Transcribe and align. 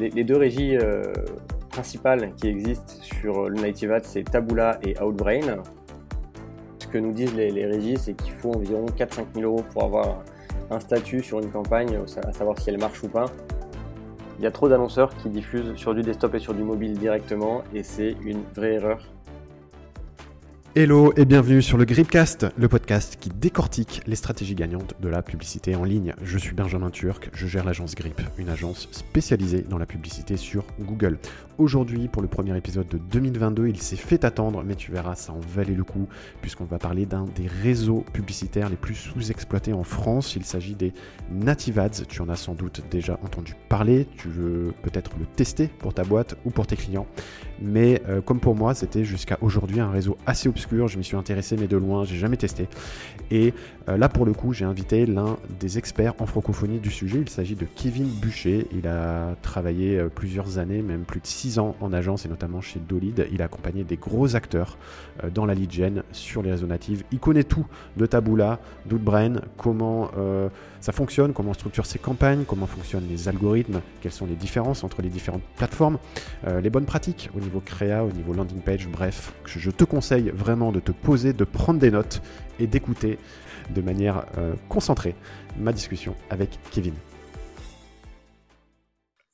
Les, 0.00 0.24
deux 0.24 0.38
régies 0.38 0.78
euh, 0.78 1.12
principales 1.68 2.32
qui 2.36 2.48
existent 2.48 2.94
sur 3.02 3.50
le 3.50 3.60
Native 3.60 3.92
Ads, 3.92 4.04
c'est 4.04 4.22
Taboola 4.22 4.80
et 4.82 4.98
Outbrain. 4.98 5.58
Ce 6.78 6.86
que 6.86 6.96
nous 6.96 7.12
disent 7.12 7.34
les, 7.34 7.66
régies, 7.66 7.98
c'est 7.98 8.14
qu'il 8.14 8.32
faut 8.32 8.54
environ 8.54 8.86
4-5 8.86 9.26
000 9.34 9.44
euros 9.44 9.62
pour 9.74 9.84
avoir 9.84 10.22
un 10.70 10.80
statut 10.80 11.22
sur 11.22 11.40
une 11.40 11.50
campagne, 11.50 11.98
à 12.24 12.32
savoir 12.32 12.58
si 12.58 12.70
elle 12.70 12.78
marche 12.78 13.02
ou 13.02 13.08
pas. 13.08 13.26
Il 14.38 14.44
y 14.44 14.46
a 14.46 14.50
trop 14.50 14.70
d'annonceurs 14.70 15.14
qui 15.16 15.28
diffusent 15.28 15.74
sur 15.74 15.94
du 15.94 16.00
desktop 16.00 16.34
et 16.34 16.38
sur 16.38 16.54
du 16.54 16.62
mobile 16.62 16.94
directement, 16.98 17.62
et 17.74 17.82
c'est 17.82 18.16
une 18.24 18.40
vraie 18.54 18.76
erreur 18.76 19.00
Hello 20.76 21.12
et 21.16 21.24
bienvenue 21.24 21.62
sur 21.62 21.76
le 21.78 21.84
Gripcast, 21.84 22.46
le 22.56 22.68
podcast 22.68 23.16
qui 23.18 23.28
décortique 23.28 24.02
les 24.06 24.14
stratégies 24.14 24.54
gagnantes 24.54 24.94
de 25.00 25.08
la 25.08 25.20
publicité 25.20 25.74
en 25.74 25.82
ligne. 25.82 26.14
Je 26.22 26.38
suis 26.38 26.54
Benjamin 26.54 26.90
Turc, 26.90 27.28
je 27.34 27.48
gère 27.48 27.64
l'agence 27.64 27.96
Grip, 27.96 28.20
une 28.38 28.48
agence 28.48 28.86
spécialisée 28.92 29.62
dans 29.68 29.78
la 29.78 29.86
publicité 29.86 30.36
sur 30.36 30.64
Google. 30.78 31.18
Aujourd'hui, 31.58 32.06
pour 32.06 32.22
le 32.22 32.28
premier 32.28 32.56
épisode 32.56 32.86
de 32.86 32.98
2022, 32.98 33.66
il 33.66 33.82
s'est 33.82 33.96
fait 33.96 34.24
attendre, 34.24 34.62
mais 34.64 34.76
tu 34.76 34.92
verras, 34.92 35.16
ça 35.16 35.32
en 35.32 35.40
valait 35.40 35.74
le 35.74 35.82
coup, 35.82 36.08
puisqu'on 36.40 36.64
va 36.64 36.78
parler 36.78 37.04
d'un 37.04 37.24
des 37.34 37.48
réseaux 37.48 38.04
publicitaires 38.12 38.70
les 38.70 38.76
plus 38.76 38.94
sous-exploités 38.94 39.72
en 39.72 39.82
France. 39.82 40.36
Il 40.36 40.44
s'agit 40.44 40.76
des 40.76 40.94
Native 41.30 41.80
Ads. 41.80 42.06
Tu 42.08 42.22
en 42.22 42.28
as 42.28 42.36
sans 42.36 42.54
doute 42.54 42.82
déjà 42.90 43.18
entendu 43.24 43.56
parler, 43.68 44.06
tu 44.16 44.28
veux 44.28 44.72
peut-être 44.82 45.10
le 45.18 45.26
tester 45.26 45.66
pour 45.66 45.92
ta 45.92 46.04
boîte 46.04 46.36
ou 46.44 46.50
pour 46.50 46.66
tes 46.66 46.76
clients. 46.76 47.08
Mais 47.60 48.00
euh, 48.08 48.22
comme 48.22 48.40
pour 48.40 48.54
moi, 48.54 48.72
c'était 48.72 49.04
jusqu'à 49.04 49.36
aujourd'hui 49.42 49.80
un 49.80 49.90
réseau 49.90 50.16
assez 50.24 50.48
obscur 50.48 50.59
je 50.68 50.98
m'y 50.98 51.04
suis 51.04 51.16
intéressé 51.16 51.56
mais 51.56 51.66
de 51.66 51.76
loin, 51.76 52.04
j'ai 52.04 52.16
jamais 52.16 52.36
testé. 52.36 52.68
Et 53.30 53.54
euh, 53.88 53.96
là 53.96 54.08
pour 54.08 54.24
le 54.24 54.32
coup, 54.32 54.52
j'ai 54.52 54.64
invité 54.64 55.06
l'un 55.06 55.36
des 55.58 55.78
experts 55.78 56.14
en 56.18 56.26
francophonie 56.26 56.78
du 56.78 56.90
sujet. 56.90 57.18
Il 57.20 57.28
s'agit 57.28 57.54
de 57.54 57.66
Kevin 57.76 58.06
Bûcher. 58.06 58.66
Il 58.72 58.86
a 58.86 59.36
travaillé 59.42 59.98
euh, 59.98 60.08
plusieurs 60.08 60.58
années, 60.58 60.82
même 60.82 61.02
plus 61.02 61.20
de 61.20 61.26
six 61.26 61.58
ans 61.58 61.76
en 61.80 61.92
agence 61.92 62.26
et 62.26 62.28
notamment 62.28 62.60
chez 62.60 62.80
Dolid. 62.80 63.26
Il 63.32 63.42
a 63.42 63.46
accompagné 63.46 63.84
des 63.84 63.96
gros 63.96 64.36
acteurs 64.36 64.78
euh, 65.24 65.30
dans 65.30 65.46
la 65.46 65.54
lead 65.54 65.70
sur 66.12 66.42
les 66.42 66.50
réseaux 66.50 66.66
natifs. 66.66 67.04
Il 67.12 67.20
connaît 67.20 67.44
tout 67.44 67.64
de 67.96 68.06
Taboola, 68.06 68.58
d'Outbrain, 68.86 69.34
comment 69.56 70.10
ça 70.80 70.92
fonctionne, 70.92 71.32
comment 71.32 71.50
on 71.50 71.54
structure 71.54 71.86
ses 71.86 71.98
campagnes, 71.98 72.44
comment 72.44 72.66
fonctionnent 72.66 73.08
les 73.08 73.28
algorithmes, 73.28 73.80
quelles 74.00 74.12
sont 74.12 74.26
les 74.26 74.34
différences 74.34 74.82
entre 74.84 75.02
les 75.02 75.08
différentes 75.08 75.42
plateformes, 75.56 75.98
les 76.46 76.70
bonnes 76.70 76.86
pratiques 76.86 77.30
au 77.36 77.40
niveau 77.40 77.60
créa, 77.60 78.04
au 78.04 78.12
niveau 78.12 78.32
landing 78.32 78.60
page, 78.60 78.88
bref, 78.88 79.32
je 79.44 79.70
te 79.70 79.84
conseille 79.84 80.30
vraiment 80.34 80.72
de 80.72 80.80
te 80.80 80.92
poser, 80.92 81.32
de 81.32 81.44
prendre 81.44 81.78
des 81.78 81.90
notes 81.90 82.22
et 82.58 82.66
d'écouter 82.66 83.18
de 83.74 83.80
manière 83.80 84.26
euh, 84.38 84.54
concentrée 84.68 85.14
ma 85.58 85.72
discussion 85.72 86.14
avec 86.28 86.58
Kevin. 86.70 86.94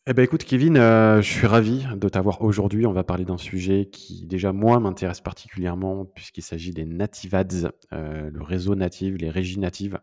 Eh 0.08 0.12
ben 0.12 0.22
écoute 0.22 0.44
Kevin, 0.44 0.76
euh, 0.76 1.20
je 1.20 1.28
suis 1.28 1.48
ravi 1.48 1.84
de 1.96 2.08
t'avoir 2.08 2.42
aujourd'hui. 2.42 2.86
On 2.86 2.92
va 2.92 3.02
parler 3.02 3.24
d'un 3.24 3.38
sujet 3.38 3.88
qui 3.90 4.24
déjà 4.26 4.52
moi 4.52 4.78
m'intéresse 4.78 5.20
particulièrement 5.20 6.04
puisqu'il 6.04 6.42
s'agit 6.42 6.70
des 6.70 6.84
native 6.84 7.34
ads, 7.34 7.72
euh, 7.92 8.30
le 8.32 8.42
réseau 8.42 8.76
native, 8.76 9.16
les 9.16 9.30
régies 9.30 9.58
natives. 9.58 9.98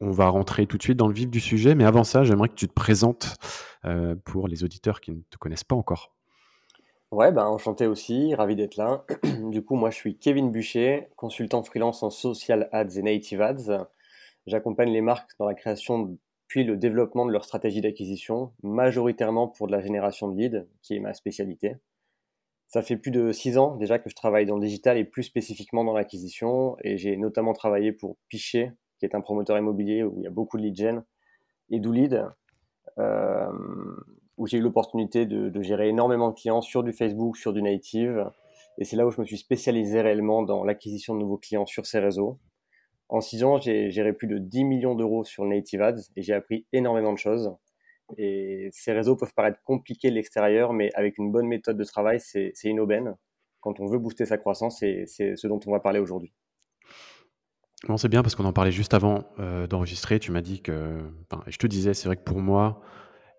On 0.00 0.10
va 0.10 0.28
rentrer 0.28 0.66
tout 0.66 0.78
de 0.78 0.82
suite 0.82 0.96
dans 0.96 1.08
le 1.08 1.14
vif 1.14 1.28
du 1.28 1.40
sujet, 1.40 1.74
mais 1.74 1.84
avant 1.84 2.04
ça, 2.04 2.24
j'aimerais 2.24 2.48
que 2.48 2.54
tu 2.54 2.68
te 2.68 2.72
présentes 2.72 3.34
pour 4.24 4.48
les 4.48 4.64
auditeurs 4.64 5.00
qui 5.00 5.12
ne 5.12 5.20
te 5.30 5.38
connaissent 5.38 5.64
pas 5.64 5.76
encore. 5.76 6.14
Ouais, 7.10 7.32
bah, 7.32 7.48
enchanté 7.48 7.86
aussi, 7.86 8.34
ravi 8.34 8.54
d'être 8.54 8.76
là. 8.76 9.04
Du 9.50 9.64
coup, 9.64 9.76
moi, 9.76 9.90
je 9.90 9.96
suis 9.96 10.18
Kevin 10.18 10.50
Bûcher, 10.50 11.08
consultant 11.16 11.62
freelance 11.62 12.02
en 12.02 12.10
social 12.10 12.68
ads 12.70 12.98
et 12.98 13.02
native 13.02 13.40
ads. 13.40 13.88
J'accompagne 14.46 14.92
les 14.92 15.00
marques 15.00 15.30
dans 15.38 15.46
la 15.46 15.54
création 15.54 16.18
puis 16.48 16.64
le 16.64 16.76
développement 16.76 17.26
de 17.26 17.30
leur 17.32 17.44
stratégie 17.44 17.82
d'acquisition, 17.82 18.52
majoritairement 18.62 19.48
pour 19.48 19.66
de 19.66 19.72
la 19.72 19.80
génération 19.80 20.28
de 20.28 20.40
leads, 20.40 20.66
qui 20.82 20.96
est 20.96 21.00
ma 21.00 21.14
spécialité. 21.14 21.76
Ça 22.66 22.82
fait 22.82 22.96
plus 22.96 23.10
de 23.10 23.32
six 23.32 23.56
ans 23.58 23.76
déjà 23.76 23.98
que 23.98 24.10
je 24.10 24.14
travaille 24.14 24.46
dans 24.46 24.56
le 24.56 24.66
digital 24.66 24.98
et 24.98 25.04
plus 25.04 25.22
spécifiquement 25.22 25.84
dans 25.84 25.94
l'acquisition. 25.94 26.76
Et 26.82 26.98
j'ai 26.98 27.16
notamment 27.16 27.52
travaillé 27.52 27.92
pour 27.92 28.16
Pichet, 28.28 28.72
qui 28.98 29.06
est 29.06 29.14
un 29.14 29.20
promoteur 29.20 29.58
immobilier 29.58 30.02
où 30.02 30.14
il 30.18 30.24
y 30.24 30.26
a 30.26 30.30
beaucoup 30.30 30.56
de 30.56 30.62
lead 30.62 30.76
gen, 30.76 31.04
et 31.70 31.80
Doolid, 31.80 32.26
euh, 32.98 33.52
où 34.36 34.46
j'ai 34.46 34.58
eu 34.58 34.60
l'opportunité 34.60 35.26
de, 35.26 35.62
gérer 35.62 35.88
énormément 35.88 36.30
de 36.30 36.34
clients 36.34 36.60
sur 36.60 36.82
du 36.82 36.92
Facebook, 36.92 37.36
sur 37.36 37.52
du 37.52 37.62
native. 37.62 38.30
Et 38.78 38.84
c'est 38.84 38.96
là 38.96 39.06
où 39.06 39.10
je 39.10 39.20
me 39.20 39.26
suis 39.26 39.38
spécialisé 39.38 40.00
réellement 40.00 40.42
dans 40.42 40.64
l'acquisition 40.64 41.14
de 41.14 41.20
nouveaux 41.20 41.38
clients 41.38 41.66
sur 41.66 41.86
ces 41.86 41.98
réseaux. 41.98 42.38
En 43.08 43.20
six 43.20 43.42
ans, 43.42 43.58
j'ai 43.58 43.90
géré 43.90 44.12
plus 44.12 44.28
de 44.28 44.38
10 44.38 44.64
millions 44.64 44.94
d'euros 44.94 45.24
sur 45.24 45.44
Native 45.44 45.82
Ads 45.82 46.02
et 46.14 46.22
j'ai 46.22 46.34
appris 46.34 46.66
énormément 46.72 47.12
de 47.12 47.18
choses. 47.18 47.56
Et 48.16 48.68
ces 48.72 48.92
réseaux 48.92 49.16
peuvent 49.16 49.34
paraître 49.34 49.60
compliqués 49.64 50.10
de 50.10 50.14
l'extérieur, 50.14 50.72
mais 50.72 50.90
avec 50.94 51.18
une 51.18 51.32
bonne 51.32 51.46
méthode 51.46 51.76
de 51.76 51.84
travail, 51.84 52.20
c'est 52.20 52.52
une 52.64 52.80
aubaine. 52.80 53.16
Quand 53.60 53.80
on 53.80 53.86
veut 53.86 53.98
booster 53.98 54.24
sa 54.24 54.38
croissance, 54.38 54.78
c'est 54.78 55.06
ce 55.06 55.46
dont 55.46 55.60
on 55.66 55.72
va 55.72 55.80
parler 55.80 55.98
aujourd'hui. 55.98 56.32
Bon, 57.86 57.96
c'est 57.96 58.08
bien 58.08 58.22
parce 58.22 58.34
qu'on 58.34 58.44
en 58.44 58.52
parlait 58.52 58.72
juste 58.72 58.92
avant 58.92 59.24
euh, 59.38 59.66
d'enregistrer. 59.68 60.18
Tu 60.18 60.32
m'as 60.32 60.40
dit 60.40 60.60
que. 60.60 60.98
Enfin, 61.30 61.44
je 61.46 61.58
te 61.58 61.66
disais, 61.66 61.94
c'est 61.94 62.06
vrai 62.08 62.16
que 62.16 62.24
pour 62.24 62.40
moi, 62.40 62.80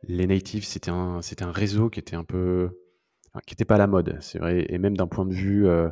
les 0.03 0.27
natives, 0.27 0.65
c'était 0.65 0.91
un, 0.91 1.21
c'était 1.21 1.43
un 1.43 1.51
réseau 1.51 1.89
qui 1.89 1.99
était 1.99 2.15
un 2.15 2.23
peu, 2.23 2.79
qui 3.45 3.53
n'était 3.53 3.65
pas 3.65 3.75
à 3.75 3.79
la 3.79 3.87
mode, 3.87 4.17
c'est 4.21 4.39
vrai. 4.39 4.65
Et 4.69 4.77
même 4.77 4.95
d'un 4.95 5.07
point 5.07 5.25
de 5.25 5.33
vue 5.33 5.67
euh, 5.67 5.89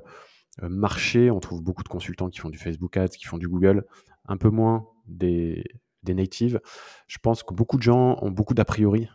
euh, 0.64 0.70
marché, 0.70 1.30
on 1.30 1.42
trouve 1.42 1.62
beaucoup 1.62 1.84
de 1.84 1.90
consultants 1.90 2.30
qui 2.30 2.40
font 2.40 2.50
du 2.50 2.58
Facebook 2.58 2.96
Ads, 2.96 3.10
qui 3.10 3.26
font 3.26 3.38
du 3.38 3.50
Google, 3.50 3.86
un 4.28 4.38
peu 4.38 4.50
moins 4.50 4.88
des, 5.08 5.66
des 6.04 6.14
natives. 6.14 6.62
Je 7.08 7.18
pense 7.22 7.44
que 7.44 7.54
beaucoup 7.54 7.78
de 7.78 7.84
gens 7.84 8.18
ont 8.22 8.32
beaucoup 8.32 8.54
d'a 8.54 8.66
priori 8.66 9.10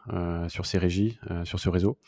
sur 0.49 0.67
ces 0.67 0.79
régies, 0.79 1.19
sur 1.45 1.59
ce 1.59 1.69
réseau. 1.69 1.99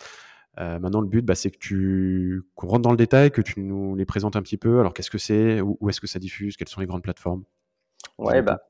Maintenant, 0.56 1.00
le 1.00 1.08
but, 1.08 1.24
bah, 1.24 1.34
c'est 1.34 1.50
que 1.50 1.58
tu 1.58 2.42
qu'on 2.54 2.68
rentre 2.68 2.82
dans 2.82 2.90
le 2.90 2.96
détail, 2.96 3.30
que 3.30 3.42
tu 3.42 3.60
nous 3.60 3.94
les 3.96 4.04
présentes 4.04 4.36
un 4.36 4.42
petit 4.42 4.56
peu. 4.56 4.80
Alors, 4.80 4.94
qu'est-ce 4.94 5.10
que 5.10 5.18
c'est? 5.18 5.60
Où, 5.60 5.76
où 5.80 5.88
est-ce 5.88 6.00
que 6.00 6.06
ça 6.06 6.18
diffuse? 6.18 6.56
Quelles 6.56 6.68
sont 6.68 6.80
les 6.80 6.86
grandes 6.86 7.02
plateformes? 7.02 7.44
Ouais, 8.18 8.42
bah, 8.42 8.60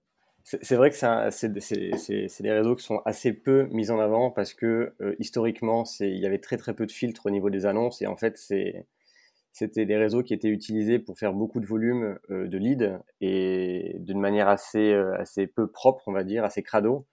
c'est 0.45 0.77
vrai 0.77 0.91
que 0.91 0.97
c'est 1.31 1.49
des 1.49 2.53
réseaux 2.53 2.77
qui 2.77 2.85
sont 2.85 3.01
assez 3.07 3.33
peu 3.33 3.67
mis 3.71 3.91
en 3.91 3.99
avant 3.99 4.31
parce 4.31 4.53
que 4.53 4.93
euh, 5.01 5.15
historiquement, 5.19 5.85
il 6.01 6.19
y 6.19 6.27
avait 6.27 6.39
très 6.39 6.59
très 6.59 6.75
peu 6.75 6.85
de 6.85 6.93
filtres 6.93 7.25
au 7.25 7.31
niveau 7.31 7.49
des 7.49 7.65
annonces 7.65 8.03
et 8.03 8.07
en 8.07 8.17
fait, 8.17 8.37
c'était 8.37 9.87
des 9.87 9.97
réseaux 9.97 10.23
qui 10.23 10.35
étaient 10.35 10.49
utilisés 10.49 10.99
pour 10.99 11.19
faire 11.19 11.33
beaucoup 11.33 11.61
de 11.61 11.67
volume 11.67 12.19
euh, 12.31 12.47
de 12.47 12.59
leads 12.59 12.99
et 13.23 13.97
d'une 14.01 14.21
manière 14.21 14.49
assez, 14.49 14.93
euh, 14.93 15.17
assez 15.19 15.47
peu 15.47 15.67
propre, 15.67 16.03
on 16.09 16.13
va 16.13 16.25
dire, 16.25 16.45
assez 16.45 16.63
crado. 16.63 17.07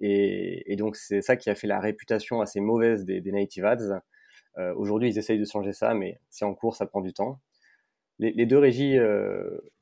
Et, 0.00 0.74
donc, 0.76 0.96
c'est 0.96 1.22
ça 1.22 1.36
qui 1.36 1.50
a 1.50 1.54
fait 1.54 1.68
la 1.68 1.78
réputation 1.78 2.40
assez 2.40 2.58
mauvaise 2.58 3.04
des, 3.04 3.20
native 3.30 3.64
ads. 3.64 4.00
Aujourd'hui, 4.76 5.08
ils 5.10 5.18
essayent 5.18 5.38
de 5.38 5.44
changer 5.44 5.72
ça, 5.72 5.94
mais 5.94 6.20
c'est 6.28 6.44
en 6.44 6.54
cours, 6.54 6.76
ça 6.76 6.86
prend 6.86 7.00
du 7.00 7.12
temps. 7.12 7.40
Les, 8.18 8.46
deux 8.46 8.58
régies 8.58 8.98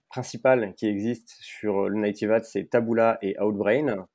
principales 0.08 0.74
qui 0.74 0.86
existent 0.86 1.32
sur 1.40 1.88
le 1.88 1.98
Native 1.98 2.32
Ads, 2.32 2.44
c'est 2.44 2.70
Taboola 2.70 3.18
et 3.22 3.38
Outbrain. 3.40 4.06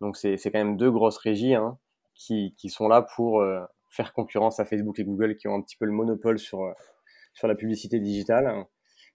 Donc 0.00 0.16
c'est 0.16 0.36
quand 0.36 0.58
même 0.58 0.76
deux 0.76 0.90
grosses 0.90 1.18
régies 1.18 1.54
hein, 1.54 1.78
qui, 2.14 2.68
sont 2.68 2.88
là 2.88 3.02
pour 3.02 3.40
euh, 3.40 3.64
faire 3.88 4.12
concurrence 4.12 4.60
à 4.60 4.64
Facebook 4.64 4.98
et 4.98 5.04
Google 5.04 5.36
qui 5.36 5.48
ont 5.48 5.54
un 5.54 5.62
petit 5.62 5.76
peu 5.76 5.86
le 5.86 5.92
monopole 5.92 6.38
sur, 6.38 6.62
euh, 6.62 6.72
la 7.42 7.54
publicité 7.54 8.00
digitale. 8.00 8.66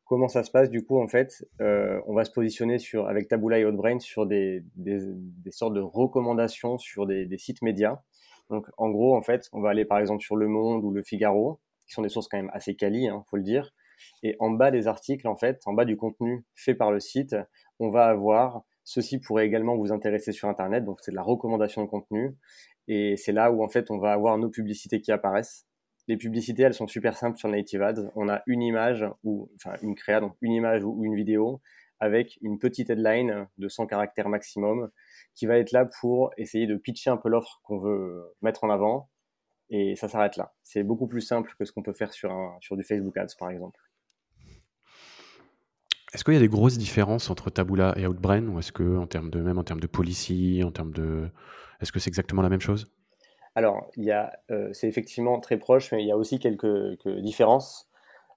Comment 0.06 0.28
ça 0.28 0.44
se 0.44 0.51
passe 0.51 0.69
du 0.69 0.84
coup 0.84 1.01
en 1.01 1.07
fait 1.07 1.46
euh, 1.62 2.01
On 2.06 2.13
va 2.13 2.25
se 2.25 2.31
positionner 2.31 2.80
sur, 2.80 3.07
avec 3.07 3.28
Taboola 3.28 3.59
et 3.59 3.66
Outbrain 3.66 4.00
sur 4.00 4.25
des, 4.25 4.63
sortes 5.50 5.74
de 5.74 5.81
recommandations 5.81 6.78
sur 6.78 7.06
des, 7.06 7.38
sites 7.38 7.62
médias. 7.62 8.01
Donc 8.51 8.67
en 8.78 8.89
gros 8.89 9.15
en 9.15 9.21
fait 9.21 9.50
on 9.53 9.62
va 9.62 9.69
aller 9.69 9.86
par 9.86 10.00
exemple 10.00 10.21
sur 10.21 10.36
Le 10.36 10.48
Monde 10.48 10.83
ou 10.83 10.92
Le 10.92 11.01
Figaro 11.01 11.59
qui 11.88 11.94
sont 11.94 12.01
des 12.01 12.09
sources 12.09 12.27
quand 12.27 12.38
même 12.38 12.51
assez 12.53 12.75
quali, 12.75 13.07
hein, 13.07 13.25
faut 13.30 13.38
le 13.38 13.44
dire. 13.44 13.74
Et 14.24 14.36
en 14.39 14.50
bas 14.50 14.71
des 14.71 14.88
articles, 14.88 15.27
en 15.27 15.36
fait, 15.36 15.62
en 15.65 15.74
bas 15.74 15.86
du 15.86 15.98
contenu 15.98 16.45
fait 16.56 16.74
par 16.74 16.92
le 16.92 17.00
site, 17.00 17.36
on 17.80 17.89
va 17.89 18.06
avoir 18.06 18.63
ceci 18.83 19.19
pourrait 19.19 19.45
également 19.45 19.75
vous 19.75 19.92
intéresser 19.92 20.31
sur 20.31 20.48
Internet. 20.48 20.86
Donc, 20.86 21.00
c'est 21.01 21.12
de 21.12 21.15
la 21.15 21.21
recommandation 21.21 21.83
de 21.83 21.88
contenu. 21.88 22.36
Et 22.88 23.15
c'est 23.18 23.31
là 23.31 23.51
où, 23.51 23.63
en 23.63 23.69
fait, 23.69 23.92
on 23.92 23.98
va 23.98 24.13
avoir 24.13 24.38
nos 24.38 24.50
publicités 24.50 25.01
qui 25.01 25.12
apparaissent. 25.12 25.68
Les 26.07 26.18
publicités, 26.18 26.63
elles 26.63 26.74
sont 26.74 26.88
super 26.88 27.15
simples 27.15 27.38
sur 27.38 27.48
Native 27.50 27.81
Ads. 27.81 28.12
On 28.15 28.27
a 28.27 28.42
une 28.48 28.62
image 28.62 29.06
ou, 29.24 29.50
enfin, 29.56 29.75
une 29.81 29.95
créa, 29.95 30.19
donc 30.19 30.36
une 30.42 30.53
image 30.53 30.83
ou 30.83 31.03
une 31.06 31.15
vidéo 31.15 31.62
avec 32.01 32.38
une 32.42 32.59
petite 32.59 32.89
headline 32.89 33.48
de 33.57 33.69
100 33.69 33.88
caractères 33.88 34.27
maximum 34.27 34.89
qui 35.33 35.45
va 35.45 35.57
être 35.57 35.71
là 35.71 35.88
pour 36.01 36.31
essayer 36.38 36.68
de 36.68 36.75
pitcher 36.75 37.09
un 37.09 37.18
peu 37.18 37.30
l'offre 37.30 37.62
qu'on 37.63 37.80
veut 37.80 38.36
mettre 38.42 38.65
en 38.65 38.69
avant. 38.69 39.09
Et 39.69 39.95
ça 39.95 40.09
s'arrête 40.09 40.36
là. 40.36 40.53
C'est 40.63 40.83
beaucoup 40.83 41.07
plus 41.07 41.21
simple 41.21 41.53
que 41.57 41.63
ce 41.63 41.71
qu'on 41.71 41.83
peut 41.83 41.94
faire 41.94 42.12
sur, 42.12 42.31
un, 42.31 42.57
sur 42.59 42.75
du 42.75 42.83
Facebook 42.83 43.15
Ads, 43.15 43.36
par 43.39 43.50
exemple. 43.50 43.80
Est-ce 46.13 46.25
qu'il 46.25 46.33
y 46.33 46.38
a 46.38 46.42
des 46.42 46.50
grosses 46.50 46.77
différences 46.77 47.30
entre 47.30 47.50
Taboola 47.50 47.94
et 47.95 48.06
Outbrain 48.06 48.45
ou 48.48 48.59
est-ce 48.59 48.74
que 48.74 48.98
en 48.98 49.07
termes 49.07 49.30
de 49.30 49.39
même 49.39 49.57
en 49.57 49.63
termes 49.63 49.80
de 49.80 49.88
policy, 49.88 50.62
en 50.65 50.71
termes 50.71 50.92
de 50.92 51.30
est-ce 51.80 51.94
que 51.94 52.00
c'est 52.00 52.09
exactement 52.09 52.42
la 52.42 52.50
même 52.50 52.59
chose? 52.59 52.92
Alors, 53.56 53.89
il 53.95 54.06
y 54.06 54.12
a, 54.12 54.31
euh, 54.50 54.69
c'est 54.74 54.88
effectivement 54.88 55.39
très 55.39 55.57
proche, 55.57 55.92
mais 55.92 56.03
il 56.03 56.07
y 56.07 56.12
a 56.12 56.18
aussi 56.18 56.39
quelques, 56.39 57.07
différences. 57.19 57.89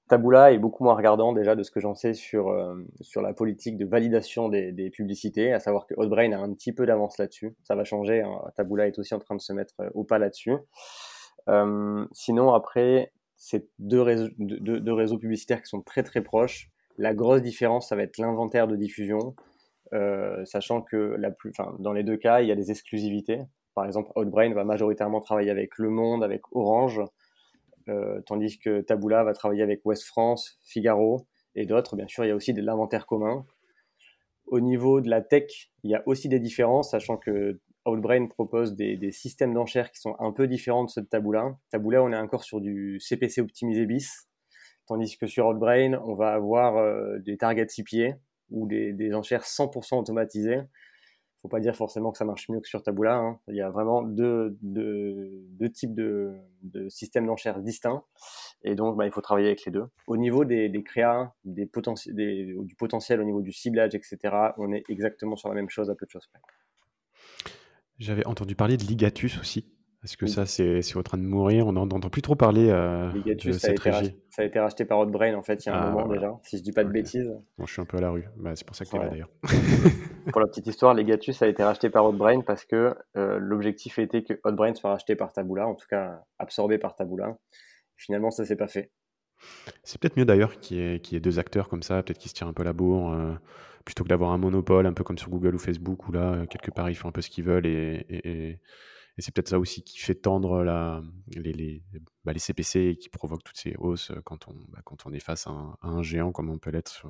Taboola 0.09 0.53
est 0.53 0.59
beaucoup 0.59 0.85
moins 0.85 0.95
regardant 0.95 1.33
déjà 1.33 1.57
de 1.57 1.63
ce 1.63 1.71
que 1.71 1.81
j'en 1.81 1.95
sais 1.95 2.13
sur, 2.13 2.49
euh, 2.49 2.75
sur 3.01 3.23
la 3.23 3.33
politique 3.33 3.79
de 3.79 3.87
validation 3.87 4.49
des, 4.49 4.71
des, 4.71 4.91
publicités, 4.91 5.53
à 5.53 5.61
savoir 5.61 5.87
que 5.87 5.95
Hotbrain 5.97 6.33
a 6.33 6.39
un 6.39 6.53
petit 6.53 6.73
peu 6.73 6.85
d'avance 6.85 7.17
là-dessus. 7.17 7.55
Ça 7.63 7.75
va 7.75 7.85
changer, 7.85 8.21
hein. 8.21 8.43
Taboola 8.57 8.87
est 8.87 8.99
aussi 8.99 9.15
en 9.15 9.19
train 9.19 9.35
de 9.35 9.41
se 9.41 9.53
mettre 9.53 9.75
euh, 9.81 9.89
au 9.95 10.05
pas 10.05 10.19
là-dessus. 10.19 10.57
Euh, 11.49 12.07
sinon, 12.13 12.53
après, 12.53 13.13
c'est 13.37 13.67
deux 13.79 14.03
réseaux, 14.03 14.29
deux, 14.39 14.93
réseaux 14.93 15.19
publicitaires 15.19 15.63
qui 15.63 15.69
sont 15.69 15.81
très 15.83 16.03
très 16.03 16.23
proches. 16.23 16.71
La 16.99 17.15
grosse 17.15 17.43
différence, 17.43 17.89
ça 17.89 17.97
va 17.97 18.03
être 18.03 18.19
l'inventaire 18.19 18.69
de 18.69 18.77
diffusion, 18.77 19.35
sachant 20.45 20.81
que 20.81 20.97
la 21.19 21.31
plus, 21.31 21.53
dans 21.79 21.93
les 21.93 22.05
deux 22.05 22.17
cas, 22.17 22.41
il 22.41 22.49
y 22.49 22.53
a 22.53 22.55
des 22.55 22.71
exclusivités. 22.71 23.43
Par 23.75 23.85
exemple, 23.85 24.11
Outbrain 24.17 24.55
va 24.55 24.65
majoritairement 24.65 25.21
travailler 25.21 25.51
avec 25.51 25.77
Le 25.79 25.91
Monde, 25.91 26.23
avec 26.23 26.43
Orange, 26.53 27.03
tandis 28.27 28.59
que 28.59 28.81
Taboola 28.81 29.25
va 29.25 29.33
travailler 29.33 29.63
avec 29.63 29.81
West 29.85 30.05
France, 30.05 30.59
Figaro 30.63 31.27
et 31.55 31.67
d'autres. 31.67 31.97
Bien 31.97 32.07
sûr, 32.07 32.25
il 32.25 32.29
y 32.29 32.31
a 32.31 32.37
aussi 32.37 32.53
de 32.53 32.63
l'inventaire 32.63 33.07
commun. 33.07 33.47
Au 34.47 34.61
niveau 34.61 35.01
de 35.01 35.09
la 35.09 35.21
tech, 35.21 35.71
il 35.83 35.91
y 35.91 35.95
a 35.95 36.03
aussi 36.07 36.29
des 36.29 36.41
différences, 36.41 36.91
sachant 36.91 37.17
que 37.17 37.61
Outbrain 37.87 38.27
propose 38.27 38.75
des, 38.75 39.13
systèmes 39.13 39.55
d'enchères 39.55 39.91
qui 39.91 40.01
sont 40.01 40.17
un 40.19 40.33
peu 40.33 40.47
différents 40.47 40.85
de 40.85 40.91
ceux 40.91 41.03
de 41.03 41.07
Taboola. 41.07 41.57
Taboola, 41.71 42.03
on 42.03 42.13
est 42.13 42.17
encore 42.17 42.45
sur 42.45 42.61
du 42.61 42.99
CPC 43.01 43.41
optimisé 43.41 43.87
bis, 43.87 44.29
tandis 44.87 45.19
que 45.19 45.27
sur 45.27 45.47
Outbrain, 45.47 46.01
on 46.05 46.15
va 46.15 46.33
avoir 46.33 46.77
euh, 46.77 47.19
des 47.21 47.37
targets 47.37 47.67
CPA 47.67 48.17
ou 48.51 48.67
des 48.69 49.15
enchères 49.15 49.45
100% 49.45 49.99
automatisées 49.99 50.61
faut 51.45 51.49
pas 51.49 51.61
dire 51.61 51.77
forcément 51.77 52.11
que 52.11 52.17
ça 52.17 52.25
marche 52.25 52.49
mieux 52.49 52.61
que 52.61 52.69
sur 52.69 52.83
Taboola. 52.83 53.17
Hein. 53.17 53.39
Il 53.49 53.55
y 53.55 53.61
a 53.61 53.69
vraiment 53.69 54.01
deux, 54.01 54.57
deux, 54.63 55.69
types 55.75 55.95
de, 55.95 56.33
de 56.63 56.89
systèmes 56.89 57.27
d'enchères 57.27 57.61
distincts. 57.61 58.03
Et 58.63 58.75
donc, 58.75 58.97
bah, 58.97 59.05
il 59.05 59.13
faut 59.13 59.21
travailler 59.21 59.49
avec 59.49 59.63
les 59.67 59.71
deux. 59.71 59.85
Au 60.07 60.17
niveau 60.17 60.47
des, 60.47 60.71
des 60.71 60.83
créas, 60.83 61.35
des 61.45 61.69
des, 62.07 62.57
du 62.59 62.75
potentiel 62.77 63.21
au 63.21 63.25
niveau 63.25 63.43
du 63.43 63.53
ciblage, 63.53 63.95
etc., 63.95 64.17
on 64.57 64.73
est 64.73 64.85
exactement 64.89 65.37
sur 65.37 65.51
la 65.51 65.55
même 65.55 65.69
chose 65.69 65.91
à 65.91 65.95
peu 65.95 66.07
de 66.07 66.11
choses 66.11 66.27
près. 66.29 66.41
J'avais 67.99 68.27
entendu 68.27 68.55
parler 68.55 68.79
de 68.79 68.85
Ligatus 68.85 69.39
aussi. 69.39 69.71
Est-ce 70.03 70.17
que 70.17 70.27
ça, 70.27 70.47
c'est 70.47 70.97
en 70.97 71.03
train 71.03 71.19
de 71.19 71.25
mourir? 71.25 71.67
On 71.67 71.73
n'entend 71.73 72.09
plus 72.09 72.23
trop 72.23 72.37
parler 72.37 72.71
euh, 72.71 73.11
de 73.13 73.53
ça, 73.53 73.69
a 73.69 73.71
été 73.73 73.91
racheté, 73.91 74.17
ça 74.31 74.43
a 74.43 74.45
été 74.47 74.59
racheté 74.59 74.85
par 74.87 74.99
Outbrain, 75.01 75.35
en 75.35 75.43
fait, 75.43 75.65
il 75.65 75.69
y 75.69 75.73
a 75.73 75.77
un 75.77 75.89
ah, 75.89 75.91
moment 75.91 76.09
déjà, 76.09 76.39
si 76.43 76.57
je 76.59 76.63
dis 76.63 76.73
pas 76.73 76.85
de 76.85 76.91
bêtises. 76.91 77.31
Bon, 77.59 77.67
je 77.67 77.73
suis 77.73 77.83
un 77.83 77.87
peu 77.87 77.99
à 77.99 78.01
la 78.01 78.11
rue. 78.11 78.25
Bah, 78.37 78.53
c'est 78.55 78.67
pour 78.67 78.77
ça 78.77 78.85
que 78.87 78.91
tu 78.91 78.97
es 78.97 78.99
là, 78.99 79.09
d'ailleurs. 79.09 79.31
pour 80.31 80.41
la 80.41 80.47
petite 80.47 80.67
histoire, 80.67 80.95
Legatus 80.95 81.43
a 81.43 81.47
été 81.47 81.63
racheté 81.63 81.91
par 81.91 82.07
Outbrain 82.07 82.41
parce 82.41 82.65
que 82.65 82.95
euh, 83.17 83.39
l'objectif 83.39 83.99
était 83.99 84.23
que 84.23 84.35
Outbrain 84.45 84.75
soit 84.75 84.91
racheté 84.91 85.17
par 85.17 85.33
Taboola, 85.33 85.67
en 85.67 85.75
tout 85.75 85.87
cas 85.89 86.23
absorbé 86.39 86.79
par 86.79 86.95
Taboola. 86.95 87.37
Finalement, 87.97 88.31
ça 88.31 88.45
s'est 88.45 88.57
pas 88.57 88.69
fait. 88.69 88.91
C'est 89.83 90.01
peut-être 90.01 90.17
mieux 90.17 90.25
d'ailleurs 90.25 90.59
qu'il 90.61 90.79
y, 90.79 91.17
ait 91.17 91.21
deux 91.21 91.39
acteurs 91.39 91.69
comme 91.69 91.83
ça, 91.83 92.03
peut-être 92.03 92.19
qu'ils 92.19 92.31
se 92.31 92.35
tirent 92.35 92.49
un 92.49 92.53
peu 92.53 92.63
la 92.63 92.73
bourre, 92.73 93.13
euh, 93.13 93.35
plutôt 93.85 94.05
que 94.05 94.09
d'avoir 94.09 94.33
un 94.33 94.39
monopole, 94.39 94.87
un 94.87 94.93
peu 94.93 95.05
comme 95.05 95.19
sur 95.19 95.29
Google 95.29 95.55
ou 95.55 95.59
Facebook, 95.59 96.09
où 96.09 96.13
là, 96.13 96.47
quelque 96.47 96.71
part, 96.71 96.89
ils 96.89 96.95
font 96.95 97.09
un 97.09 97.13
peu 97.13 97.21
ce 97.21 97.31
qu'ils 97.31 97.45
veulent 97.45 97.67
et 97.67 98.59
c'est 99.23 99.33
peut-être 99.33 99.49
ça 99.49 99.59
aussi 99.59 99.83
qui 99.83 99.99
fait 99.99 100.15
tendre 100.15 100.65
les, 101.29 101.53
les, 101.53 101.83
bah, 102.25 102.33
CPC 102.37 102.81
et 102.81 102.97
qui 102.97 103.09
provoque 103.09 103.45
toutes 103.45 103.57
ces 103.57 103.75
hausses 103.79 104.11
euh, 104.11 104.21
quand 104.25 104.49
on, 104.49 104.55
bah, 104.69 104.81
quand 104.85 105.07
on 105.07 105.13
est 105.13 105.21
face 105.21 105.47
à 105.47 105.77
un, 105.83 106.03
géant 106.03 106.33
comme 106.33 106.51
on 106.51 106.59
peut 106.59 106.71
l'être, 106.71 107.07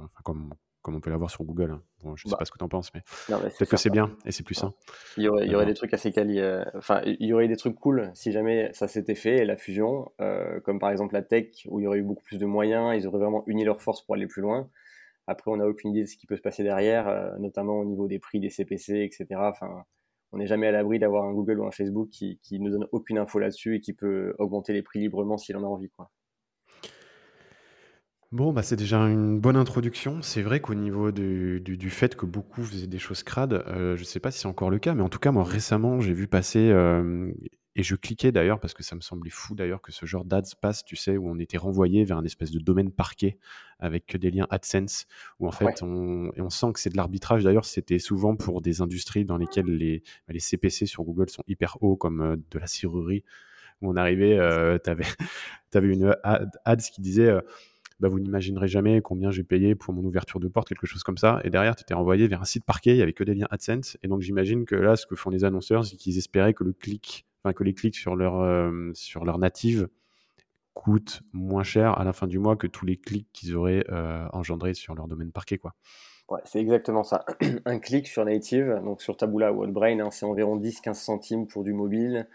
comme 0.85 0.97
on 0.97 1.01
peut 1.01 1.09
l'avoir 1.09 1.31
sur 1.31 1.45
Google. 1.45 1.71
Hein. 1.71 1.83
Bon, 2.03 2.15
je 2.15 2.27
ne 2.27 2.29
sais 2.29 2.35
bah. 2.35 2.39
pas 2.41 2.45
ce 2.45 2.53
que 2.53 2.59
tu 2.59 2.65
en 2.65 2.69
penses, 2.69 2.93
mais, 2.93 3.01
peut-être 3.27 3.71
que 3.71 3.77
c'est 3.79 3.89
bien 3.89 4.15
et 4.27 4.33
c'est 4.33 4.43
plus 4.43 4.55
sain. 4.55 4.75
Il 5.17 5.25
y 5.25 5.29
aurait, 5.29 5.47
il 5.47 5.51
y 5.51 5.55
aurait 5.55 5.65
des 5.65 5.73
trucs 5.73 5.95
assez 5.95 6.13
quali. 6.13 6.39
Euh, 6.39 6.63
enfin, 6.75 7.01
il 7.07 7.27
y 7.27 7.33
aurait 7.33 7.49
des 7.49 7.57
trucs 7.57 7.75
cool 7.75 8.11
si 8.13 8.33
jamais 8.33 8.71
ça 8.75 8.87
s'était 8.87 9.15
fait, 9.15 9.47
la 9.47 9.57
fusion, 9.57 10.13
euh, 10.21 10.61
comme 10.61 10.79
par 10.79 10.91
exemple 10.91 11.15
la 11.15 11.23
tech, 11.23 11.67
où 11.71 11.81
il 11.81 11.85
y 11.85 11.87
aurait 11.87 12.01
eu 12.01 12.03
beaucoup 12.03 12.23
plus 12.23 12.37
de 12.37 12.45
moyens, 12.45 12.95
ils 12.95 13.07
auraient 13.07 13.19
vraiment 13.19 13.45
uni 13.47 13.65
leurs 13.65 13.81
forces 13.81 14.03
pour 14.03 14.15
aller 14.15 14.27
plus 14.27 14.43
loin. 14.43 14.69
Après, 15.27 15.51
on 15.51 15.57
n'a 15.57 15.67
aucune 15.67 15.93
idée 15.93 16.03
de 16.03 16.07
ce 16.07 16.19
qui 16.19 16.27
peut 16.27 16.37
se 16.37 16.43
passer 16.43 16.63
derrière, 16.63 17.35
notamment 17.39 17.79
au 17.79 17.87
niveau 17.87 18.07
des 18.07 18.19
prix 18.19 18.39
des 18.39 18.51
CPC, 18.51 19.05
etc. 19.05 19.27
Enfin, 19.39 19.85
on 20.33 20.37
n'est 20.37 20.47
jamais 20.47 20.67
à 20.67 20.73
l'abri 20.73 20.99
d'avoir 20.99 21.25
un 21.25 21.33
Google 21.33 21.61
ou 21.61 21.67
un 21.67 21.71
Facebook 21.71 22.11
qui, 22.11 22.39
qui 22.43 22.61
ne 22.61 22.69
donne 22.69 22.87
aucune 22.93 23.17
info 23.17 23.39
là-dessus 23.39 23.77
et 23.77 23.81
qui 23.81 23.95
peut 23.95 24.35
augmenter 24.39 24.75
les 24.75 24.83
prix 24.83 25.01
librement 25.01 25.39
s'il 25.39 25.57
en 25.57 25.63
a 25.63 25.67
envie. 25.67 25.89
Quoi. 25.89 26.11
Bon, 28.35 28.53
bah 28.53 28.65
c'est 28.65 28.75
déjà 28.75 28.99
une 28.99 29.39
bonne 29.39 29.55
introduction. 29.55 30.21
C'est 30.21 30.43
vrai 30.43 30.59
qu'au 30.59 30.75
niveau 30.75 31.13
du, 31.13 31.89
fait 31.89 32.17
que 32.17 32.27
beaucoup 32.27 32.65
faisaient 32.65 32.89
des 32.89 32.99
choses 32.99 33.23
crades, 33.23 33.53
euh, 33.53 33.95
je 33.95 34.01
ne 34.01 34.05
sais 34.05 34.19
pas 34.19 34.33
si 34.33 34.41
c'est 34.41 34.49
encore 34.49 34.71
le 34.71 34.81
cas, 34.81 34.93
mais 34.93 35.03
en 35.05 35.09
tout 35.09 35.21
cas, 35.21 35.31
moi 35.31 35.45
récemment, 35.45 36.01
j'ai 36.01 36.13
vu 36.13 36.27
passer 36.27 36.69
euh, 36.73 37.33
et 37.77 37.85
je 37.85 37.95
cliquais 37.95 38.33
d'ailleurs 38.33 38.59
parce 38.59 38.75
que 38.75 38.83
ça 38.83 38.97
me 38.97 39.01
semblait 39.03 39.31
fou 39.31 39.55
d'ailleurs 39.55 39.81
que 39.81 39.93
ce 39.93 40.05
genre 40.05 40.25
d'ads 40.25 40.43
passe, 40.61 40.85
tu 40.85 40.97
sais, 40.97 41.17
où 41.17 41.31
on 41.31 41.39
était 41.39 41.59
renvoyé 41.59 42.03
vers 42.03 42.17
un 42.19 42.25
espèce 42.25 42.51
de 42.51 42.59
domaine 42.59 42.91
parquet 42.91 43.39
avec 43.79 44.17
des 44.17 44.33
liens 44.33 44.49
AdSense, 44.51 45.07
où 45.39 45.47
en 45.47 45.53
fait 45.53 45.81
on, 45.85 46.33
et 46.35 46.41
on 46.41 46.51
sent 46.51 46.73
que 46.73 46.81
c'est 46.81 46.91
de 46.91 46.97
l'arbitrage. 46.97 47.45
D'ailleurs, 47.45 47.65
c'était 47.65 48.01
souvent 48.01 48.35
pour 48.35 48.63
des 48.63 48.81
industries 48.81 49.25
dans 49.25 49.37
lesquelles 49.37 49.67
les, 49.67 50.03
bah, 50.27 50.35
les 50.35 50.41
CPC 50.41 50.87
sur 50.87 51.05
Google 51.05 51.31
sont 51.31 51.45
hyper 51.47 51.77
hauts, 51.83 51.95
comme 51.95 52.21
euh, 52.21 52.37
de 52.51 52.59
la 52.59 52.67
serrurerie, 52.67 53.23
où 53.81 53.93
on 53.93 53.95
arrivait, 53.95 54.37
euh, 54.41 54.77
tu 54.83 54.91
avais, 54.91 55.05
avais, 55.75 55.93
une 55.93 56.17
ad, 56.25 56.51
ads 56.65 56.77
qui 56.79 57.01
disait. 57.01 57.33
Bah, 58.00 58.08
vous 58.08 58.19
n'imaginerez 58.19 58.69
jamais 58.69 59.00
combien 59.00 59.31
j'ai 59.31 59.44
payé 59.44 59.75
pour 59.75 59.94
mon 59.94 60.05
ouverture 60.05 60.41
de 60.41 60.49
porte, 60.49 60.69
quelque 60.69 60.87
chose 60.87 61.02
comme 61.02 61.19
ça. 61.19 61.41
Et 61.44 61.50
derrière, 61.50 61.76
tu 61.76 61.82
étais 61.82 61.94
renvoyé 61.94 62.26
vers 62.26 62.41
un 62.41 62.44
site 62.44 62.64
parquet, 62.64 62.91
il 62.91 62.96
n'y 62.96 63.02
avait 63.02 63.12
que 63.12 63.25
des 63.25 63.35
liens 63.35 63.49
AdSense. 63.50 63.96
Et 64.02 64.08
donc, 64.08 64.20
j'imagine 64.20 64.64
que 64.64 64.75
là, 64.75 64.96
ce 64.96 65.06
que 65.06 65.14
font 65.14 65.31
les 65.31 65.44
annonceurs, 65.44 65.85
c'est 65.85 65.96
qu'ils 65.96 66.19
espéraient 66.19 66.55
que 66.55 66.64
le 66.64 66.73
clic 66.73 67.26
que 67.52 67.64
les 67.64 67.75
clics 67.75 67.96
sur 67.96 68.17
leur, 68.17 68.41
euh, 68.41 68.91
sur 68.94 69.25
leur 69.25 69.38
native 69.38 69.88
coûtent 70.73 71.20
moins 71.32 71.62
cher 71.62 71.99
à 71.99 72.05
la 72.05 72.12
fin 72.12 72.26
du 72.26 72.38
mois 72.38 72.56
que 72.56 72.67
tous 72.67 72.87
les 72.87 72.96
clics 72.96 73.29
qu'ils 73.32 73.55
auraient 73.55 73.85
euh, 73.91 74.26
engendrés 74.32 74.75
sur 74.75 74.94
leur 74.94 75.06
domaine 75.06 75.31
parquet. 75.31 75.58
Quoi. 75.58 75.75
Ouais, 76.31 76.41
c'est 76.44 76.61
exactement 76.61 77.05
ça. 77.05 77.25
un 77.67 77.79
clic 77.79 78.08
sur 78.08 78.25
native, 78.25 78.81
donc 78.82 79.02
sur 79.02 79.17
Taboola 79.17 79.52
ou 79.52 79.64
Outbrain, 79.64 80.00
hein, 80.00 80.11
c'est 80.11 80.25
environ 80.25 80.58
10-15 80.58 80.94
centimes 80.94 81.46
pour 81.46 81.64
du 81.64 81.75
mobile. 81.75 82.26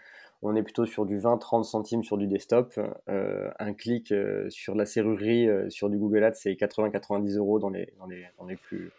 On 0.42 0.56
est 0.56 0.62
plutôt 0.62 0.86
sur 0.86 1.04
du 1.04 1.18
20-30 1.18 1.64
centimes 1.64 2.02
sur 2.02 2.16
du 2.16 2.26
desktop. 2.26 2.78
Euh, 3.08 3.50
un 3.58 3.74
clic 3.74 4.14
sur 4.48 4.74
la 4.74 4.86
serrurerie 4.86 5.48
sur 5.70 5.90
du 5.90 5.98
Google 5.98 6.24
Ads, 6.24 6.34
c'est 6.34 6.52
80-90 6.52 7.36
euros 7.36 7.58
dans 7.58 7.68
les, 7.68 7.92
dans 7.98 8.06
les, 8.46 8.56
plus, 8.56 8.90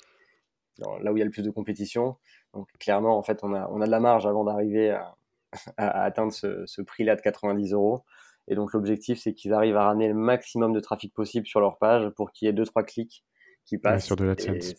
là 0.78 1.12
où 1.12 1.18
il 1.18 1.20
y 1.20 1.24
a 1.24 1.26
le 1.26 1.32
plus 1.32 1.44
de 1.44 1.50
compétition. 1.50 2.18
Donc 2.54 2.68
clairement, 2.80 3.18
en 3.18 3.24
fait, 3.24 3.40
on 3.44 3.54
a, 3.54 3.86
de 3.86 3.92
la 3.92 4.00
marge 4.00 4.28
avant 4.28 4.44
d'arriver 4.44 4.92
à, 4.92 5.16
à, 5.78 6.04
atteindre 6.04 6.32
ce, 6.32 6.82
prix-là 6.82 7.16
de 7.16 7.22
90 7.22 7.74
euros. 7.74 8.04
Et 8.48 8.56
donc 8.56 8.74
l'objectif, 8.74 9.20
c'est 9.20 9.34
qu'ils 9.34 9.54
arrivent 9.54 9.78
à 9.78 9.86
ramener 9.86 10.08
le 10.08 10.14
maximum 10.14 10.74
de 10.74 10.80
trafic 10.80 11.14
possible 11.14 11.48
sur 11.48 11.60
leur 11.60 11.78
page 11.78 12.10
pour 12.10 12.32
qu'il 12.32 12.48
y 12.48 12.50
ait 12.50 12.54
2-3 12.54 12.86
clics 12.86 13.24
qui 13.66 13.78
passent. 13.78 14.06
sur 14.06 14.16
de 14.16 14.26
l'AdSense. 14.26 14.76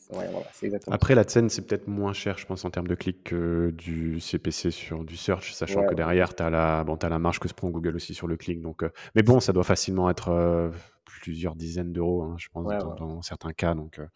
Après, 0.90 1.14
l'AdSense, 1.14 1.52
c'est 1.52 1.66
peut-être 1.66 1.88
moins 1.88 2.12
cher, 2.12 2.38
je 2.38 2.46
pense, 2.46 2.64
en 2.64 2.70
termes 2.70 2.88
de 2.88 2.94
clics 2.94 3.24
que 3.24 3.72
du 3.76 4.20
CPC 4.20 4.70
sur 4.70 5.04
du 5.04 5.16
search, 5.16 5.52
sachant 5.52 5.84
que 5.86 5.94
derrière, 5.94 6.34
tu 6.34 6.42
as, 6.42 6.50
la, 6.50 6.84
bon, 6.84 6.96
as 6.96 7.08
la 7.08 7.18
marge 7.18 7.38
que 7.38 7.48
se 7.48 7.54
prend 7.54 7.70
Google 7.70 7.96
aussi 7.96 8.14
sur 8.14 8.26
le 8.26 8.36
clic. 8.36 8.60
Donc, 8.60 8.82
euh, 8.82 8.90
mais 9.14 9.22
bon, 9.22 9.40
ça 9.40 9.52
doit 9.52 9.64
facilement 9.64 10.10
être 10.10 10.30
euh, 10.30 10.70
plusieurs 11.04 11.54
dizaines 11.54 11.92
d'euros, 11.92 12.22
hein, 12.22 12.36
je 12.38 12.48
pense, 12.52 12.66
dans, 12.98 13.22
certains 13.22 13.52
cas. 13.52 13.74
Donc, 13.74 13.98
euh, 13.98 14.06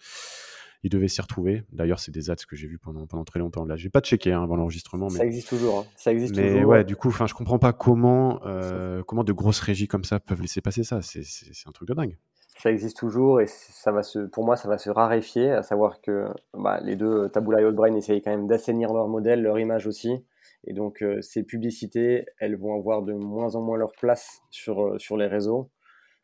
il 0.82 0.90
devait 0.90 1.08
s'y 1.08 1.20
retrouver. 1.20 1.64
D'ailleurs, 1.72 1.98
c'est 1.98 2.12
des 2.12 2.30
ads 2.30 2.36
que 2.48 2.56
j'ai 2.56 2.68
vu 2.68 2.78
pendant, 2.78 3.06
pendant 3.06 3.24
très 3.24 3.38
longtemps. 3.38 3.64
Là, 3.64 3.76
j'ai 3.76 3.90
pas 3.90 4.00
checké 4.00 4.32
hein, 4.32 4.42
avant 4.42 4.56
l'enregistrement. 4.56 5.08
Mais... 5.10 5.18
Ça 5.18 5.24
existe 5.26 5.48
toujours. 5.48 5.80
Hein. 5.80 5.86
Ça 5.96 6.12
existe 6.12 6.36
mais 6.36 6.64
ouais, 6.64 6.84
du 6.84 6.96
coup, 6.96 7.10
je 7.10 7.34
comprends 7.34 7.58
pas 7.58 7.72
comment, 7.72 8.40
euh, 8.46 9.02
comment 9.02 9.24
de 9.24 9.32
grosses 9.32 9.60
régies 9.60 9.88
comme 9.88 10.04
ça 10.04 10.20
peuvent 10.20 10.40
laisser 10.40 10.60
passer 10.60 10.84
ça. 10.84 11.00
C'est 11.02 11.22
un 11.66 11.72
truc 11.72 11.88
de 11.88 11.94
dingue. 11.94 12.18
Ça 12.58 12.70
existe 12.70 12.96
toujours 12.96 13.42
et 13.42 13.46
ça 13.46 13.92
va 13.92 14.02
se, 14.02 14.18
pour 14.18 14.44
moi, 14.44 14.56
ça 14.56 14.66
va 14.68 14.78
se 14.78 14.88
raréfier. 14.88 15.50
À 15.50 15.62
savoir 15.62 16.00
que 16.00 16.28
bah, 16.54 16.80
les 16.82 16.96
deux, 16.96 17.28
Taboola 17.28 17.60
et 17.60 17.66
Outbrain, 17.66 17.94
essayent 17.94 18.22
quand 18.22 18.30
même 18.30 18.46
d'assainir 18.46 18.94
leur 18.94 19.08
modèle, 19.08 19.42
leur 19.42 19.58
image 19.58 19.86
aussi. 19.86 20.24
Et 20.64 20.72
donc, 20.72 21.02
euh, 21.02 21.20
ces 21.20 21.42
publicités, 21.42 22.26
elles 22.38 22.56
vont 22.56 22.74
avoir 22.74 23.02
de 23.02 23.12
moins 23.12 23.54
en 23.56 23.60
moins 23.60 23.76
leur 23.76 23.92
place 23.92 24.40
sur, 24.50 24.82
euh, 24.82 24.98
sur 24.98 25.18
les 25.18 25.26
réseaux 25.26 25.70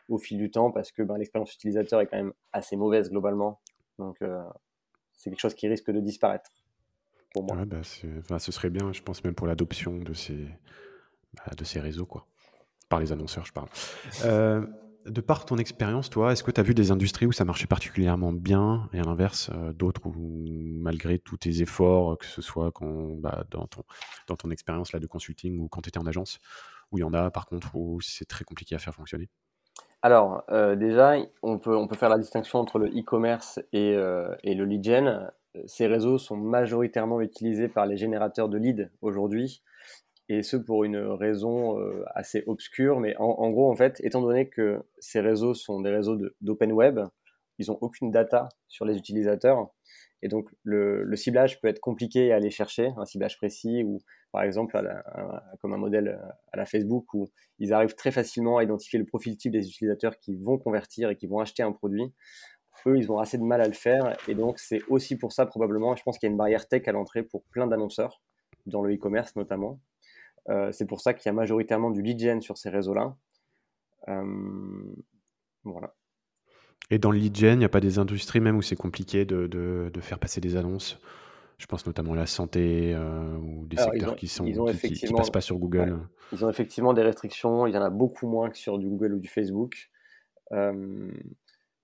au 0.09 0.19
fil 0.19 0.39
du 0.39 0.51
temps 0.51 0.71
parce 0.71 0.91
que 0.91 1.03
ben, 1.03 1.19
l'expérience 1.19 1.55
utilisateur 1.55 2.01
est 2.01 2.07
quand 2.07 2.17
même 2.17 2.33
assez 2.53 2.77
mauvaise 2.77 3.11
globalement. 3.11 3.61
Donc, 3.99 4.17
euh, 4.23 4.43
c'est 5.13 5.29
quelque 5.29 5.41
chose 5.41 5.55
qui 5.55 5.69
risque 5.69 5.91
de 5.91 6.01
disparaître. 6.01 6.51
Pour 7.35 7.45
moi. 7.45 7.65
Bah, 7.67 8.39
ce 8.39 8.53
serait 8.53 8.71
bien, 8.71 8.93
je 8.93 9.03
pense, 9.03 9.23
même 9.23 9.35
pour 9.35 9.47
l'adoption 9.47 9.99
de 9.99 10.13
ces, 10.15 10.49
bah, 11.35 11.53
de 11.57 11.65
ces 11.65 11.81
réseaux, 11.81 12.07
quoi. 12.07 12.27
Par 12.89 13.01
les 13.01 13.13
annonceurs, 13.13 13.45
je 13.45 13.53
parle. 13.53 13.69
Euh, 15.07 15.11
de 15.11 15.21
par 15.21 15.45
ton 15.45 15.57
expérience, 15.57 16.11
toi, 16.11 16.33
est-ce 16.33 16.43
que 16.43 16.51
tu 16.51 16.61
as 16.61 16.65
vu 16.65 16.75
des 16.75 16.91
industries 16.91 17.27
où 17.27 17.33
ça 17.33 17.45
marchait 17.45 17.67
particulièrement 17.67 18.33
bien 18.33 18.89
et 18.93 19.01
à 19.01 19.03
l'inverse, 19.03 19.51
euh, 19.55 19.73
d'autres 19.73 20.07
où, 20.07 20.45
malgré 20.81 21.19
tous 21.19 21.37
tes 21.37 21.63
efforts, 21.63 22.19
que 22.19 22.27
ce 22.27 22.43
soit 22.43 22.73
bah, 23.19 23.45
dans 23.51 23.67
ton, 23.67 23.83
dans 24.27 24.37
ton 24.37 24.51
expérience 24.51 24.93
de 24.93 25.07
consulting 25.07 25.61
ou 25.61 25.69
quand 25.69 25.83
tu 25.83 25.89
étais 25.89 25.99
en 25.99 26.07
agence, 26.07 26.39
où 26.91 26.99
il 26.99 27.01
y 27.03 27.05
en 27.05 27.15
a 27.15 27.31
par 27.31 27.47
contre 27.47 27.75
où 27.75 28.01
c'est 28.01 28.27
très 28.27 28.45
compliqué 28.45 28.75
à 28.75 28.79
faire 28.79 28.95
fonctionner? 28.95 29.29
Alors, 30.03 30.43
euh, 30.51 30.75
déjà, 30.75 31.15
on 31.43 31.59
peut, 31.59 31.77
on 31.77 31.87
peut 31.87 31.97
faire 31.97 32.09
la 32.09 32.19
distinction 32.19 32.59
entre 32.59 32.79
le 32.79 32.89
e-commerce 32.89 33.61
et, 33.73 33.95
euh, 33.95 34.35
et 34.43 34.55
le 34.55 34.65
lead 34.65 34.85
gen. 34.85 35.31
Ces 35.67 35.87
réseaux 35.87 36.19
sont 36.19 36.37
majoritairement 36.37 37.21
utilisés 37.21 37.69
par 37.69 37.87
les 37.87 37.97
générateurs 37.97 38.49
de 38.49 38.59
leads 38.59 38.91
aujourd'hui. 39.01 39.63
Et 40.33 40.43
ce 40.43 40.57
pour 40.57 40.85
une 40.85 40.97
raison 40.97 41.79
assez 42.15 42.43
obscure. 42.47 43.01
Mais 43.01 43.15
en, 43.19 43.51
gros, 43.51 43.71
en 43.71 43.77
fait, 43.77 44.01
étant 44.03 44.23
donné 44.23 44.49
que 44.49 44.83
ces 44.99 45.21
réseaux 45.21 45.55
sont 45.55 45.81
des 45.81 45.91
réseaux 45.91 46.19
d'open 46.41 46.73
web, 46.73 47.01
ils 47.59 47.67
n'ont 47.69 47.79
aucune 47.81 48.11
data 48.11 48.49
sur 48.69 48.85
les 48.85 48.97
utilisateurs. 48.97 49.69
Et 50.23 50.29
donc, 50.29 50.49
le, 50.63 51.17
ciblage 51.17 51.61
peut 51.61 51.69
être 51.69 51.81
compliqué 51.81 52.33
à 52.33 52.37
aller 52.37 52.51
chercher, 52.51 52.93
un 52.97 53.05
ciblage 53.05 53.37
précis, 53.37 53.83
ou 53.85 54.01
par 54.31 54.43
exemple, 54.43 54.81
comme 55.61 55.75
un 55.75 55.79
modèle 55.79 56.19
à 56.53 56.57
la 56.57 56.65
Facebook, 56.65 57.13
où 57.13 57.29
ils 57.59 57.73
arrivent 57.73 57.95
très 57.95 58.13
facilement 58.13 58.59
à 58.59 58.65
identifier 58.65 58.99
le 58.99 59.05
profil 59.05 59.37
type 59.37 59.53
des 59.53 59.69
utilisateurs 59.69 60.19
qui 60.19 60.37
vont 60.37 60.59
convertir 60.59 61.11
et 61.11 61.17
qui 61.17 61.27
vont 61.27 61.41
acheter 61.41 61.63
un 61.63 61.73
produit. 61.73 62.13
Eux, 62.87 62.97
ils 62.97 63.13
ont 63.13 63.19
assez 63.19 63.37
de 63.37 63.43
mal 63.43 63.61
à 63.61 63.67
le 63.67 63.75
faire. 63.75 64.17
Et 64.29 64.35
donc, 64.35 64.59
c'est 64.59 64.81
aussi 64.89 65.17
pour 65.17 65.33
ça, 65.33 65.45
probablement, 65.45 65.95
je 65.95 66.03
pense 66.03 66.19
qu'il 66.19 66.29
y 66.29 66.31
a 66.31 66.33
une 66.33 66.39
barrière 66.39 66.67
tech 66.69 66.89
à 66.89 66.93
l'entrée 66.93 67.23
pour 67.23 67.43
plein 67.45 67.67
d'annonceurs, 67.67 68.23
dans 68.67 68.83
le 68.83 68.95
e-commerce 68.95 69.37
notamment. 69.37 69.81
Euh, 70.49 70.73
c'est 70.73 70.87
pour 70.87 71.01
ça 71.01 71.15
qu'il 71.15 71.27
y 71.27 71.31
a 71.31 71.33
majoritairement 71.33 71.91
du 71.91 72.03
lead 72.03 72.19
gen 72.19 72.41
sur 72.41 72.59
ces 72.59 72.71
réseaux-là. 72.71 73.17
Euh, 74.09 74.95
voilà. 75.65 75.95
Et 76.91 76.99
dans 76.99 77.11
le 77.11 77.19
lead 77.19 77.37
gen, 77.37 77.55
il 77.55 77.59
n'y 77.59 77.65
a 77.65 77.71
pas 77.71 77.81
des 77.81 77.99
industries 77.99 78.41
même 78.41 78.57
où 78.57 78.63
c'est 78.63 78.77
compliqué 78.77 79.25
de, 79.25 79.47
de, 79.47 80.01
faire 80.01 80.19
passer 80.19 80.41
des 80.41 80.57
annonces? 80.57 81.01
Je 81.59 81.67
pense 81.67 81.87
notamment 81.87 82.15
à 82.15 82.17
la 82.17 82.27
santé 82.27 82.93
euh, 82.93 83.37
ou 83.37 83.67
des 83.67 83.77
secteurs 83.77 84.17
qui 84.17 84.27
sont 84.27 84.45
qui, 84.45 85.13
passent 85.13 85.31
pas 85.31 85.41
sur 85.41 85.59
Google. 85.59 86.01
Ils 86.33 86.45
ont 86.45 86.51
effectivement 86.51 86.93
des 86.93 87.03
restrictions. 87.03 87.67
Il 87.69 87.75
y 87.75 87.79
en 87.79 87.83
a 87.83 87.91
beaucoup 87.91 88.27
moins 88.27 88.51
que 88.51 88.59
sur 88.59 88.79
du 88.79 88.89
Google 88.89 89.15
ou 89.15 89.21
du 89.21 89.29
Facebook. 89.29 89.91
Euh, 90.51 91.13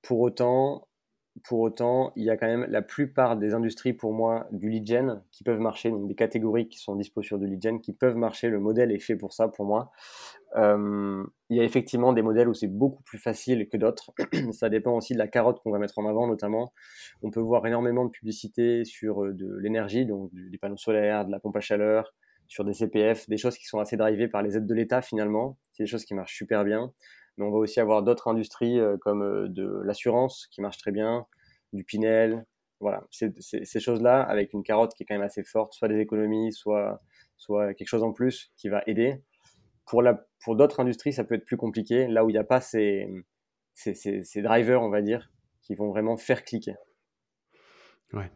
pour 0.03 0.21
autant, 0.21 0.88
pour 1.45 1.61
autant, 1.61 2.13
il 2.17 2.25
y 2.25 2.31
a 2.31 2.37
quand 2.37 2.47
même 2.47 2.67
la 2.69 2.83
plupart 2.83 3.37
des 3.37 3.55
industries 3.55 3.93
pour 3.93 4.13
moi 4.13 4.47
du 4.53 4.69
lead 4.69 4.87
gen 4.87 5.23
qui 5.31 5.45
peuvent 5.45 5.61
marcher, 5.61 5.91
donc 5.91 6.09
des 6.09 6.15
catégories 6.15 6.69
qui 6.69 6.79
sont 6.79 6.97
dispo 6.97 7.23
sur 7.23 7.39
du 7.39 7.47
lead 7.47 7.63
gen 7.63 7.81
qui 7.81 7.93
peuvent 7.93 8.17
marcher. 8.17 8.49
Le 8.49 8.61
modèle 8.61 8.93
est 8.93 8.99
fait 8.99 9.17
pour 9.17 9.33
ça 9.33 9.49
pour 9.49 9.67
moi. 9.67 9.91
Euh, 10.57 11.25
il 11.51 11.57
y 11.57 11.61
a 11.61 11.65
effectivement 11.65 12.13
des 12.13 12.23
modèles 12.23 12.49
où 12.49 12.55
c'est 12.55 12.69
beaucoup 12.69 13.03
plus 13.03 13.19
facile 13.19 13.69
que 13.69 13.77
d'autres. 13.77 14.13
ça 14.53 14.69
dépend 14.69 14.97
aussi 14.97 15.13
de 15.13 15.19
la 15.19 15.29
carotte 15.29 15.61
qu'on 15.63 15.71
va 15.71 15.79
mettre 15.79 15.99
en 15.99 16.07
avant, 16.07 16.27
notamment. 16.27 16.73
On 17.23 17.31
peut 17.31 17.41
voir 17.41 17.67
énormément 17.67 18.05
de 18.05 18.11
publicité 18.11 18.85
sur 18.85 19.25
euh, 19.25 19.33
de 19.33 19.57
l'énergie, 19.59 20.07
donc 20.07 20.31
des 20.33 20.59
panneaux 20.59 20.77
solaires, 20.77 21.27
de 21.27 21.31
la 21.31 21.41
pompe 21.41 21.57
à 21.57 21.61
chaleur, 21.61 22.15
sur 22.47 22.65
des 22.65 22.73
CPF, 22.73 23.29
des 23.29 23.37
choses 23.37 23.59
qui 23.59 23.67
sont 23.67 23.79
assez 23.79 23.97
drivées 23.97 24.29
par 24.29 24.43
les 24.43 24.57
aides 24.57 24.67
de 24.67 24.75
l'État 24.75 25.03
finalement. 25.03 25.59
C'est 25.73 25.85
des 25.85 25.89
choses 25.89 26.05
qui 26.05 26.15
marchent 26.15 26.37
super 26.37 26.65
bien. 26.65 26.93
Mais 27.39 27.47
on 27.47 27.51
va 27.51 27.59
aussi 27.59 27.81
avoir 27.81 28.03
d'autres 28.03 28.29
industries 28.29 28.79
euh, 28.79 28.97
comme 28.99 29.49
de 29.49 29.81
l'assurance 29.85 30.47
qui 30.51 30.61
marche 30.61 30.77
très 30.79 30.93
bien, 30.93 31.27
du 31.73 31.85
Pinel. 31.85 32.45
Voilà, 32.81 33.03
ces 33.11 33.81
choses-là, 33.81 34.23
avec 34.23 34.53
une 34.53 34.63
carotte 34.63 34.95
qui 34.95 35.03
est 35.03 35.07
quand 35.07 35.15
même 35.15 35.27
assez 35.27 35.43
forte, 35.43 35.73
soit 35.73 35.89
des 35.89 35.99
économies, 35.99 36.53
soit, 36.53 37.01
quelque 37.49 37.89
chose 37.89 38.05
en 38.05 38.13
plus 38.13 38.53
qui 38.57 38.69
va 38.69 38.85
aider. 38.87 39.21
Pour 39.85 40.55
d'autres 40.55 40.79
industries, 40.79 41.13
ça 41.13 41.25
peut 41.25 41.35
être 41.35 41.45
plus 41.45 41.57
compliqué, 41.57 42.07
là 42.07 42.25
où 42.25 42.31
il 42.31 42.35
n'y 42.35 42.39
a 42.39 42.45
pas 42.45 42.61
ces, 42.61 43.09
ces, 43.75 43.95
ces, 43.95 44.43
drivers, 44.43 44.81
on 44.81 44.91
va 44.91 45.03
dire, 45.03 45.33
qui 45.63 45.75
vont 45.75 45.89
vraiment 45.89 46.17
faire 46.17 46.45
cliquer. 46.45 46.77
Ouais. 48.13 48.31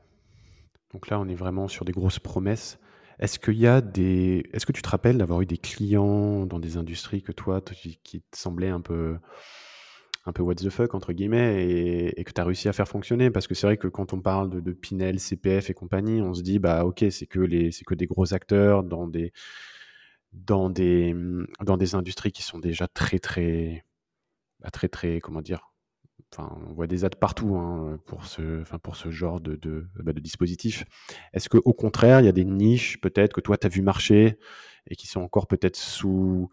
Donc 0.93 1.09
là, 1.09 1.21
on 1.21 1.29
est 1.29 1.37
vraiment 1.37 1.69
sur 1.69 1.85
des 1.85 1.93
grosses 1.93 2.19
promesses. 2.19 2.81
Est-ce 3.19 3.39
qu'il 3.39 3.83
des. 3.93 4.49
Est-ce 4.53 4.67
que 4.67 4.73
tu 4.73 4.83
te 4.83 4.89
rappelles 4.89 5.19
d'avoir 5.19 5.41
eu 5.43 5.47
des 5.47 5.59
clients 5.59 6.47
dans 6.47 6.59
des 6.59 6.77
industries 6.77 7.23
que 7.23 7.33
toi, 7.33 7.61
qui 7.61 8.23
te 8.23 8.37
semblaient 8.37 8.69
un 8.69 8.81
peu 8.81 9.17
un 10.25 10.33
peu 10.33 10.43
what 10.43 10.55
the 10.57 10.71
fuck 10.71 10.95
entre 10.95 11.13
guillemets 11.13 11.67
et, 12.17 12.25
que 12.25 12.33
tu 12.33 12.41
as 12.41 12.45
réussi 12.45 12.69
à 12.69 12.73
faire 12.73 12.89
fonctionner? 12.89 13.31
Parce 13.31 13.47
que 13.47 13.55
c'est 13.55 13.67
vrai 13.67 13.77
que 13.77 13.89
quand 13.89 14.13
on 14.13 14.21
parle 14.21 14.63
de, 14.63 14.73
Pinel, 14.73 15.19
CPF 15.19 15.71
et 15.71 15.75
compagnie, 15.75 16.23
on 16.23 16.35
se 16.35 16.43
dit 16.43 16.59
bah 16.59 16.85
ok 16.85 17.05
c'est 17.11 17.27
que 17.27 17.41
que 17.85 17.95
des 17.95 18.07
gros 18.07 18.35
acteurs 18.35 18.85
dans 18.85 19.07
des 19.09 19.33
dans 20.33 20.71
des 20.71 21.15
dans 21.65 21.77
des 21.77 21.95
industries 21.95 22.33
qui 22.33 22.43
sont 22.43 22.59
déjà 22.59 22.89
très 22.89 23.19
très 23.19 23.85
bah, 24.61 24.71
très 24.71 24.89
très 24.89 25.21
comment 25.21 25.43
dire 25.43 25.72
Enfin, 26.35 26.57
on 26.69 26.73
voit 26.73 26.87
des 26.87 27.05
ads 27.05 27.11
partout 27.11 27.57
hein, 27.57 27.99
pour, 28.07 28.25
ce, 28.25 28.63
enfin, 28.63 28.79
pour 28.79 28.97
ce 28.97 29.11
genre 29.11 29.41
de, 29.41 29.57
de, 29.57 29.87
bah, 30.03 30.13
de 30.15 30.21
dispositif. 30.21 30.85
Est-ce 31.35 31.49
qu'au 31.51 31.73
contraire, 31.75 32.21
il 32.21 32.25
y 32.25 32.29
a 32.29 32.33
des 32.33 32.45
niches 32.47 33.01
peut-être 33.01 33.35
que 33.35 33.41
toi, 33.43 33.59
tu 33.59 33.67
as 33.67 33.71
vu 33.71 33.83
marcher 33.83 34.39
et 34.89 34.97
qui 34.97 35.07
sont 35.07 35.21
encore 35.21 35.47
peut-être 35.47 35.77
sous, 35.77 36.49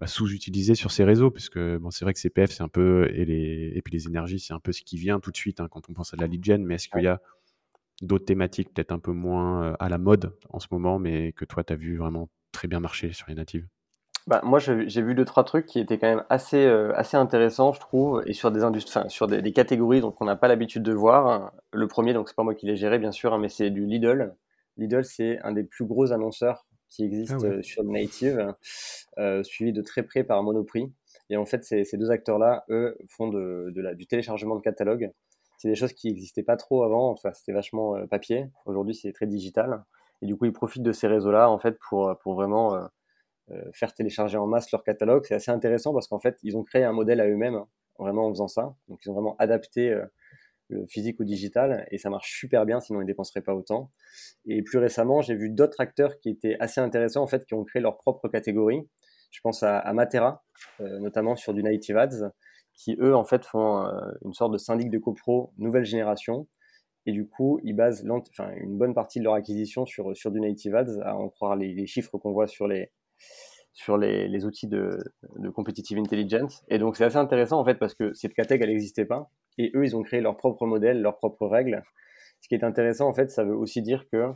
bah, 0.00 0.06
sous-utilisé 0.06 0.74
sur 0.76 0.92
ces 0.92 1.04
réseaux, 1.04 1.30
puisque 1.32 1.58
bon, 1.58 1.90
c'est 1.90 2.04
vrai 2.04 2.14
que 2.14 2.20
CPF, 2.20 2.52
c'est 2.52 2.62
un 2.62 2.68
peu, 2.68 3.08
et, 3.12 3.24
les, 3.24 3.72
et 3.74 3.82
puis 3.82 3.92
les 3.92 4.06
énergies, 4.06 4.38
c'est 4.38 4.54
un 4.54 4.60
peu 4.60 4.72
ce 4.72 4.82
qui 4.82 4.98
vient 4.98 5.18
tout 5.20 5.32
de 5.32 5.36
suite 5.36 5.60
hein, 5.60 5.68
quand 5.70 5.88
on 5.90 5.94
pense 5.94 6.14
à 6.14 6.16
la 6.16 6.26
lead 6.28 6.44
gen, 6.44 6.64
mais 6.64 6.76
est-ce 6.76 6.88
qu'il 6.88 7.02
y 7.02 7.08
a 7.08 7.20
d'autres 8.02 8.26
thématiques 8.26 8.72
peut-être 8.74 8.92
un 8.92 8.98
peu 9.00 9.12
moins 9.12 9.64
euh, 9.72 9.76
à 9.80 9.88
la 9.88 9.98
mode 9.98 10.36
en 10.50 10.60
ce 10.60 10.68
moment, 10.70 10.98
mais 10.98 11.32
que 11.32 11.44
toi, 11.44 11.64
tu 11.64 11.72
as 11.72 11.76
vu 11.76 11.96
vraiment 11.96 12.30
très 12.52 12.68
bien 12.68 12.80
marcher 12.80 13.12
sur 13.12 13.26
les 13.28 13.34
natives? 13.34 13.66
Bah, 14.26 14.40
moi, 14.42 14.58
j'ai 14.58 15.02
vu 15.02 15.14
deux 15.14 15.26
trois 15.26 15.44
trucs 15.44 15.66
qui 15.66 15.78
étaient 15.78 15.98
quand 15.98 16.08
même 16.08 16.24
assez 16.30 16.64
euh, 16.64 16.94
assez 16.96 17.16
intéressants, 17.16 17.74
je 17.74 17.80
trouve, 17.80 18.22
et 18.26 18.32
sur 18.32 18.50
des 18.50 18.64
industries, 18.64 19.10
sur 19.10 19.26
des, 19.26 19.52
catégories 19.52 20.00
donc 20.00 20.18
on 20.20 20.24
n'a 20.24 20.36
pas 20.36 20.48
l'habitude 20.48 20.82
de 20.82 20.92
voir. 20.92 21.52
Le 21.72 21.86
premier, 21.88 22.14
donc 22.14 22.28
c'est 22.28 22.34
pas 22.34 22.42
moi 22.42 22.54
qui 22.54 22.64
l'ai 22.64 22.76
géré 22.76 22.98
bien 22.98 23.12
sûr, 23.12 23.34
hein, 23.34 23.38
mais 23.38 23.50
c'est 23.50 23.68
du 23.70 23.84
Lidl. 23.84 24.34
Lidl, 24.78 25.04
c'est 25.04 25.40
un 25.42 25.52
des 25.52 25.62
plus 25.62 25.84
gros 25.84 26.12
annonceurs 26.12 26.66
qui 26.88 27.04
existe 27.04 27.34
ah 27.42 27.44
euh, 27.44 27.62
sur 27.62 27.82
le 27.82 27.90
native, 27.90 28.54
euh, 29.18 29.42
suivi 29.42 29.72
de 29.72 29.82
très 29.82 30.02
près 30.02 30.24
par 30.24 30.42
Monoprix. 30.42 30.90
Et 31.28 31.36
en 31.36 31.44
fait, 31.44 31.64
ces, 31.64 31.84
ces 31.84 31.98
deux 31.98 32.10
acteurs-là, 32.10 32.64
eux, 32.70 32.96
font 33.08 33.28
de, 33.28 33.72
de 33.74 33.82
la, 33.82 33.94
du 33.94 34.06
téléchargement 34.06 34.56
de 34.56 34.62
catalogue. 34.62 35.10
C'est 35.58 35.68
des 35.68 35.74
choses 35.74 35.92
qui 35.92 36.08
n'existaient 36.08 36.42
pas 36.42 36.56
trop 36.56 36.82
avant. 36.82 37.10
Enfin, 37.10 37.32
c'était 37.34 37.52
vachement 37.52 37.96
euh, 37.96 38.06
papier. 38.06 38.46
Aujourd'hui, 38.64 38.94
c'est 38.94 39.12
très 39.12 39.26
digital. 39.26 39.84
Et 40.22 40.26
du 40.26 40.36
coup, 40.36 40.46
ils 40.46 40.52
profitent 40.52 40.82
de 40.82 40.92
ces 40.92 41.08
réseaux-là, 41.08 41.50
en 41.50 41.58
fait, 41.58 41.78
pour, 41.78 42.16
pour 42.22 42.34
vraiment 42.34 42.88
faire 43.72 43.92
télécharger 43.92 44.38
en 44.38 44.46
masse 44.46 44.70
leur 44.72 44.82
catalogue. 44.84 45.24
C'est 45.26 45.34
assez 45.34 45.50
intéressant 45.50 45.92
parce 45.92 46.08
qu'en 46.08 46.18
fait, 46.20 46.38
ils 46.42 46.56
ont 46.56 46.64
créé 46.64 46.84
un 46.84 46.92
modèle 46.92 47.20
à 47.20 47.28
eux-mêmes, 47.28 47.54
hein, 47.54 47.68
vraiment 47.98 48.26
en 48.26 48.30
faisant 48.30 48.48
ça. 48.48 48.74
Donc, 48.88 49.00
ils 49.04 49.10
ont 49.10 49.14
vraiment 49.14 49.36
adapté 49.38 49.94
le 50.68 50.86
physique 50.86 51.20
ou 51.20 51.24
digital, 51.24 51.86
et 51.90 51.98
ça 51.98 52.10
marche 52.10 52.38
super 52.38 52.64
bien, 52.66 52.80
sinon 52.80 53.00
ils 53.00 53.04
ne 53.04 53.08
dépenseraient 53.08 53.42
pas 53.42 53.54
autant. 53.54 53.90
Et 54.46 54.62
plus 54.62 54.78
récemment, 54.78 55.20
j'ai 55.20 55.34
vu 55.34 55.50
d'autres 55.50 55.80
acteurs 55.80 56.18
qui 56.18 56.30
étaient 56.30 56.56
assez 56.60 56.80
intéressants, 56.80 57.22
en 57.22 57.26
fait, 57.26 57.44
qui 57.44 57.54
ont 57.54 57.64
créé 57.64 57.82
leur 57.82 57.98
propre 57.98 58.28
catégorie. 58.28 58.88
Je 59.30 59.40
pense 59.40 59.62
à, 59.62 59.92
Matera, 59.92 60.44
euh, 60.80 61.00
notamment 61.00 61.36
sur 61.36 61.54
du 61.54 61.62
Native 61.62 61.96
Ads, 61.96 62.30
qui 62.72 62.96
eux, 63.00 63.14
en 63.14 63.24
fait, 63.24 63.44
font 63.44 63.84
euh, 63.84 63.90
une 64.24 64.32
sorte 64.32 64.52
de 64.52 64.58
syndic 64.58 64.90
de 64.90 64.98
copro 64.98 65.52
nouvelle 65.58 65.84
génération. 65.84 66.46
Et 67.06 67.12
du 67.12 67.28
coup, 67.28 67.60
ils 67.64 67.74
basent 67.74 68.02
une 68.56 68.78
bonne 68.78 68.94
partie 68.94 69.18
de 69.18 69.24
leur 69.24 69.34
acquisition 69.34 69.84
sur, 69.84 70.16
sur 70.16 70.30
du 70.30 70.40
Native 70.40 70.74
Ads, 70.74 71.00
à 71.02 71.14
en 71.16 71.28
croire 71.28 71.56
les, 71.56 71.86
chiffres 71.86 72.16
qu'on 72.16 72.32
voit 72.32 72.46
sur 72.46 72.66
les, 72.66 72.90
sur 73.72 73.98
les, 73.98 74.28
les 74.28 74.44
outils 74.44 74.68
de, 74.68 74.98
de, 75.36 75.50
competitive 75.50 75.98
intelligence. 75.98 76.62
Et 76.68 76.78
donc, 76.78 76.96
c'est 76.96 77.04
assez 77.04 77.16
intéressant, 77.16 77.58
en 77.58 77.64
fait, 77.64 77.74
parce 77.74 77.94
que 77.94 78.12
cette 78.14 78.34
catégorie, 78.34 78.70
elle 78.70 78.74
n'existait 78.76 79.04
pas. 79.04 79.30
Et 79.58 79.72
eux, 79.74 79.84
ils 79.84 79.96
ont 79.96 80.02
créé 80.02 80.20
leur 80.20 80.36
propre 80.36 80.66
modèle, 80.66 81.02
leurs 81.02 81.16
propres 81.16 81.46
règles. 81.46 81.82
Ce 82.40 82.48
qui 82.48 82.54
est 82.54 82.64
intéressant, 82.64 83.08
en 83.08 83.14
fait, 83.14 83.30
ça 83.30 83.42
veut 83.42 83.56
aussi 83.56 83.82
dire 83.82 84.06
que 84.12 84.32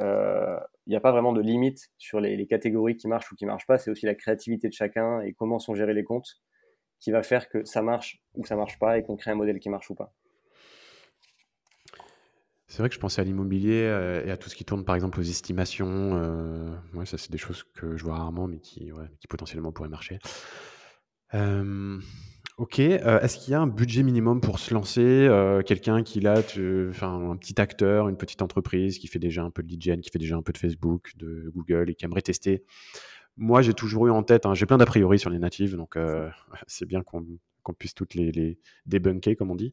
euh, 0.00 0.58
il 0.86 0.90
n'y 0.90 0.96
a 0.96 1.00
pas 1.00 1.12
vraiment 1.12 1.32
de 1.32 1.40
limite 1.40 1.88
sur 1.98 2.20
les, 2.20 2.46
catégories 2.46 2.96
qui 2.96 3.08
marchent 3.08 3.30
ou 3.32 3.36
qui 3.36 3.46
marchent 3.46 3.66
pas. 3.66 3.78
C'est 3.78 3.90
aussi 3.90 4.06
la 4.06 4.14
créativité 4.14 4.68
de 4.68 4.72
chacun 4.72 5.20
et 5.20 5.32
comment 5.32 5.58
sont 5.58 5.74
gérés 5.74 5.94
les 5.94 6.04
comptes 6.04 6.40
qui 7.00 7.10
va 7.10 7.22
faire 7.22 7.48
que 7.48 7.64
ça 7.64 7.82
marche 7.82 8.22
ou 8.34 8.44
ça 8.44 8.56
marche 8.56 8.78
pas 8.78 8.98
et 8.98 9.02
qu'on 9.02 9.16
crée 9.16 9.30
un 9.30 9.34
modèle 9.36 9.60
qui 9.60 9.68
marche 9.68 9.90
ou 9.90 9.94
pas. 9.94 10.12
C'est 12.74 12.82
vrai 12.82 12.88
que 12.88 12.96
je 12.96 13.00
pensais 13.00 13.20
à 13.20 13.24
l'immobilier 13.24 13.84
euh, 13.84 14.26
et 14.26 14.32
à 14.32 14.36
tout 14.36 14.48
ce 14.48 14.56
qui 14.56 14.64
tourne 14.64 14.84
par 14.84 14.96
exemple 14.96 15.20
aux 15.20 15.22
estimations. 15.22 16.18
Euh, 16.20 16.74
ouais, 16.94 17.06
ça 17.06 17.16
c'est 17.16 17.30
des 17.30 17.38
choses 17.38 17.62
que 17.72 17.96
je 17.96 18.02
vois 18.02 18.16
rarement 18.16 18.48
mais 18.48 18.58
qui, 18.58 18.90
qui 19.20 19.28
potentiellement 19.28 19.70
pourraient 19.70 19.88
marcher. 19.88 20.18
Euh, 21.34 22.00
Ok, 22.58 22.78
est-ce 22.80 23.38
qu'il 23.38 23.52
y 23.52 23.54
a 23.54 23.60
un 23.60 23.66
budget 23.66 24.02
minimum 24.04 24.40
pour 24.40 24.60
se 24.60 24.72
lancer 24.74 25.28
Quelqu'un 25.66 26.04
qui 26.04 26.24
a 26.24 26.34
enfin, 26.88 27.30
un 27.30 27.36
petit 27.36 27.60
acteur, 27.60 28.08
une 28.08 28.16
petite 28.16 28.42
entreprise 28.42 28.98
qui 28.98 29.08
fait 29.08 29.18
déjà 29.18 29.42
un 29.42 29.50
peu 29.50 29.64
de 29.64 29.68
lead 29.68 30.00
qui 30.00 30.10
fait 30.10 30.20
déjà 30.20 30.36
un 30.36 30.42
peu 30.42 30.52
de 30.52 30.58
Facebook, 30.58 31.12
de 31.16 31.50
Google 31.54 31.90
et 31.90 31.94
qui 31.94 32.04
aimerait 32.04 32.22
tester? 32.22 32.64
Moi, 33.36 33.62
j'ai 33.62 33.74
toujours 33.74 34.06
eu 34.06 34.10
en 34.10 34.22
tête, 34.22 34.46
hein, 34.46 34.54
j'ai 34.54 34.66
plein 34.66 34.78
d'a 34.78 34.86
priori 34.86 35.18
sur 35.18 35.30
les 35.30 35.40
natives, 35.40 35.76
donc 35.76 35.96
c'est 36.68 36.86
bien 36.86 37.02
qu'on 37.02 37.74
puisse 37.76 37.94
toutes 37.94 38.14
les, 38.14 38.30
les, 38.30 38.58
débunker, 38.86 39.34
comme 39.36 39.50
on 39.50 39.56
dit. 39.56 39.72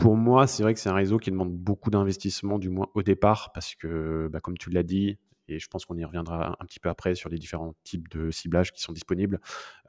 Pour 0.00 0.16
moi, 0.16 0.46
c'est 0.46 0.62
vrai 0.62 0.72
que 0.72 0.80
c'est 0.80 0.88
un 0.88 0.94
réseau 0.94 1.18
qui 1.18 1.30
demande 1.30 1.52
beaucoup 1.52 1.90
d'investissement, 1.90 2.58
du 2.58 2.70
moins 2.70 2.88
au 2.94 3.02
départ, 3.02 3.52
parce 3.52 3.74
que, 3.74 4.28
bah, 4.32 4.40
comme 4.40 4.56
tu 4.56 4.70
l'as 4.70 4.82
dit, 4.82 5.18
et 5.46 5.58
je 5.58 5.68
pense 5.68 5.84
qu'on 5.84 5.98
y 5.98 6.04
reviendra 6.04 6.56
un 6.58 6.64
petit 6.64 6.80
peu 6.80 6.88
après 6.88 7.14
sur 7.14 7.28
les 7.28 7.36
différents 7.36 7.74
types 7.84 8.08
de 8.08 8.30
ciblage 8.30 8.72
qui 8.72 8.80
sont 8.80 8.92
disponibles, 8.92 9.40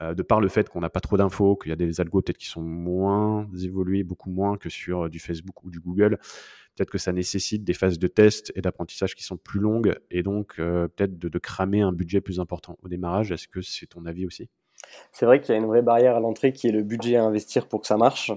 euh, 0.02 0.14
de 0.14 0.22
par 0.22 0.42
le 0.42 0.50
fait 0.50 0.68
qu'on 0.68 0.82
n'a 0.82 0.90
pas 0.90 1.00
trop 1.00 1.16
d'infos, 1.16 1.56
qu'il 1.56 1.70
y 1.70 1.72
a 1.72 1.78
des 1.78 2.02
algos 2.02 2.22
peut-être 2.22 2.38
qui 2.38 2.48
sont 2.48 2.62
moins 2.62 3.48
évolués, 3.64 4.04
beaucoup 4.04 4.30
moins 4.30 4.58
que 4.58 4.70
sur 4.70 5.06
euh, 5.06 5.10
du 5.10 5.20
Facebook 5.20 5.64
ou 5.64 5.70
du 5.70 5.80
Google, 5.80 6.18
peut-être 6.76 6.90
que 6.90 6.98
ça 6.98 7.14
nécessite 7.14 7.64
des 7.64 7.74
phases 7.74 7.98
de 7.98 8.08
test 8.08 8.52
et 8.56 8.62
d'apprentissage 8.62 9.16
qui 9.16 9.24
sont 9.24 9.38
plus 9.38 9.62
longues, 9.62 9.96
et 10.10 10.24
donc 10.24 10.56
euh, 10.60 10.90
peut-être 10.90 11.18
de, 11.18 11.40
cramer 11.40 11.84
un 11.84 11.94
budget 11.94 12.20
plus 12.20 12.42
important 12.42 12.78
au 12.82 12.90
démarrage. 12.90 13.32
Est-ce 13.32 13.48
que 13.48 13.62
c'est 13.62 13.86
ton 13.86 14.06
avis 14.06 14.26
aussi? 14.26 14.50
C'est 15.14 15.26
vrai 15.26 15.40
qu'il 15.40 15.54
y 15.54 15.58
a 15.58 15.62
une 15.62 15.68
vraie 15.68 15.84
barrière 15.84 16.18
à 16.18 16.20
l'entrée 16.20 16.52
qui 16.52 16.68
est 16.68 16.72
le 16.72 16.84
budget 16.84 17.16
à 17.16 17.24
investir 17.24 17.70
pour 17.70 17.80
que 17.80 17.88
ça 17.88 17.96
marche. 17.96 18.32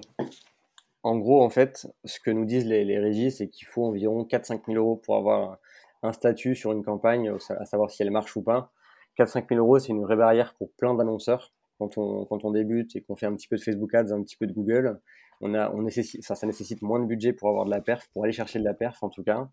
En 1.05 1.19
gros, 1.19 1.43
en 1.43 1.51
fait, 1.51 1.87
ce 2.07 2.19
que 2.19 2.31
nous 2.31 2.47
disent 2.47 2.67
les, 2.67 2.85
les 2.85 2.99
régies, 2.99 3.31
c'est 3.31 3.49
qu'il 3.49 3.69
faut 3.69 3.85
environ 3.85 4.25
4-5 4.25 4.63
000 4.67 4.79
euros 4.79 4.97
pour 4.97 5.17
avoir 5.17 5.59
un 6.03 6.13
statut 6.13 6.55
sur 6.55 6.73
une 6.73 6.83
campagne, 6.83 7.31
à 7.51 7.65
savoir 7.67 7.91
si 7.91 8.03
elle 8.03 8.11
marche 8.11 8.35
ou 8.37 8.43
pas. 8.43 8.73
4-5 9.19 9.49
000 9.51 9.61
euros, 9.61 9.79
c'est 9.79 9.91
une 9.91 10.03
vraie 10.03 10.17
barrière 10.17 10.55
pour 10.55 10.71
plein 10.73 10.95
d'annonceurs 10.95 11.53
quand 11.79 11.99
on, 11.99 12.51
débute 12.51 12.97
et 12.97 13.03
qu'on 13.03 13.17
fait 13.17 13.27
un 13.27 13.35
petit 13.35 13.49
peu 13.49 13.57
de 13.57 13.61
Facebook 13.61 13.95
Ads, 13.95 14.13
un 14.13 14.23
petit 14.23 14.37
peu 14.37 14.47
de 14.47 14.53
Google. 14.53 14.99
Ça, 15.43 16.47
nécessite 16.47 16.81
moins 16.81 17.01
de 17.01 17.05
budget 17.05 17.35
pour 17.35 17.51
avoir 17.51 17.67
de 17.67 17.71
la 17.71 17.83
perf, 17.83 18.09
pour 18.15 18.25
aller 18.25 18.33
chercher 18.33 18.59
de 18.59 18.65
la 18.65 18.73
perf 18.73 19.03
en 19.03 19.11
tout 19.11 19.23
cas. 19.23 19.47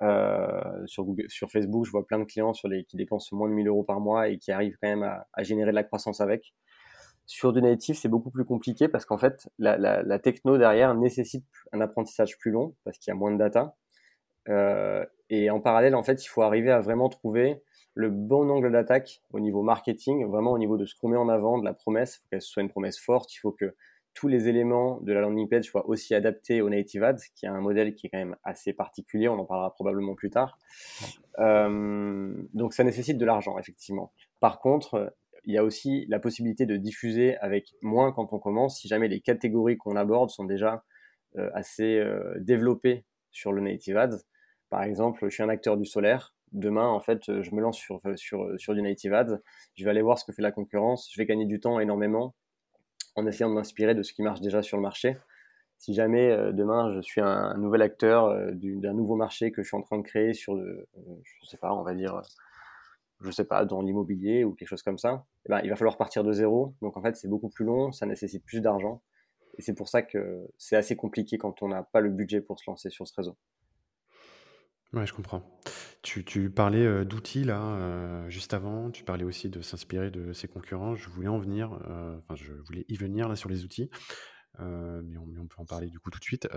Euh, 0.00 0.86
sur, 0.86 1.50
Facebook, 1.50 1.84
je 1.84 1.90
vois 1.90 2.06
plein 2.06 2.18
de 2.18 2.24
clients 2.24 2.52
qui 2.52 2.96
dépensent 2.96 3.36
moins 3.36 3.48
de 3.48 3.54
1000 3.54 3.68
euros 3.68 3.82
par 3.82 4.00
mois 4.00 4.28
et 4.28 4.38
qui 4.38 4.52
arrivent 4.52 4.78
quand 4.80 4.88
même 4.88 5.02
à 5.02 5.42
générer 5.42 5.70
de 5.70 5.76
la 5.76 5.84
croissance 5.84 6.22
avec. 6.22 6.54
Sur 7.28 7.52
du 7.52 7.60
native, 7.60 7.94
c'est 7.94 8.08
beaucoup 8.08 8.30
plus 8.30 8.46
compliqué 8.46 8.88
parce 8.88 9.04
qu'en 9.04 9.18
fait, 9.18 9.50
la, 9.58 10.18
techno 10.18 10.56
derrière 10.56 10.94
nécessite 10.94 11.44
un 11.72 11.82
apprentissage 11.82 12.38
plus 12.38 12.50
long 12.50 12.74
parce 12.84 12.96
qu'il 12.96 13.10
y 13.10 13.12
a 13.12 13.14
moins 13.14 13.30
de 13.30 13.36
data. 13.36 13.76
Euh, 14.48 15.04
et 15.28 15.50
en 15.50 15.60
parallèle, 15.60 15.94
en 15.94 16.02
fait, 16.02 16.24
il 16.24 16.26
faut 16.26 16.40
arriver 16.40 16.70
à 16.70 16.80
vraiment 16.80 17.10
trouver 17.10 17.62
le 17.92 18.08
bon 18.08 18.48
angle 18.48 18.72
d'attaque 18.72 19.20
au 19.30 19.40
niveau 19.40 19.60
marketing, 19.62 20.24
vraiment 20.24 20.52
au 20.52 20.58
niveau 20.58 20.78
de 20.78 20.86
ce 20.86 20.94
qu'on 20.94 21.08
met 21.08 21.18
en 21.18 21.28
avant, 21.28 21.58
de 21.58 21.66
la 21.66 21.74
promesse. 21.74 22.16
Il 22.16 22.20
faut 22.20 22.28
que 22.30 22.40
ce 22.40 22.48
soit 22.48 22.62
une 22.62 22.70
promesse 22.70 22.98
forte. 22.98 23.34
Il 23.34 23.40
faut 23.40 23.52
que 23.52 23.74
tous 24.14 24.28
les 24.28 24.48
éléments 24.48 24.98
de 25.02 25.12
la 25.12 25.20
landing 25.20 25.50
page 25.50 25.66
soient 25.66 25.86
aussi 25.86 26.14
adaptés 26.14 26.62
au 26.62 26.70
native 26.70 27.04
ads, 27.04 27.16
qui 27.36 27.44
est 27.44 27.50
un 27.50 27.60
modèle 27.60 27.94
qui 27.94 28.06
est 28.06 28.10
quand 28.10 28.18
même 28.18 28.36
assez 28.42 28.72
particulier. 28.72 29.28
On 29.28 29.38
en 29.38 29.44
parlera 29.44 29.74
probablement 29.74 30.14
plus 30.14 30.30
tard. 30.30 30.58
Euh, 31.40 32.32
donc, 32.54 32.72
ça 32.72 32.84
nécessite 32.84 33.18
de 33.18 33.26
l'argent, 33.26 33.58
effectivement. 33.58 34.12
Par 34.40 34.60
contre, 34.60 35.14
il 35.44 35.54
y 35.54 35.58
a 35.58 35.64
aussi 35.64 36.06
la 36.08 36.18
possibilité 36.18 36.66
de 36.66 36.76
diffuser 36.76 37.36
avec 37.38 37.74
moins 37.82 38.12
quand 38.12 38.32
on 38.32 38.38
commence, 38.38 38.80
si 38.80 38.88
jamais 38.88 39.08
les 39.08 39.20
catégories 39.20 39.76
qu'on 39.76 39.96
aborde 39.96 40.30
sont 40.30 40.44
déjà 40.44 40.84
euh, 41.36 41.50
assez 41.54 41.98
euh, 41.98 42.34
développées 42.40 43.04
sur 43.30 43.52
le 43.52 43.60
native 43.60 43.96
ads. 43.96 44.18
Par 44.70 44.82
exemple, 44.82 45.20
je 45.24 45.30
suis 45.30 45.42
un 45.42 45.48
acteur 45.48 45.76
du 45.76 45.86
solaire. 45.86 46.34
Demain, 46.52 46.86
en 46.86 47.00
fait, 47.00 47.28
euh, 47.28 47.42
je 47.42 47.54
me 47.54 47.60
lance 47.60 47.78
sur, 47.78 48.00
euh, 48.06 48.16
sur, 48.16 48.44
euh, 48.44 48.58
sur 48.58 48.74
du 48.74 48.82
native 48.82 49.14
ads. 49.14 49.40
Je 49.74 49.84
vais 49.84 49.90
aller 49.90 50.02
voir 50.02 50.18
ce 50.18 50.24
que 50.24 50.32
fait 50.32 50.42
la 50.42 50.52
concurrence. 50.52 51.08
Je 51.12 51.20
vais 51.20 51.26
gagner 51.26 51.46
du 51.46 51.60
temps 51.60 51.80
énormément 51.80 52.34
en 53.16 53.26
essayant 53.26 53.48
de 53.50 53.54
m'inspirer 53.54 53.94
de 53.94 54.02
ce 54.02 54.12
qui 54.12 54.22
marche 54.22 54.40
déjà 54.40 54.62
sur 54.62 54.76
le 54.76 54.82
marché. 54.82 55.16
Si 55.78 55.94
jamais 55.94 56.28
demain 56.52 56.92
je 56.94 57.00
suis 57.00 57.20
un, 57.20 57.54
nouvel 57.56 57.82
acteur 57.82 58.34
d'un 58.52 58.94
nouveau 58.94 59.14
marché 59.14 59.52
que 59.52 59.62
je 59.62 59.68
suis 59.68 59.76
en 59.76 59.82
train 59.82 59.98
de 59.98 60.02
créer 60.02 60.32
sur, 60.32 60.54
le, 60.54 60.88
je 61.22 61.46
sais 61.46 61.56
pas, 61.56 61.72
on 61.72 61.82
va 61.82 61.94
dire, 61.94 62.20
je 63.20 63.30
sais 63.30 63.44
pas, 63.44 63.64
dans 63.64 63.82
l'immobilier 63.82 64.44
ou 64.44 64.54
quelque 64.54 64.68
chose 64.68 64.82
comme 64.82 64.98
ça, 64.98 65.24
eh 65.46 65.48
ben, 65.48 65.60
il 65.64 65.70
va 65.70 65.76
falloir 65.76 65.96
partir 65.96 66.24
de 66.24 66.32
zéro. 66.32 66.74
Donc 66.82 66.96
en 66.96 67.02
fait, 67.02 67.16
c'est 67.16 67.28
beaucoup 67.28 67.48
plus 67.48 67.64
long, 67.64 67.92
ça 67.92 68.06
nécessite 68.06 68.44
plus 68.44 68.60
d'argent. 68.60 69.02
Et 69.58 69.62
c'est 69.62 69.74
pour 69.74 69.88
ça 69.88 70.02
que 70.02 70.48
c'est 70.56 70.76
assez 70.76 70.96
compliqué 70.96 71.36
quand 71.36 71.62
on 71.62 71.68
n'a 71.68 71.82
pas 71.82 72.00
le 72.00 72.10
budget 72.10 72.40
pour 72.40 72.58
se 72.58 72.70
lancer 72.70 72.90
sur 72.90 73.06
ce 73.08 73.14
réseau. 73.16 73.36
Ouais, 74.94 75.06
je 75.06 75.12
comprends. 75.12 75.42
Tu, 76.02 76.24
tu 76.24 76.48
parlais 76.48 76.86
euh, 76.86 77.04
d'outils 77.04 77.44
là, 77.44 77.60
euh, 77.60 78.30
juste 78.30 78.54
avant. 78.54 78.90
Tu 78.90 79.04
parlais 79.04 79.24
aussi 79.24 79.50
de 79.50 79.60
s'inspirer 79.60 80.10
de 80.10 80.32
ses 80.32 80.48
concurrents. 80.48 80.94
Je 80.94 81.08
voulais 81.10 81.28
en 81.28 81.38
venir, 81.38 81.78
euh, 81.90 82.16
enfin, 82.18 82.36
je 82.36 82.52
voulais 82.54 82.86
y 82.88 82.96
venir 82.96 83.28
là 83.28 83.36
sur 83.36 83.50
les 83.50 83.64
outils, 83.64 83.90
mais 84.58 85.18
on, 85.18 85.46
peut 85.46 85.56
en 85.58 85.66
parler 85.66 85.88
du 85.88 85.98
coup 86.00 86.10
tout 86.10 86.18
de 86.18 86.24
suite. 86.24 86.48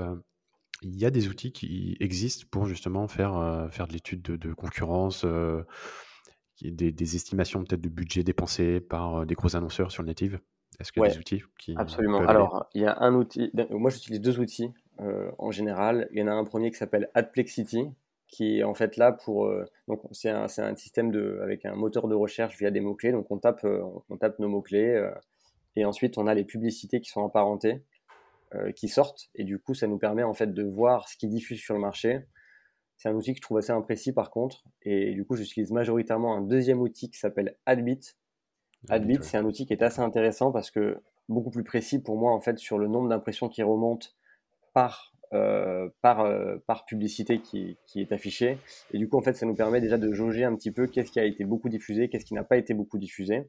il 0.81 0.95
y 0.97 1.05
a 1.05 1.11
des 1.11 1.27
outils 1.27 1.51
qui 1.51 1.97
existent 1.99 2.45
pour 2.49 2.65
justement 2.65 3.07
faire, 3.07 3.69
faire 3.71 3.87
de 3.87 3.93
l'étude 3.93 4.21
de, 4.21 4.53
concurrence, 4.53 5.25
des, 6.61 6.91
des 6.91 7.15
estimations 7.15 7.63
peut-être 7.63 7.81
de 7.81 7.89
budget 7.89 8.23
dépensé 8.23 8.79
par 8.79 9.25
des 9.25 9.35
gros 9.35 9.55
annonceurs 9.55 9.91
sur 9.91 10.03
le 10.03 10.07
native? 10.07 10.39
Est-ce 10.79 10.91
qu'il 10.91 11.03
y 11.03 11.05
a 11.05 11.09
des 11.09 11.17
outils 11.17 11.43
qui 11.59 11.75
absolument. 11.77 12.19
Alors, 12.19 12.67
il 12.73 12.81
y 12.81 12.85
a 12.85 12.97
un 13.01 13.13
outil. 13.13 13.51
Moi, 13.69 13.89
j'utilise 13.91 14.21
deux 14.21 14.39
outils 14.39 14.71
en 14.99 15.51
général. 15.51 16.07
Il 16.11 16.19
y 16.19 16.23
en 16.23 16.27
a 16.27 16.33
un 16.33 16.43
premier 16.43 16.71
qui 16.71 16.77
s'appelle 16.77 17.09
Adplexity, 17.13 17.89
qui 18.31 18.59
est 18.59 18.63
en 18.63 18.73
fait 18.73 18.97
là 18.97 19.11
pour 19.11 19.45
euh, 19.45 19.65
donc 19.87 20.01
c'est 20.11 20.29
un, 20.29 20.45
un, 20.45 20.75
système 20.75 21.11
de 21.11 21.39
avec 21.43 21.65
un 21.65 21.75
moteur 21.75 22.07
de 22.07 22.15
recherche 22.15 22.57
via 22.57 22.71
des 22.71 22.79
mots 22.79 22.95
clés 22.95 23.11
donc 23.11 23.29
on 23.29 23.37
tape 23.37 23.63
euh, 23.65 23.83
on 24.09 24.17
tape 24.17 24.39
nos 24.39 24.47
mots 24.47 24.61
clés 24.61 24.95
euh, 24.95 25.11
et 25.75 25.85
ensuite 25.85 26.17
on 26.17 26.27
a 26.27 26.33
les 26.33 26.45
publicités 26.45 27.01
qui 27.01 27.11
sont 27.11 27.23
apparentées 27.23 27.83
qui 28.75 28.89
sortent 28.89 29.29
et 29.33 29.45
du 29.45 29.59
coup 29.59 29.73
ça 29.73 29.87
nous 29.87 29.97
permet 29.97 30.23
en 30.23 30.33
fait 30.33 30.53
de 30.53 30.63
voir 30.63 31.07
ce 31.07 31.15
qui 31.15 31.29
diffuse 31.29 31.61
sur 31.61 31.73
le 31.73 31.79
marché 31.79 32.25
c'est 33.01 33.09
un 33.09 33.15
outil 33.15 33.33
que 33.33 33.37
je 33.37 33.41
trouve 33.41 33.57
assez 33.57 33.71
imprécis 33.71 34.13
par 34.13 34.29
contre 34.29 34.63
et 34.83 35.13
du 35.13 35.25
coup 35.25 35.35
j'utilise 35.35 35.71
majoritairement 35.71 36.35
un 36.35 36.41
deuxième 36.41 36.79
outil 36.81 37.09
qui 37.09 37.17
s'appelle 37.17 37.57
Adbit 37.65 38.15
Adbit 38.89 39.17
c'est 39.23 39.37
un 39.37 39.45
outil 39.45 39.65
qui 39.65 39.73
est 39.73 39.81
assez 39.81 40.01
intéressant 40.01 40.51
parce 40.51 40.69
que 40.69 41.01
beaucoup 41.27 41.49
plus 41.49 41.63
précis 41.63 41.99
pour 41.99 42.15
moi 42.15 42.31
en 42.31 42.41
fait 42.41 42.59
sur 42.59 42.77
le 42.77 42.87
nombre 42.87 43.09
d'impressions 43.09 43.49
qui 43.49 43.63
remontent 43.63 44.09
par 44.73 45.13
euh, 45.33 45.87
par, 46.01 46.19
euh, 46.19 46.57
par 46.67 46.83
publicité 46.83 47.39
qui, 47.39 47.77
qui, 47.87 48.01
est 48.01 48.11
affichée. 48.11 48.57
Et 48.91 48.97
du 48.97 49.07
coup, 49.07 49.17
en 49.17 49.21
fait, 49.21 49.31
ça 49.31 49.45
nous 49.45 49.55
permet 49.55 49.79
déjà 49.79 49.97
de 49.97 50.11
jauger 50.11 50.43
un 50.43 50.53
petit 50.57 50.71
peu 50.71 50.87
qu'est-ce 50.87 51.09
qui 51.09 51.21
a 51.21 51.23
été 51.23 51.45
beaucoup 51.45 51.69
diffusé, 51.69 52.09
qu'est-ce 52.09 52.25
qui 52.25 52.33
n'a 52.33 52.43
pas 52.43 52.57
été 52.57 52.73
beaucoup 52.73 52.97
diffusé. 52.97 53.47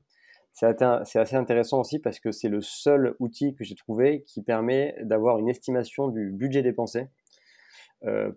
C'est 0.52 0.80
assez 0.80 1.34
intéressant 1.34 1.80
aussi 1.80 1.98
parce 1.98 2.20
que 2.20 2.30
c'est 2.30 2.48
le 2.48 2.60
seul 2.60 3.16
outil 3.18 3.56
que 3.56 3.64
j'ai 3.64 3.74
trouvé 3.74 4.22
qui 4.28 4.42
permet 4.42 4.94
d'avoir 5.02 5.38
une 5.38 5.48
estimation 5.48 6.06
du 6.06 6.30
budget 6.30 6.62
dépensé 6.62 7.08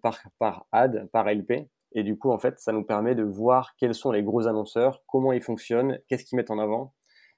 par, 0.02 0.20
par 0.40 0.68
ad, 0.72 1.10
par 1.12 1.28
LP. 1.30 1.68
Et 1.94 2.04
du 2.04 2.18
coup, 2.18 2.30
en 2.32 2.38
fait, 2.38 2.60
ça 2.60 2.72
nous 2.72 2.84
permet 2.84 3.16
de 3.16 3.24
voir 3.24 3.76
quels 3.78 3.96
sont 3.96 4.12
les 4.12 4.22
gros 4.22 4.48
annonceurs, 4.48 5.04
comment 5.08 5.32
ils 5.32 5.42
fonctionnent, 5.42 6.00
qu'est-ce 6.08 6.26
qu'ils 6.26 6.36
mettent 6.36 6.52
en 6.52 6.60
avant. 6.60 6.94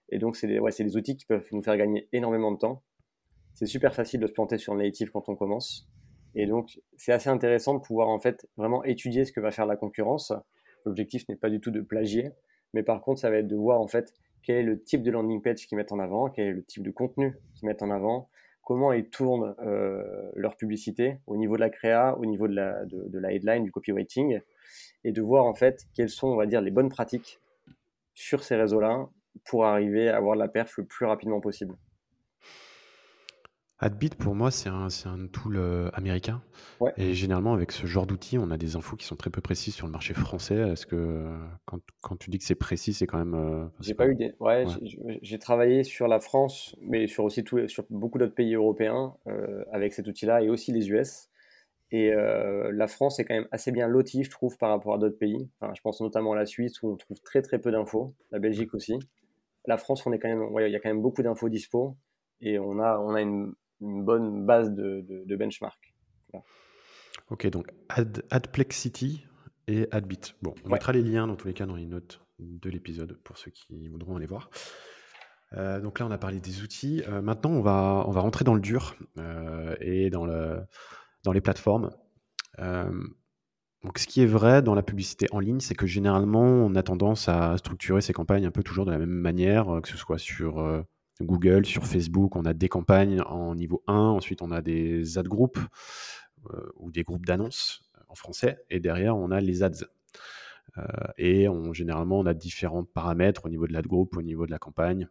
Et 0.10 0.20
donc, 0.20 0.36
c'est 0.36 0.48
des, 0.48 0.60
ouais, 0.60 0.72
des 0.78 0.98
outils 0.98 1.16
qui 1.16 1.26
peuvent 1.26 1.48
nous 1.52 1.62
faire 1.62 1.78
gagner 1.78 2.08
énormément 2.12 2.52
de 2.52 2.58
temps. 2.58 2.84
C'est 3.54 3.66
super 3.66 3.94
facile 3.94 4.20
de 4.20 4.28
se 4.28 4.34
planter 4.34 4.58
sur 4.58 4.74
le 4.74 4.84
native 4.84 5.12
quand 5.12 5.30
on 5.30 5.36
commence. 5.36 5.88
Et 6.36 6.46
donc, 6.46 6.80
c'est 6.98 7.12
assez 7.12 7.30
intéressant 7.30 7.74
de 7.74 7.80
pouvoir 7.80 8.10
en 8.10 8.20
fait 8.20 8.48
vraiment 8.58 8.84
étudier 8.84 9.26
ce 9.26 9.32
que 9.32 9.40
va 9.40 9.52
faire 9.52 9.66
la 9.66 9.76
concurrence. 9.76 10.32
L'objectif 10.86 11.28
n'est 11.30 11.36
pas 11.36 11.50
du 11.50 11.60
tout 11.60 11.72
de 11.72 11.82
plagier, 11.82 12.32
mais 12.74 12.84
par 12.84 13.02
contre, 13.02 13.20
ça 13.20 13.30
va 13.30 13.38
être 13.38 13.48
de 13.48 13.56
voir 13.56 13.82
en 13.82 13.88
fait 13.88 14.14
quel 14.44 14.58
est 14.58 14.64
le 14.64 14.82
type 14.82 15.02
de 15.02 15.12
landing 15.12 15.42
page 15.42 15.66
qu'ils 15.68 15.78
mettent 15.78 15.92
en 15.92 16.00
avant, 16.00 16.30
quel 16.30 16.48
est 16.48 16.52
le 16.52 16.64
type 16.64 16.84
de 16.84 16.92
contenu 16.92 17.36
qu'ils 17.56 17.68
mettent 17.68 17.82
en 17.82 17.90
avant, 17.90 18.30
comment 18.68 18.92
ils 18.92 19.10
tournent 19.10 19.56
euh, 19.62 20.04
leur 20.36 20.58
publicité 20.58 21.20
au 21.26 21.38
niveau 21.38 21.56
de 21.56 21.62
la 21.62 21.70
créa, 21.70 22.18
au 22.18 22.26
niveau 22.26 22.50
de 22.50 22.54
la, 22.54 22.84
de, 22.84 23.26
headline, 23.30 23.64
du 23.64 23.72
copywriting, 23.72 24.42
et 25.06 25.14
de 25.14 25.22
voir 25.22 25.46
en 25.46 25.56
fait 25.56 25.86
quelles 25.96 26.10
sont, 26.10 26.28
on 26.28 26.36
va 26.36 26.48
dire, 26.48 26.60
les 26.60 26.70
bonnes 26.70 26.90
pratiques 26.90 27.40
sur 28.14 28.44
ces 28.44 28.58
réseaux-là 28.58 29.08
pour 29.46 29.66
arriver 29.66 30.10
à 30.10 30.18
avoir 30.18 30.36
la 30.36 30.50
perf 30.50 30.76
le 30.78 30.84
plus 30.84 31.06
rapidement 31.06 31.40
possible. 31.40 31.78
Adbit, 33.80 34.10
pour 34.10 34.34
moi, 34.34 34.50
c'est 34.50 34.70
un, 34.70 34.88
un 35.06 35.28
tool 35.28 35.58
euh, 35.58 35.90
américain. 35.94 36.42
Et 36.98 37.14
généralement, 37.14 37.54
avec 37.54 37.72
ce 37.72 37.86
genre 37.86 38.08
d'outils, 38.08 38.40
on 38.40 38.50
a 38.50 38.58
des 38.58 38.76
infos 38.76 38.96
qui 38.96 39.06
sont 39.06 39.16
très 39.16 39.30
peu 39.30 39.40
précises 39.40 39.76
sur 39.76 39.86
le 39.86 39.92
marché 39.92 40.16
français. 40.16 40.56
Est-ce 40.56 40.88
que 40.88 41.28
quand, 41.66 41.80
quand 42.02 42.16
tu 42.18 42.32
dis 42.32 42.40
que 42.40 42.44
c'est 42.44 42.56
précis, 42.56 42.94
c'est 42.94 43.06
quand 43.06 43.20
même. 43.20 43.36
Euh, 43.36 43.68
j'ai 43.80 43.94
pas, 43.94 44.08
eu 44.08 44.16
des... 44.16 44.34
ouais, 44.40 44.66
j'ai 45.22 45.38
travaillé 45.38 45.84
sur 45.84 46.08
la 46.08 46.20
France, 46.20 46.76
mais 46.82 47.06
sur 47.06 47.24
aussi 47.24 47.44
tout, 47.44 47.68
sur 47.68 47.86
beaucoup 47.92 48.18
d'autres 48.18 48.34
pays 48.34 48.56
européens 48.56 49.16
euh, 49.28 49.64
avec 49.72 49.94
cet 49.94 50.08
outil-là 50.08 50.42
et 50.42 50.50
aussi 50.50 50.72
les 50.72 50.90
US. 50.90 51.30
Et 51.92 52.12
la 52.12 52.88
France 52.88 53.18
est 53.20 53.24
quand 53.24 53.36
même 53.36 53.48
assez 53.52 53.72
bien 53.72 53.88
lotie, 53.88 54.26
je 54.26 54.30
trouve, 54.30 54.58
par 54.58 54.72
rapport 54.72 54.96
à 54.96 54.98
d'autres 54.98 55.18
pays. 55.18 55.50
Enfin, 55.62 55.74
je 55.74 55.80
pense 55.80 56.02
notamment 56.02 56.34
à 56.34 56.36
la 56.36 56.46
Suisse 56.46 56.82
où 56.82 56.92
on 56.92 56.98
trouve 56.98 57.22
très 57.22 57.42
très 57.42 57.60
peu 57.60 57.72
d'infos, 57.72 58.14
la 58.32 58.40
Belgique 58.40 58.74
aussi. 58.74 59.00
La 59.66 59.78
France, 59.78 60.06
on 60.06 60.12
est 60.12 60.20
quand 60.20 60.28
même, 60.28 60.50
il 60.60 60.70
y 60.70 60.76
a 60.76 60.80
quand 60.82 60.90
même 60.90 61.02
beaucoup 61.02 61.24
d'infos 61.24 61.48
dispo 61.48 61.96
et 62.42 62.60
on 62.60 62.80
a, 62.80 63.00
on 63.00 63.14
a 63.14 63.22
une, 63.22 63.54
une 63.82 64.04
bonne 64.04 64.46
base 64.46 64.72
de, 64.72 65.06
de, 65.26 65.36
benchmark. 65.36 65.94
Ok, 67.30 67.48
donc 67.48 67.68
Ad, 67.90 68.24
Adplexity 68.30 69.26
et 69.68 69.88
Adbit. 69.92 70.36
Bon, 70.42 70.56
on 70.64 70.70
mettra 70.70 70.94
les 70.94 71.02
liens 71.02 71.28
dans 71.28 71.36
tous 71.36 71.48
les 71.48 71.54
cas 71.54 71.66
dans 71.66 71.76
les 71.76 71.86
notes 71.86 72.22
de 72.40 72.70
l'épisode 72.70 73.20
pour 73.24 73.38
ceux 73.38 73.52
qui 73.52 73.88
voudront 73.90 74.16
aller 74.16 74.28
voir. 74.28 74.50
Euh, 75.54 75.80
donc 75.80 76.00
là, 76.00 76.06
on 76.06 76.12
a 76.12 76.18
parlé 76.18 76.40
des 76.40 76.62
outils. 76.62 77.04
Euh, 77.08 77.22
maintenant, 77.22 77.52
on 77.52 77.62
va, 77.62 78.04
on 78.08 78.12
va 78.12 78.22
rentrer 78.22 78.44
dans 78.44 78.54
le 78.54 78.62
dur 78.62 78.96
euh, 79.18 79.76
et 79.80 80.10
dans, 80.10 80.26
le, 80.26 80.62
dans 81.24 81.32
les 81.32 81.42
plateformes. 81.42 81.92
donc, 82.58 84.00
ce 84.00 84.08
qui 84.08 84.22
est 84.22 84.26
vrai 84.26 84.62
dans 84.62 84.76
la 84.76 84.84
publicité 84.84 85.28
en 85.32 85.40
ligne, 85.40 85.60
c'est 85.60 85.76
que 85.76 85.88
généralement, 85.88 86.44
on 86.44 86.76
a 86.76 86.84
tendance 86.84 87.30
à 87.30 87.58
structurer 87.58 88.02
ses 88.02 88.14
campagnes 88.14 88.46
un 88.46 88.52
peu 88.52 88.64
toujours 88.64 88.86
de 88.86 88.92
la 88.92 88.98
même 88.98 89.10
manière, 89.10 89.80
que 89.82 89.90
ce 89.90 89.98
soit 89.98 90.18
sur 90.18 90.86
Google, 91.22 91.66
sur 91.66 91.86
Facebook, 91.86 92.36
on 92.36 92.46
a 92.46 92.54
des 92.54 92.70
campagnes 92.70 93.22
en 93.22 93.56
niveau 93.56 93.84
1, 93.88 93.94
ensuite 93.94 94.42
on 94.42 94.52
a 94.52 94.62
des 94.62 95.18
ad 95.18 95.28
groups 95.28 95.60
euh, 96.54 96.70
ou 96.76 96.92
des 96.92 97.04
groupes 97.04 97.26
d'annonces 97.26 97.90
euh, 97.98 98.02
en 98.10 98.16
français, 98.16 98.64
et 98.70 98.80
derrière 98.80 99.18
on 99.18 99.32
a 99.32 99.42
les 99.42 99.64
ads. 99.64 99.86
Euh, 100.78 100.84
et 101.18 101.48
on, 101.50 101.74
généralement 101.74 102.20
on 102.20 102.26
a 102.26 102.34
différents 102.34 102.84
paramètres 102.84 103.46
au 103.46 103.50
niveau 103.50 103.68
de 103.68 103.74
l'ad 103.74 103.88
group, 103.88 104.16
au 104.18 104.22
niveau 104.22 104.46
de 104.46 104.52
la 104.52 104.60
campagne, 104.60 105.08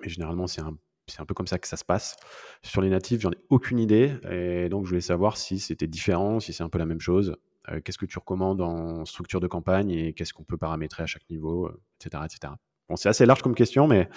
mais 0.00 0.08
généralement 0.08 0.46
c'est 0.46 0.62
un, 0.62 0.76
un 1.18 1.24
peu 1.24 1.34
comme 1.34 1.46
ça 1.46 1.58
que 1.58 1.68
ça 1.68 1.76
se 1.76 1.84
passe. 1.84 2.16
Sur 2.62 2.82
les 2.82 2.90
natifs, 2.90 3.20
j'en 3.20 3.30
ai 3.30 3.38
aucune 3.48 3.78
idée, 3.78 4.16
et 4.30 4.68
donc 4.68 4.84
je 4.84 4.90
voulais 4.90 5.00
savoir 5.00 5.36
si 5.36 5.60
c'était 5.60 5.86
différent, 5.86 6.40
si 6.40 6.52
c'est 6.52 6.62
un 6.62 6.68
peu 6.68 6.78
la 6.78 6.86
même 6.86 7.00
chose. 7.00 7.36
qu'est-ce 7.84 7.98
que 7.98 8.06
tu 8.06 8.18
recommandes 8.18 8.60
en 8.60 9.04
structure 9.04 9.40
de 9.40 9.46
campagne 9.46 9.90
et 9.90 10.12
qu'est-ce 10.14 10.32
qu'on 10.32 10.44
peut 10.44 10.56
paramétrer 10.56 11.02
à 11.04 11.06
chaque 11.06 11.28
niveau, 11.30 11.70
etc. 12.00 12.24
etc 12.24 12.54
c'est 12.94 13.08
assez 13.08 13.26
large 13.26 13.42
comme 13.42 13.54
question, 13.54 13.86
mais 13.86 14.08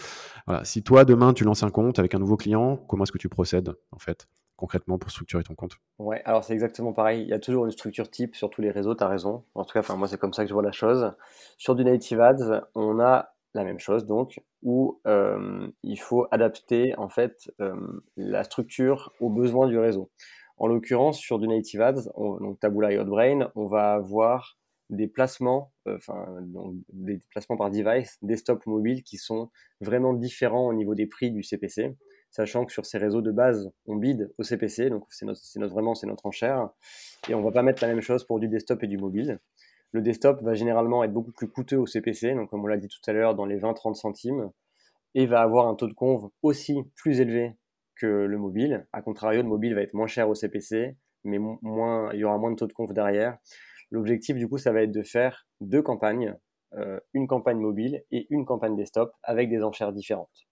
voilà, 0.48 0.64
si 0.64 0.84
toi, 0.84 1.06
demain, 1.06 1.34
tu 1.34 1.44
lances 1.44 1.64
un 1.64 1.70
compte 1.70 2.00
avec 2.00 2.14
un 2.16 2.20
nouveau 2.20 2.38
client, 2.38 2.78
comment 2.88 3.04
est-ce 3.04 3.12
que 3.12 3.18
tu 3.18 3.30
procèdes, 3.30 3.74
en 3.92 4.00
fait 4.00 4.28
concrètement 4.56 4.98
pour 4.98 5.12
structurer 5.12 5.44
ton 5.44 5.56
compte? 5.56 5.74
Ouais, 6.00 6.22
alors 6.26 6.44
c'est 6.44 6.54
exactement 6.54 6.94
pareil. 6.94 7.22
Il 7.22 7.28
y 7.28 7.34
a 7.34 7.40
toujours 7.40 7.66
une 7.66 7.72
structure 7.72 8.10
type 8.10 8.36
sur 8.36 8.50
tous 8.50 8.62
les 8.62 8.72
réseaux, 8.72 8.96
tu 8.96 9.04
as 9.04 9.08
raison. 9.08 9.44
En 9.54 9.64
tout 9.64 9.80
cas, 9.80 9.96
moi, 9.96 10.08
c'est 10.08 10.18
comme 10.18 10.34
ça 10.34 10.44
que 10.44 10.50
je 10.50 10.54
vois 10.54 10.64
la 10.64 10.72
chose. 10.72 11.12
Sur 11.58 11.76
du 11.76 11.84
native 11.84 12.22
ads, 12.22 12.62
on 12.74 13.00
a 13.00 13.34
la 13.54 13.64
même 13.64 13.80
chose, 13.80 14.06
donc, 14.06 14.42
où 14.64 15.00
euh, 15.08 15.68
il 15.84 16.00
faut 16.00 16.28
adapter 16.32 16.94
en 16.98 17.08
fait 17.08 17.52
euh, 17.62 17.76
la 18.18 18.44
structure 18.44 19.14
aux 19.20 19.30
besoins 19.30 19.68
du 19.68 19.78
réseau. 19.78 20.10
En 20.58 20.68
l'occurrence, 20.68 21.20
sur 21.20 21.40
du 21.40 21.48
native 21.48 21.82
ads, 21.82 22.10
donc 22.16 22.60
Taboola 22.60 22.92
et 22.92 23.00
on 23.56 23.68
va 23.68 23.94
avoir 23.94 24.58
des 24.90 25.08
placements, 25.08 25.74
euh, 25.88 25.98
enfin, 25.98 26.26
des 26.94 27.20
placements 27.30 27.58
par 27.58 27.72
device, 27.72 28.18
desktop 28.22 28.66
ou 28.66 28.72
mobile, 28.72 29.04
qui 29.04 29.18
sont 29.18 29.50
vraiment 29.82 30.14
différents 30.14 30.68
au 30.68 30.74
niveau 30.74 30.96
des 30.96 31.08
prix 31.08 31.32
du 31.32 31.44
CPC 31.44 31.96
sachant 32.36 32.66
que 32.66 32.74
sur 32.74 32.86
ces 32.86 32.98
réseaux 32.98 33.22
de 33.22 33.32
base, 33.32 33.72
on 33.86 33.96
bide 33.96 34.34
au 34.38 34.44
CPC, 34.44 34.90
donc 34.90 35.06
c'est 35.10 35.26
notre, 35.26 35.74
vraiment 35.74 35.96
c'est 35.96 36.06
notre 36.06 36.26
enchère, 36.26 36.70
et 37.30 37.34
on 37.34 37.42
va 37.42 37.52
pas 37.52 37.64
mettre 37.64 37.82
la 37.82 37.88
même 37.88 38.02
chose 38.02 38.26
pour 38.26 38.42
du 38.42 38.50
desktop 38.50 38.84
et 38.84 38.88
du 38.88 38.98
mobile. 38.98 39.40
Le 39.94 40.02
desktop 40.02 40.42
va 40.44 40.54
généralement 40.54 41.02
être 41.06 41.14
beaucoup 41.14 41.32
plus 41.32 41.48
coûteux 41.48 41.78
au 41.78 41.86
CPC, 41.86 42.34
donc 42.34 42.50
comme 42.50 42.62
on 42.62 42.68
l'a 42.68 42.76
dit 42.76 42.90
tout 42.90 43.00
à 43.10 43.14
l'heure, 43.14 43.36
dans 43.36 43.46
les 43.46 43.58
20-30 43.58 43.94
centimes, 43.94 44.52
et 45.14 45.28
va 45.28 45.40
avoir 45.40 45.68
un 45.68 45.76
taux 45.76 45.88
de 45.88 45.94
conv 45.94 46.28
aussi 46.42 46.84
plus 46.96 47.22
élevé 47.22 47.56
que 47.96 48.06
le 48.06 48.38
mobile. 48.38 48.86
A 48.92 49.02
contrario, 49.02 49.42
le 49.42 49.48
mobile 49.48 49.74
va 49.74 49.82
être 49.82 49.94
moins 49.94 50.08
cher 50.08 50.28
au 50.28 50.36
CPC, 50.36 50.98
mais 51.24 51.40
moins, 51.40 52.12
il 52.12 52.20
y 52.20 52.26
aura 52.26 52.38
moins 52.38 52.52
de 52.52 52.58
taux 52.58 52.68
de 52.68 52.74
conv 52.74 52.92
derrière. 52.92 53.38
L'objectif, 53.92 54.36
du 54.36 54.48
coup, 54.48 54.58
ça 54.58 54.72
va 54.72 54.82
être 54.82 54.92
de 54.92 55.04
faire 55.04 55.48
deux 55.62 55.82
campagnes, 55.82 56.36
euh, 56.74 57.00
une 57.14 57.28
campagne 57.28 57.60
mobile 57.60 58.04
et 58.12 58.28
une 58.30 58.46
campagne 58.46 58.76
desktop 58.76 59.14
avec 59.24 59.50
des 59.50 59.64
enchères 59.64 59.94
différentes. 59.94 60.46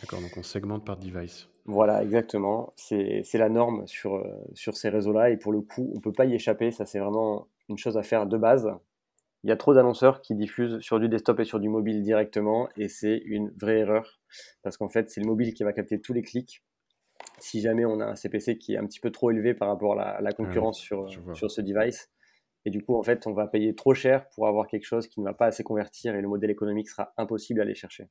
D'accord, 0.00 0.20
donc 0.20 0.36
on 0.36 0.42
segmente 0.42 0.86
par 0.86 0.96
device. 0.96 1.48
Voilà, 1.66 2.02
exactement. 2.02 2.72
C'est 2.76 3.24
la 3.34 3.48
norme 3.48 3.86
sur, 3.86 4.16
euh, 4.16 4.24
sur 4.54 4.76
ces 4.76 4.88
réseaux-là. 4.88 5.30
Et 5.30 5.36
pour 5.36 5.52
le 5.52 5.60
coup, 5.60 5.90
on 5.92 5.96
ne 5.96 6.00
peut 6.00 6.12
pas 6.12 6.24
y 6.24 6.34
échapper. 6.34 6.70
Ça, 6.70 6.86
c'est 6.86 6.98
vraiment 6.98 7.48
une 7.68 7.78
chose 7.78 7.96
à 7.96 8.02
faire 8.02 8.26
de 8.26 8.36
base. 8.36 8.68
Il 9.44 9.50
y 9.50 9.52
a 9.52 9.56
trop 9.56 9.74
d'annonceurs 9.74 10.22
qui 10.22 10.34
diffusent 10.34 10.80
sur 10.80 10.98
du 10.98 11.08
desktop 11.08 11.40
et 11.40 11.44
sur 11.44 11.60
du 11.60 11.68
mobile 11.68 12.02
directement. 12.02 12.68
Et 12.76 12.88
c'est 12.88 13.18
une 13.24 13.50
vraie 13.60 13.80
erreur. 13.80 14.20
Parce 14.62 14.76
qu'en 14.76 14.88
fait, 14.88 15.10
c'est 15.10 15.20
le 15.20 15.26
mobile 15.26 15.52
qui 15.54 15.62
va 15.62 15.72
capter 15.72 16.00
tous 16.00 16.12
les 16.12 16.22
clics. 16.22 16.64
Si 17.38 17.60
jamais 17.60 17.84
on 17.84 18.00
a 18.00 18.06
un 18.06 18.14
CPC 18.14 18.58
qui 18.58 18.74
est 18.74 18.78
un 18.78 18.86
petit 18.86 19.00
peu 19.00 19.10
trop 19.10 19.30
élevé 19.30 19.54
par 19.54 19.68
rapport 19.68 19.98
à 20.00 20.20
la, 20.20 20.32
concurrence 20.32 20.78
sur, 20.78 21.08
sur 21.34 21.50
ce 21.50 21.60
device. 21.60 22.11
Et 22.64 22.70
du 22.70 22.82
coup, 22.82 22.96
en 22.96 23.02
fait, 23.02 23.26
on 23.26 23.32
va 23.32 23.46
payer 23.46 23.74
trop 23.74 23.94
cher 23.94 24.28
pour 24.30 24.46
avoir 24.46 24.66
quelque 24.66 24.84
chose 24.84 25.08
qui 25.08 25.20
ne 25.20 25.24
va 25.24 25.34
pas 25.34 25.46
assez 25.46 25.64
convertir 25.64 26.14
et 26.14 26.20
le 26.20 26.28
modèle 26.28 26.50
économique 26.50 26.88
sera 26.88 27.12
impossible 27.16 27.60
à 27.60 27.64
aller 27.64 27.74
chercher. 27.74 28.08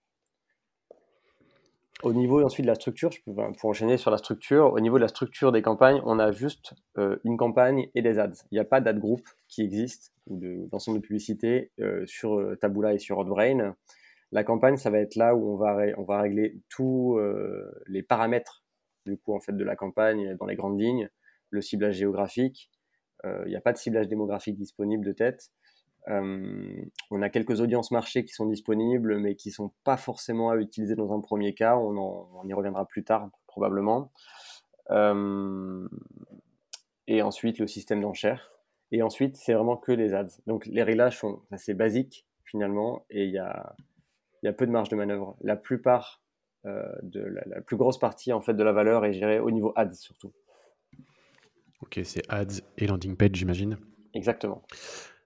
Au 2.03 2.13
niveau 2.13 2.43
ensuite 2.43 2.65
de 2.65 2.71
la 2.71 2.75
structure, 2.75 3.11
peux, 3.25 3.33
pour 3.33 3.69
enchaîner 3.69 3.97
sur 3.97 4.09
la 4.09 4.17
structure, 4.17 4.73
au 4.73 4.79
niveau 4.79 4.97
de 4.97 5.03
la 5.03 5.07
structure 5.07 5.51
des 5.51 5.61
campagnes, 5.61 6.01
on 6.05 6.17
a 6.17 6.31
juste 6.31 6.73
euh, 6.97 7.17
une 7.23 7.37
campagne 7.37 7.89
et 7.93 8.01
des 8.01 8.17
ads. 8.17 8.31
Il 8.51 8.55
n'y 8.55 8.59
a 8.59 8.65
pas 8.65 8.81
d'ad 8.81 8.97
group 8.97 9.21
qui 9.47 9.61
existe 9.61 10.11
ou 10.27 10.39
d'ensemble 10.71 10.99
de, 10.99 11.03
publicité 11.03 11.71
euh, 11.79 12.03
sur 12.07 12.39
euh, 12.39 12.55
Taboola 12.55 12.95
et 12.95 12.99
sur 12.99 13.19
Hotbrain. 13.19 13.75
La 14.31 14.43
campagne, 14.43 14.77
ça 14.77 14.89
va 14.89 14.97
être 14.97 15.15
là 15.15 15.35
où 15.35 15.53
on 15.53 15.57
va, 15.57 15.77
on 15.97 16.03
va 16.03 16.21
régler 16.21 16.57
tous 16.69 17.19
les 17.87 18.01
paramètres 18.01 18.63
du 19.05 19.17
coup 19.17 19.35
en 19.35 19.39
fait 19.39 19.55
de 19.55 19.63
la 19.63 19.75
campagne 19.75 20.35
dans 20.37 20.45
les 20.45 20.55
grandes 20.55 20.79
lignes, 20.79 21.09
le 21.49 21.61
ciblage 21.61 21.95
géographique. 21.95 22.71
Il 23.23 23.49
n'y 23.49 23.55
a 23.55 23.61
pas 23.61 23.71
de 23.71 23.77
ciblage 23.77 24.07
démographique 24.07 24.57
disponible 24.57 25.05
de 25.05 25.11
tête. 25.11 25.51
Euh, 26.07 26.83
on 27.11 27.21
a 27.21 27.29
quelques 27.29 27.61
audiences 27.61 27.91
marché 27.91 28.25
qui 28.25 28.33
sont 28.33 28.45
disponibles, 28.45 29.19
mais 29.19 29.35
qui 29.35 29.51
sont 29.51 29.71
pas 29.83 29.97
forcément 29.97 30.49
à 30.49 30.57
utiliser 30.57 30.95
dans 30.95 31.13
un 31.13 31.19
premier 31.19 31.53
cas. 31.53 31.77
On, 31.77 32.43
y 32.47 32.53
reviendra 32.53 32.85
plus 32.85 33.03
tard, 33.03 33.29
probablement. 33.47 34.11
Euh, 34.89 35.87
et 37.07 37.21
ensuite, 37.21 37.59
le 37.59 37.67
système 37.67 38.01
d'enchères. 38.01 38.51
Et 38.91 39.03
ensuite, 39.03 39.37
c'est 39.37 39.53
vraiment 39.53 39.77
que 39.77 39.91
les 39.91 40.13
ads. 40.13 40.27
Donc, 40.47 40.65
les 40.65 40.83
réglages 40.83 41.17
sont 41.17 41.41
assez 41.51 41.73
basiques, 41.73 42.25
finalement, 42.43 43.05
et 43.09 43.25
il 43.25 43.31
y 43.31 43.37
a, 43.37 43.75
peu 44.53 44.65
de 44.65 44.71
marge 44.71 44.89
de 44.89 44.95
manœuvre. 44.95 45.37
La 45.41 45.55
plupart 45.55 46.21
euh, 46.65 46.91
de 47.03 47.21
la, 47.21 47.61
plus 47.61 47.77
grosse 47.77 47.99
partie, 47.99 48.33
en 48.33 48.41
fait, 48.41 48.53
de 48.53 48.63
la 48.63 48.73
valeur 48.73 49.05
est 49.05 49.13
gérée 49.13 49.39
au 49.39 49.51
niveau 49.51 49.71
ads, 49.75 49.93
surtout. 49.93 50.33
Ok, 51.81 51.99
c'est 52.03 52.23
ads 52.29 52.61
et 52.77 52.87
landing 52.87 53.15
page, 53.15 53.31
j'imagine. 53.33 53.77
Exactement. 54.13 54.61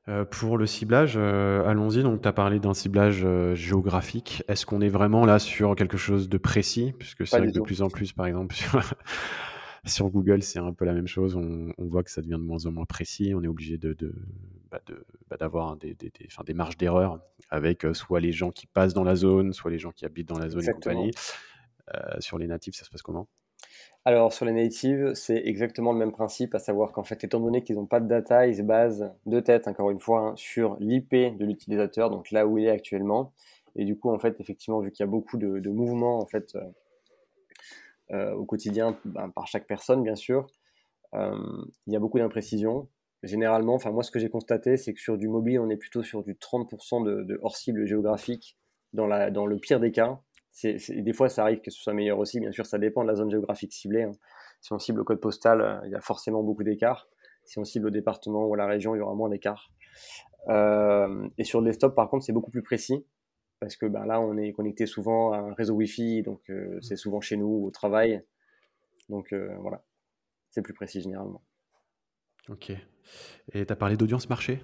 Euh, 0.08 0.24
pour 0.24 0.58
le 0.58 0.68
ciblage, 0.68 1.16
euh, 1.18 1.66
allons-y. 1.66 2.04
Donc, 2.04 2.22
tu 2.22 2.28
as 2.28 2.34
parlé 2.34 2.60
d'un 2.60 2.76
ciblage 2.76 3.24
euh, 3.26 3.56
géographique. 3.56 4.44
Est-ce 4.48 4.66
qu'on 4.66 4.82
est 4.82 4.90
vraiment 4.90 5.26
là 5.26 5.40
sur 5.40 5.76
quelque 5.76 5.98
chose 5.98 6.30
de 6.30 6.38
précis? 6.38 6.94
Puisque 7.00 7.26
c'est 7.26 7.40
vrai 7.40 7.48
que 7.48 7.54
de 7.54 7.62
plus 7.62 7.82
en 7.82 7.90
plus, 7.90 8.14
par 8.14 8.28
exemple, 8.28 8.56
sur, 9.86 10.10
Google, 10.10 10.44
c'est 10.44 10.60
un 10.60 10.74
peu 10.74 10.86
la 10.86 10.94
même 10.94 11.08
chose. 11.08 11.36
On, 11.36 11.74
voit 11.80 12.04
que 12.04 12.12
ça 12.12 12.22
devient 12.22 12.34
de 12.34 12.46
moins 12.46 12.68
en 12.68 12.72
moins 12.72 12.86
précis. 12.86 13.34
On 13.36 13.42
est 13.42 13.48
obligé 13.48 13.80
de, 13.80 13.96
bah, 14.70 14.80
bah, 15.28 15.38
d'avoir 15.38 15.76
des, 15.76 15.96
des, 15.96 16.12
des, 16.46 16.54
marges 16.54 16.78
d'erreur 16.78 17.20
avec 17.50 17.86
soit 17.94 18.20
les 18.20 18.32
gens 18.32 18.52
qui 18.52 18.68
passent 18.68 18.94
dans 18.94 19.04
la 19.04 19.16
zone, 19.16 19.54
soit 19.54 19.72
les 19.72 19.80
gens 19.80 19.92
qui 19.92 20.06
habitent 20.06 20.30
dans 20.30 20.40
la 20.40 20.50
zone 20.50 20.70
et 20.70 20.72
compagnie. 20.72 21.12
sur 22.20 22.38
les 22.38 22.46
natifs, 22.46 22.76
ça 22.76 22.86
se 22.86 22.92
passe 22.92 23.02
comment? 23.02 23.28
Alors 24.08 24.32
sur 24.32 24.46
les 24.46 24.52
natives, 24.52 25.14
c'est 25.16 25.42
exactement 25.46 25.92
le 25.92 25.98
même 25.98 26.12
principe, 26.12 26.54
à 26.54 26.60
savoir 26.60 26.92
qu'en 26.92 27.04
fait, 27.04 27.24
étant 27.24 27.40
donné 27.40 27.64
qu'ils 27.64 27.76
n'ont 27.76 27.88
pas 27.88 28.00
de 28.00 28.08
data, 28.08 28.46
ils 28.46 28.58
se 28.58 28.62
basent 28.62 29.12
de 29.26 29.40
tête, 29.40 29.68
encore 29.68 29.90
une 29.90 30.00
fois, 30.00 30.20
hein, 30.20 30.34
sur 30.36 30.78
l'IP 30.80 31.10
de 31.12 31.44
l'utilisateur, 31.44 32.12
donc 32.12 32.30
là 32.30 32.46
où 32.46 32.60
il 32.60 32.66
est 32.66 32.70
actuellement. 32.70 33.34
Et 33.76 33.84
du 33.84 33.98
coup, 33.98 34.12
en 34.12 34.20
fait, 34.20 34.40
effectivement, 34.40 34.80
vu 34.80 34.92
qu'il 34.92 35.04
y 35.04 35.08
a 35.08 35.10
beaucoup 35.10 35.38
de, 35.38 35.70
mouvements 35.70 36.20
en 36.20 36.28
fait 36.28 36.56
euh, 36.56 36.62
euh, 38.12 38.34
au 38.36 38.46
quotidien 38.46 38.96
ben, 39.06 39.30
par 39.30 39.48
chaque 39.48 39.66
personne, 39.66 40.04
bien 40.04 40.16
sûr, 40.16 40.46
euh, 41.16 41.36
il 41.88 41.94
y 41.94 41.96
a 41.96 42.00
beaucoup 42.00 42.20
d'imprécisions. 42.20 42.88
Généralement, 43.24 43.74
enfin 43.74 43.90
moi, 43.90 44.04
ce 44.04 44.12
que 44.12 44.20
j'ai 44.20 44.30
constaté, 44.30 44.78
c'est 44.78 44.94
que 44.94 45.02
sur 45.02 45.18
du 45.18 45.28
mobile, 45.28 45.60
on 45.60 45.70
est 45.72 45.78
plutôt 45.78 46.04
sur 46.04 46.24
du 46.24 46.36
30% 46.36 47.04
de, 47.04 47.24
de 47.24 47.40
hors 47.42 47.58
cible 47.58 47.88
géographique 47.88 48.56
dans, 48.94 49.08
la, 49.08 49.32
dans 49.32 49.48
le 49.48 49.58
pire 49.58 49.80
des 49.80 49.92
cas 49.92 50.20
des 50.64 51.14
fois, 51.14 51.30
ça 51.30 51.44
arrive 51.44 51.62
que 51.62 51.72
ce 51.72 51.82
soit 51.82 51.94
meilleur 51.94 52.20
aussi. 52.20 52.40
Bien 52.40 52.52
sûr, 52.52 52.66
ça 52.66 52.78
dépend 52.78 53.04
de 53.04 53.08
la 53.08 53.16
zone 53.16 53.30
géographique 53.30 53.74
ciblée. 53.74 54.04
Hein. 54.04 54.12
Si 54.62 54.74
on 54.74 54.80
cible 54.80 55.00
le 55.00 55.04
code 55.04 55.20
postal, 55.20 55.62
euh, 55.62 55.80
il 55.86 55.92
y 55.92 55.96
a 55.96 56.02
forcément 56.02 56.44
beaucoup 56.44 56.64
d'écart. 56.64 57.08
Si 57.44 57.60
on 57.60 57.66
cible 57.66 57.86
le 57.86 57.92
département 57.92 58.48
ou 58.48 58.56
la 58.56 58.66
région, 58.66 58.96
il 58.96 59.00
y 59.00 59.02
aura 59.02 59.14
moins 59.14 59.30
d'écart. 59.30 59.70
Euh, 60.48 61.28
et 61.38 61.44
sur 61.44 61.60
le 61.60 61.68
desktop, 61.68 61.94
par 61.94 62.10
contre, 62.10 62.26
c'est 62.26 62.34
beaucoup 62.34 62.52
plus 62.52 62.64
précis 62.64 63.06
parce 63.60 63.76
que 63.76 63.86
ben, 63.86 64.06
là, 64.06 64.20
on 64.20 64.38
est 64.38 64.54
connecté 64.54 64.86
souvent 64.86 65.34
à 65.34 65.38
un 65.38 65.54
réseau 65.54 65.76
Wi-Fi, 65.76 66.24
donc 66.24 66.42
euh, 66.50 66.80
c'est 66.82 66.96
souvent 66.96 67.22
chez 67.22 67.38
nous 67.38 67.66
au 67.66 67.72
travail. 67.72 68.24
Donc 69.10 69.34
voilà, 69.60 69.84
c'est 70.50 70.64
plus 70.64 70.74
précis 70.74 71.00
généralement. 71.00 71.44
Ok. 72.50 72.72
Et 73.54 73.66
tu 73.66 73.72
as 73.72 73.76
parlé 73.76 73.98
d'audience 73.98 74.30
marché? 74.30 74.62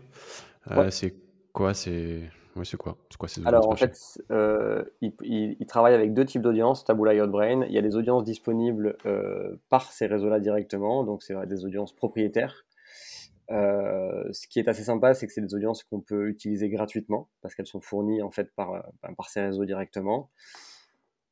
C'est 0.89 1.13
quoi? 1.53 1.75
C'est 1.75 2.27
oui, 2.55 2.65
c'est 2.65 2.77
quoi, 2.77 2.97
quoi 3.17 3.29
ces 3.29 3.45
Alors 3.45 3.69
en 3.69 3.75
fait, 3.75 3.97
euh, 4.29 4.83
il, 5.01 5.65
travaille 5.67 5.93
avec 5.93 6.13
deux 6.13 6.25
types 6.25 6.41
d'audiences, 6.41 6.83
Taboola 6.83 7.13
et 7.13 7.21
Hotbrain. 7.21 7.63
Il 7.65 7.73
y 7.73 7.77
a 7.77 7.81
des 7.81 7.95
audiences 7.95 8.23
disponibles 8.23 8.97
euh, 9.05 9.55
par 9.69 9.91
ces 9.91 10.05
réseaux-là 10.05 10.39
directement, 10.39 11.03
donc 11.03 11.23
c'est 11.23 11.35
des 11.47 11.65
audiences 11.65 11.93
propriétaires. 11.93 12.65
Euh, 13.51 14.23
ce 14.31 14.47
qui 14.47 14.59
est 14.59 14.67
assez 14.67 14.83
sympa, 14.83 15.13
c'est 15.13 15.27
que 15.27 15.33
c'est 15.33 15.41
des 15.41 15.53
audiences 15.53 15.83
qu'on 15.83 16.01
peut 16.01 16.29
utiliser 16.29 16.69
gratuitement 16.69 17.29
parce 17.41 17.55
qu'elles 17.55 17.67
sont 17.67 17.81
fournies 17.81 18.21
en 18.21 18.31
fait 18.31 18.53
par, 18.55 18.71
ben, 19.01 19.13
par 19.13 19.29
ces 19.29 19.41
réseaux 19.41 19.65
directement. 19.65 20.29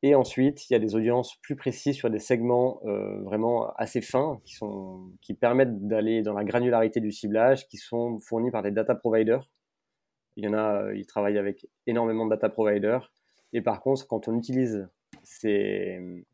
Et 0.02 0.16
ensuite, 0.16 0.70
il 0.70 0.74
y 0.74 0.76
a 0.76 0.80
des 0.80 0.96
audiences 0.96 1.36
plus 1.42 1.58
précises 1.58 1.96
sur 1.96 2.10
des 2.10 2.20
segments 2.20 2.80
euh, 2.86 3.22
vraiment 3.22 3.74
assez 3.76 4.02
fins 4.02 4.40
qui, 4.46 4.56
sont, 4.56 5.12
qui 5.22 5.34
permettent 5.34 5.88
d'aller 5.88 6.22
dans 6.22 6.34
la 6.34 6.46
granularité 6.46 7.02
du 7.02 7.12
ciblage, 7.12 7.68
qui 7.68 7.78
sont 7.78 8.18
fournis 8.20 8.52
par 8.52 8.64
des 8.64 8.72
data 8.72 8.96
providers 8.96 9.50
il 10.40 10.46
y 10.46 10.48
en 10.48 10.54
a, 10.54 10.84
euh, 10.84 10.96
ils 10.96 11.06
travaillent 11.06 11.38
avec 11.38 11.68
énormément 11.86 12.26
de 12.26 12.30
data 12.30 12.48
providers. 12.48 13.12
Et 13.52 13.62
par 13.62 13.82
contre, 13.82 14.08
quand 14.08 14.30
on 14.30 14.38
utilise 14.38 14.88
ces, 15.24 16.26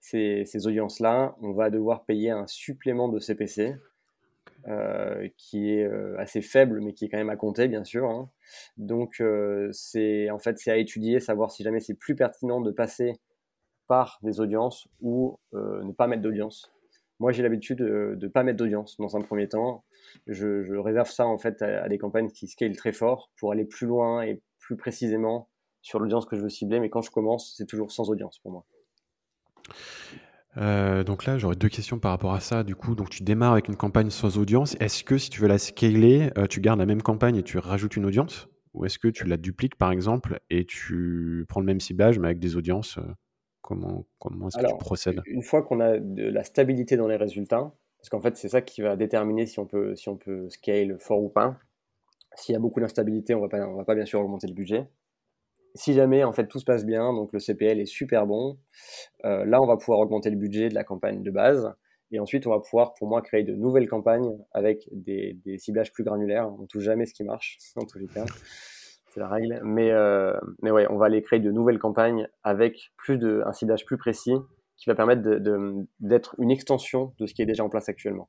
ces, 0.00 0.66
audiences-là, 0.66 1.34
on 1.40 1.52
va 1.52 1.70
devoir 1.70 2.04
payer 2.04 2.30
un 2.30 2.46
supplément 2.46 3.08
de 3.08 3.18
CPC 3.18 3.76
euh, 4.68 5.28
qui 5.38 5.72
est 5.72 5.84
euh, 5.84 6.18
assez 6.18 6.42
faible, 6.42 6.82
mais 6.82 6.92
qui 6.92 7.06
est 7.06 7.08
quand 7.08 7.16
même 7.16 7.30
à 7.30 7.36
compter, 7.36 7.66
bien 7.66 7.84
sûr. 7.84 8.04
Hein. 8.10 8.28
Donc, 8.76 9.22
c'est 9.72 10.30
en 10.30 10.38
fait, 10.38 10.58
c'est 10.58 10.70
à 10.70 10.76
étudier, 10.76 11.18
savoir 11.18 11.50
si 11.50 11.62
jamais 11.62 11.80
c'est 11.80 11.94
plus 11.94 12.14
pertinent 12.14 12.60
de 12.60 12.70
passer 12.70 13.14
par 13.86 14.18
des 14.22 14.40
audiences 14.40 14.86
ou 15.00 15.38
ne 15.52 15.92
pas 15.92 16.08
mettre 16.08 16.22
d'audience. 16.22 16.72
Moi, 17.20 17.32
j'ai 17.32 17.42
l'habitude 17.42 17.78
de 17.78 18.18
ne 18.20 18.28
pas 18.28 18.42
mettre 18.42 18.58
d'audience 18.58 18.98
dans 18.98 19.16
un 19.16 19.22
premier 19.22 19.48
temps 19.48 19.85
je, 20.26 20.76
réserve 20.76 21.10
ça 21.10 21.26
en 21.26 21.38
fait 21.38 21.62
à, 21.62 21.88
des 21.88 21.98
campagnes 21.98 22.28
qui 22.28 22.48
scalent 22.48 22.76
très 22.76 22.92
fort 22.92 23.30
pour 23.38 23.52
aller 23.52 23.64
plus 23.64 23.86
loin 23.86 24.22
et 24.22 24.42
plus 24.58 24.76
précisément 24.76 25.48
sur 25.82 25.98
l'audience 25.98 26.26
que 26.26 26.36
je 26.36 26.42
veux 26.42 26.48
cibler. 26.48 26.80
Mais 26.80 26.90
quand 26.90 27.02
je 27.02 27.10
commence, 27.10 27.54
c'est 27.56 27.66
toujours 27.66 27.92
sans 27.92 28.10
audience 28.10 28.38
pour 28.40 28.52
moi. 28.52 28.66
Euh, 30.56 31.04
donc 31.04 31.26
là, 31.26 31.36
j'aurais 31.38 31.56
deux 31.56 31.68
questions 31.68 31.98
par 31.98 32.12
rapport 32.12 32.34
à 32.34 32.40
ça. 32.40 32.64
Du 32.64 32.74
coup, 32.74 32.94
donc 32.94 33.10
tu 33.10 33.22
démarres 33.22 33.52
avec 33.52 33.68
une 33.68 33.76
campagne 33.76 34.10
sans 34.10 34.38
audience. 34.38 34.76
Est-ce 34.80 35.04
que 35.04 35.18
si 35.18 35.28
tu 35.30 35.40
veux 35.40 35.48
la 35.48 35.58
scaler, 35.58 36.30
euh, 36.38 36.46
tu 36.46 36.60
gardes 36.60 36.78
la 36.78 36.86
même 36.86 37.02
campagne 37.02 37.36
et 37.36 37.42
tu 37.42 37.58
rajoutes 37.58 37.96
une 37.96 38.06
audience? 38.06 38.48
Ou 38.72 38.84
est-ce 38.84 38.98
que 38.98 39.08
tu 39.08 39.24
la 39.24 39.36
dupliques 39.36 39.76
par 39.76 39.90
exemple 39.90 40.40
et 40.50 40.64
tu 40.66 41.46
prends 41.48 41.60
le 41.60 41.66
même 41.66 41.80
ciblage 41.80 42.18
mais 42.18 42.28
avec 42.28 42.38
des 42.38 42.56
audiences 42.56 42.98
euh, 42.98 43.02
Comment, 43.66 44.06
comment 44.20 44.46
est-ce 44.46 44.58
que 44.58 44.70
tu 44.70 44.78
procèdes? 44.78 45.20
Une 45.26 45.42
fois 45.42 45.64
qu'on 45.64 45.80
a 45.80 45.98
de 45.98 46.22
la 46.22 46.44
stabilité 46.44 46.96
dans 46.96 47.08
les 47.08 47.16
résultats, 47.16 47.74
parce 48.06 48.10
qu'en 48.10 48.20
fait, 48.20 48.36
c'est 48.36 48.48
ça 48.48 48.62
qui 48.62 48.82
va 48.82 48.94
déterminer 48.94 49.46
si 49.46 49.58
on 49.58 49.66
peut, 49.66 49.96
si 49.96 50.08
on 50.08 50.16
peut 50.16 50.48
scale 50.48 50.96
fort 51.00 51.20
ou 51.24 51.28
pas. 51.28 51.58
S'il 52.36 52.52
y 52.52 52.56
a 52.56 52.60
beaucoup 52.60 52.78
d'instabilité, 52.78 53.34
on 53.34 53.44
ne 53.44 53.48
va 53.48 53.84
pas 53.84 53.94
bien 53.96 54.04
sûr 54.04 54.20
augmenter 54.20 54.46
le 54.46 54.54
budget. 54.54 54.88
Si 55.74 55.92
jamais 55.92 56.22
en 56.22 56.32
fait 56.32 56.46
tout 56.46 56.60
se 56.60 56.64
passe 56.64 56.86
bien, 56.86 57.12
donc 57.12 57.32
le 57.32 57.40
CPL 57.40 57.80
est 57.80 57.86
super 57.86 58.28
bon, 58.28 58.58
euh, 59.24 59.44
là 59.44 59.60
on 59.60 59.66
va 59.66 59.76
pouvoir 59.76 59.98
augmenter 59.98 60.30
le 60.30 60.36
budget 60.36 60.68
de 60.68 60.74
la 60.74 60.84
campagne 60.84 61.24
de 61.24 61.30
base. 61.32 61.74
Et 62.12 62.20
ensuite, 62.20 62.46
on 62.46 62.50
va 62.50 62.60
pouvoir, 62.60 62.94
pour 62.94 63.08
moi, 63.08 63.20
créer 63.20 63.42
de 63.42 63.56
nouvelles 63.56 63.88
campagnes 63.88 64.38
avec 64.52 64.88
des, 64.92 65.36
ciblages 65.58 65.92
plus 65.92 66.04
granulaires. 66.04 66.48
On 66.60 66.66
touche 66.66 66.84
jamais 66.84 67.06
ce 67.06 67.12
qui 67.12 67.24
marche, 67.24 67.58
en 67.74 67.84
tous 67.84 67.98
les 67.98 68.06
cas. 68.06 68.24
C'est 69.08 69.18
la 69.18 69.26
règle. 69.26 69.60
Mais, 69.64 69.90
euh, 69.90 70.38
mais 70.62 70.70
ouais, 70.70 70.86
on 70.88 70.96
va 70.96 71.06
aller 71.06 71.20
créer 71.22 71.40
de 71.40 71.50
nouvelles 71.50 71.80
campagnes 71.80 72.28
avec 72.44 72.92
plus 72.96 73.18
de, 73.18 73.42
un 73.44 73.52
ciblage 73.52 73.84
plus 73.84 73.96
précis 73.96 74.36
qui 74.76 74.88
va 74.88 74.94
permettre 74.94 75.22
d'être 76.00 76.34
une 76.38 76.50
extension 76.50 77.14
de 77.18 77.26
ce 77.26 77.34
qui 77.34 77.42
est 77.42 77.46
déjà 77.46 77.64
en 77.64 77.68
place 77.68 77.88
actuellement. 77.88 78.28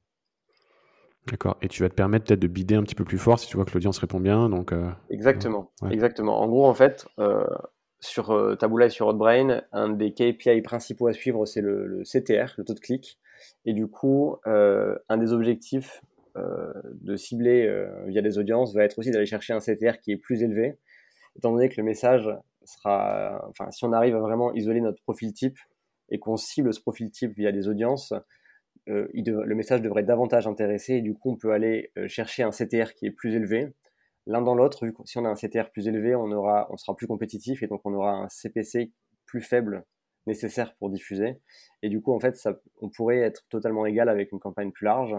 D'accord. 1.30 1.58
Et 1.62 1.68
tu 1.68 1.84
vas 1.84 1.90
te 1.90 1.94
permettre 1.94 2.26
peut-être 2.26 2.40
de 2.40 2.48
bider 2.48 2.76
un 2.76 2.84
petit 2.84 2.96
peu 2.96 3.04
plus 3.04 3.18
fort 3.18 3.38
si 3.38 3.48
tu 3.48 3.58
vois 3.58 3.66
que 3.66 3.74
l'audience 3.74 3.98
répond 3.98 4.20
bien. 4.20 4.50
Donc, 4.50 4.72
euh, 4.72 4.90
exactement. 5.10 5.72
Exactement. 5.90 6.40
En 6.40 6.48
gros, 6.48 6.66
en 6.66 6.74
fait, 6.74 7.06
euh, 7.20 7.46
sur 8.00 8.32
euh, 8.32 8.56
Taboola 8.56 8.86
et 8.86 8.90
sur 8.90 9.08
Hotbrain, 9.08 9.62
un 9.74 9.90
des 9.90 10.14
KPI 10.14 10.62
principaux 10.62 11.08
à 11.08 11.14
suivre, 11.14 11.46
c'est 11.46 11.62
le, 11.62 12.02
CTR, 12.04 12.54
le 12.58 12.64
taux 12.64 12.74
de 12.74 12.80
clic. 12.80 13.20
Et 13.66 13.74
du 13.74 13.88
coup, 13.88 14.38
un 14.46 15.18
des 15.18 15.32
objectifs 15.32 16.02
de 16.36 17.16
cibler 17.16 17.88
via 18.08 18.22
des 18.22 18.40
audiences 18.40 18.74
va 18.74 18.84
être 18.84 18.98
aussi 18.98 19.12
d'aller 19.12 19.28
chercher 19.28 19.54
un 19.54 19.60
CTR 19.60 20.00
qui 20.02 20.12
est 20.12 20.18
plus 20.18 20.42
élevé, 20.42 20.80
étant 21.36 21.52
donné 21.52 21.70
que 21.70 21.76
le 21.78 21.84
message 21.84 22.30
sera, 22.64 23.46
enfin, 23.50 23.70
si 23.70 23.86
on 23.86 23.94
arrive 23.94 24.16
à 24.16 24.20
vraiment 24.20 24.54
isoler 24.54 24.82
notre 24.82 25.02
profil 25.04 25.34
type 25.34 25.58
et 26.10 26.20
qu'on 26.20 26.38
cible 26.38 26.74
ce 26.74 26.82
profil 26.82 27.12
type 27.12 27.32
via 27.34 27.52
des 27.52 27.68
audiences, 27.68 28.14
euh, 28.90 29.08
le 29.14 29.56
message 29.56 29.82
devrait 29.82 30.04
davantage 30.04 30.48
intéresser 30.48 30.96
et 30.96 31.02
du 31.02 31.14
coup 31.14 31.32
on 31.32 31.36
peut 31.36 31.52
aller 31.52 31.92
euh, 31.98 32.08
chercher 32.08 32.44
un 32.44 32.52
CTR 32.52 32.94
qui 32.94 33.06
est 33.06 33.12
plus 33.12 33.36
élevé. 33.36 33.74
L'un 34.26 34.42
dans 34.42 34.56
l'autre, 34.56 34.86
vu 34.86 34.94
que 34.94 35.02
si 35.06 35.18
on 35.18 35.26
a 35.26 35.30
un 35.30 35.36
CTR 35.36 35.70
plus 35.72 35.88
élevé, 35.88 36.16
on, 36.16 36.32
aura, 36.32 36.68
on 36.70 36.78
sera 36.78 36.96
plus 36.96 37.08
compétitif 37.08 37.64
et 37.64 37.68
donc 37.68 37.82
on 37.86 37.94
aura 37.94 38.12
un 38.12 38.30
CPC 38.30 38.92
plus 39.26 39.42
faible 39.42 39.86
nécessaire 40.26 40.76
pour 40.76 40.90
diffuser. 40.90 41.40
Et 41.82 41.90
du 41.90 42.02
coup, 42.02 42.14
en 42.14 42.20
fait, 42.20 42.38
on 42.82 42.90
pourrait 42.90 43.20
être 43.20 43.46
totalement 43.50 43.86
égal 43.86 44.10
avec 44.10 44.34
une 44.34 44.40
campagne 44.40 44.72
plus 44.72 44.86
large. 44.86 45.16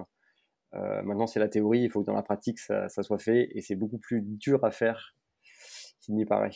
Euh, 0.75 1.03
maintenant, 1.03 1.27
c'est 1.27 1.41
la 1.41 1.49
théorie, 1.49 1.81
il 1.81 1.91
faut 1.91 2.03
que 2.03 2.07
dans 2.07 2.15
la 2.15 2.23
pratique, 2.23 2.59
ça 2.59 2.89
soit 2.89 3.19
fait 3.19 3.49
et 3.55 3.63
c'est 3.63 3.77
beaucoup 3.77 3.99
plus 3.99 4.21
dur 4.21 4.63
à 4.65 4.71
faire 4.71 5.15
qu'il 6.01 6.15
n'y 6.15 6.27
paraît. 6.27 6.53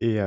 Et 0.00 0.18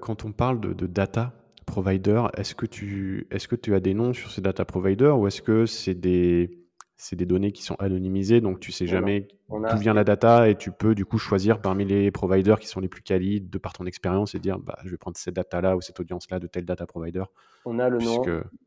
quand 0.00 0.24
on 0.24 0.32
parle 0.32 0.60
de, 0.60 0.72
de 0.72 0.86
data, 0.86 1.32
provider, 1.68 2.24
est-ce 2.36 2.54
que, 2.54 2.66
tu, 2.66 3.26
est-ce 3.30 3.46
que 3.46 3.56
tu 3.56 3.74
as 3.74 3.80
des 3.80 3.94
noms 3.94 4.12
sur 4.12 4.30
ces 4.30 4.40
data 4.40 4.64
providers 4.64 5.18
ou 5.18 5.26
est-ce 5.26 5.42
que 5.42 5.66
c'est 5.66 5.94
des, 5.94 6.58
c'est 6.96 7.14
des 7.14 7.26
données 7.26 7.52
qui 7.52 7.62
sont 7.62 7.76
anonymisées, 7.76 8.40
donc 8.40 8.58
tu 8.58 8.72
sais 8.72 8.86
jamais 8.86 9.28
d'où 9.48 9.78
vient 9.78 9.94
la 9.94 10.04
data 10.04 10.48
et 10.48 10.56
tu 10.56 10.72
peux 10.72 10.94
du 10.94 11.04
coup 11.04 11.18
choisir 11.18 11.60
parmi 11.60 11.84
les 11.84 12.10
providers 12.10 12.58
qui 12.58 12.66
sont 12.66 12.80
les 12.80 12.88
plus 12.88 13.02
quali 13.02 13.40
de 13.40 13.58
par 13.58 13.72
ton 13.72 13.86
expérience 13.86 14.34
et 14.34 14.38
dire 14.38 14.58
bah, 14.58 14.78
je 14.84 14.90
vais 14.90 14.96
prendre 14.96 15.16
cette 15.16 15.36
data-là 15.36 15.76
ou 15.76 15.80
cette 15.80 16.00
audience-là 16.00 16.40
de 16.40 16.46
tel 16.46 16.64
data 16.64 16.86
provider. 16.86 17.24
On 17.64 17.78
a 17.78 17.88
le 17.88 17.98
nom 17.98 18.22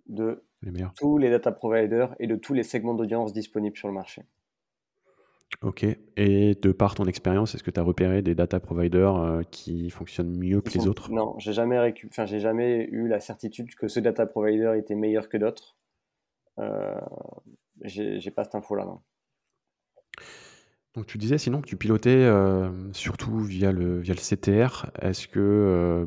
de 0.08 0.44
tous 0.98 1.18
les 1.18 1.30
data 1.30 1.52
providers 1.52 2.16
et 2.20 2.28
de 2.28 2.36
tous 2.36 2.54
les 2.54 2.64
segments 2.64 2.94
d'audience 2.94 3.34
disponibles 3.34 3.78
sur 3.78 3.88
le 3.88 3.94
marché. 3.94 4.24
Ok. 5.62 5.86
Et 6.18 6.56
de 6.56 6.72
par 6.72 6.96
ton 6.96 7.06
expérience, 7.06 7.54
est-ce 7.54 7.64
que 7.64 7.72
tu 7.72 7.80
as 7.80 7.84
repéré 7.84 8.22
des 8.22 8.34
data 8.34 8.60
providers 8.60 9.16
euh, 9.16 9.42
qui 9.52 9.90
fonctionnent 9.90 10.36
mieux 10.36 10.62
que 10.62 10.72
les 10.72 10.88
autres? 10.88 11.12
Non, 11.12 11.36
j'ai 11.38 11.54
jamais, 11.54 11.94
enfin, 12.08 12.26
j'ai 12.26 12.40
jamais 12.40 12.88
eu 12.92 13.08
la 13.08 13.20
certitude 13.20 13.76
que 13.76 13.88
ce 13.88 14.00
data 14.00 14.26
provider 14.26 14.74
était 14.78 14.96
meilleur 14.96 15.30
que 15.30 15.38
d'autres. 15.38 15.78
Euh, 16.60 17.00
j'ai 17.84 18.32
pas 18.32 18.44
cette 18.44 18.56
info-là. 18.56 18.88
Donc 20.94 21.06
tu 21.06 21.18
disais 21.18 21.38
sinon 21.38 21.62
que 21.62 21.68
tu 21.68 21.78
pilotais 21.78 22.10
euh, 22.10 22.70
surtout 22.92 23.40
via 23.40 23.72
le, 23.72 24.00
via 24.00 24.14
le 24.14 24.20
CTR. 24.20 24.88
Est-ce 25.02 25.28
que 25.28 25.40
euh, 25.40 26.06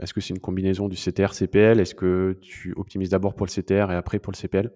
est-ce 0.00 0.14
que 0.14 0.22
c'est 0.22 0.32
une 0.32 0.40
combinaison 0.40 0.88
du 0.88 0.96
CTR 0.96 1.34
CPL 1.34 1.80
Est-ce 1.80 1.94
que 1.94 2.38
tu 2.40 2.72
optimises 2.76 3.10
d'abord 3.10 3.34
pour 3.34 3.46
le 3.46 3.50
CTR 3.50 3.92
et 3.92 3.94
après 3.94 4.18
pour 4.18 4.32
le 4.32 4.38
CPL 4.38 4.72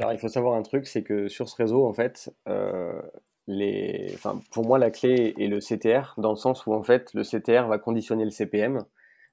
alors, 0.00 0.12
il 0.12 0.18
faut 0.18 0.28
savoir 0.28 0.54
un 0.54 0.62
truc, 0.62 0.86
c'est 0.86 1.02
que 1.02 1.28
sur 1.28 1.48
ce 1.48 1.56
réseau, 1.56 1.86
en 1.86 1.92
fait, 1.92 2.34
euh, 2.48 3.00
les... 3.46 4.10
enfin, 4.14 4.40
pour 4.50 4.64
moi, 4.64 4.78
la 4.78 4.90
clé 4.90 5.34
est 5.38 5.48
le 5.48 5.58
CTR, 5.58 6.14
dans 6.18 6.30
le 6.30 6.36
sens 6.36 6.66
où, 6.66 6.72
en 6.72 6.82
fait, 6.82 7.12
le 7.14 7.22
CTR 7.22 7.68
va 7.68 7.78
conditionner 7.78 8.24
le 8.24 8.30
CPM. 8.30 8.84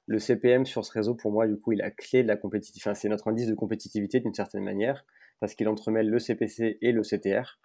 Le 0.08 0.20
CPM 0.20 0.66
sur 0.66 0.84
ce 0.84 0.92
réseau, 0.92 1.16
pour 1.16 1.32
moi, 1.32 1.48
du 1.48 1.58
coup, 1.58 1.72
il 1.72 1.80
la 1.80 1.92
clé 1.92 2.24
de 2.24 2.28
la 2.28 2.36
compétitivité. 2.36 2.90
Enfin, 2.90 2.94
c'est 2.94 3.10
notre 3.10 3.30
indice 3.30 3.48
de 3.48 3.56
compétitivité 3.56 4.20
d'une 4.20 4.34
certaine 4.34 4.64
manière, 4.64 5.06
parce 5.40 5.56
qu'il 5.56 5.68
entremêle 5.70 6.10
le 6.10 6.20
CPC 6.20 6.78
et 6.82 6.92
le 6.92 7.04
CTR. 7.04 7.60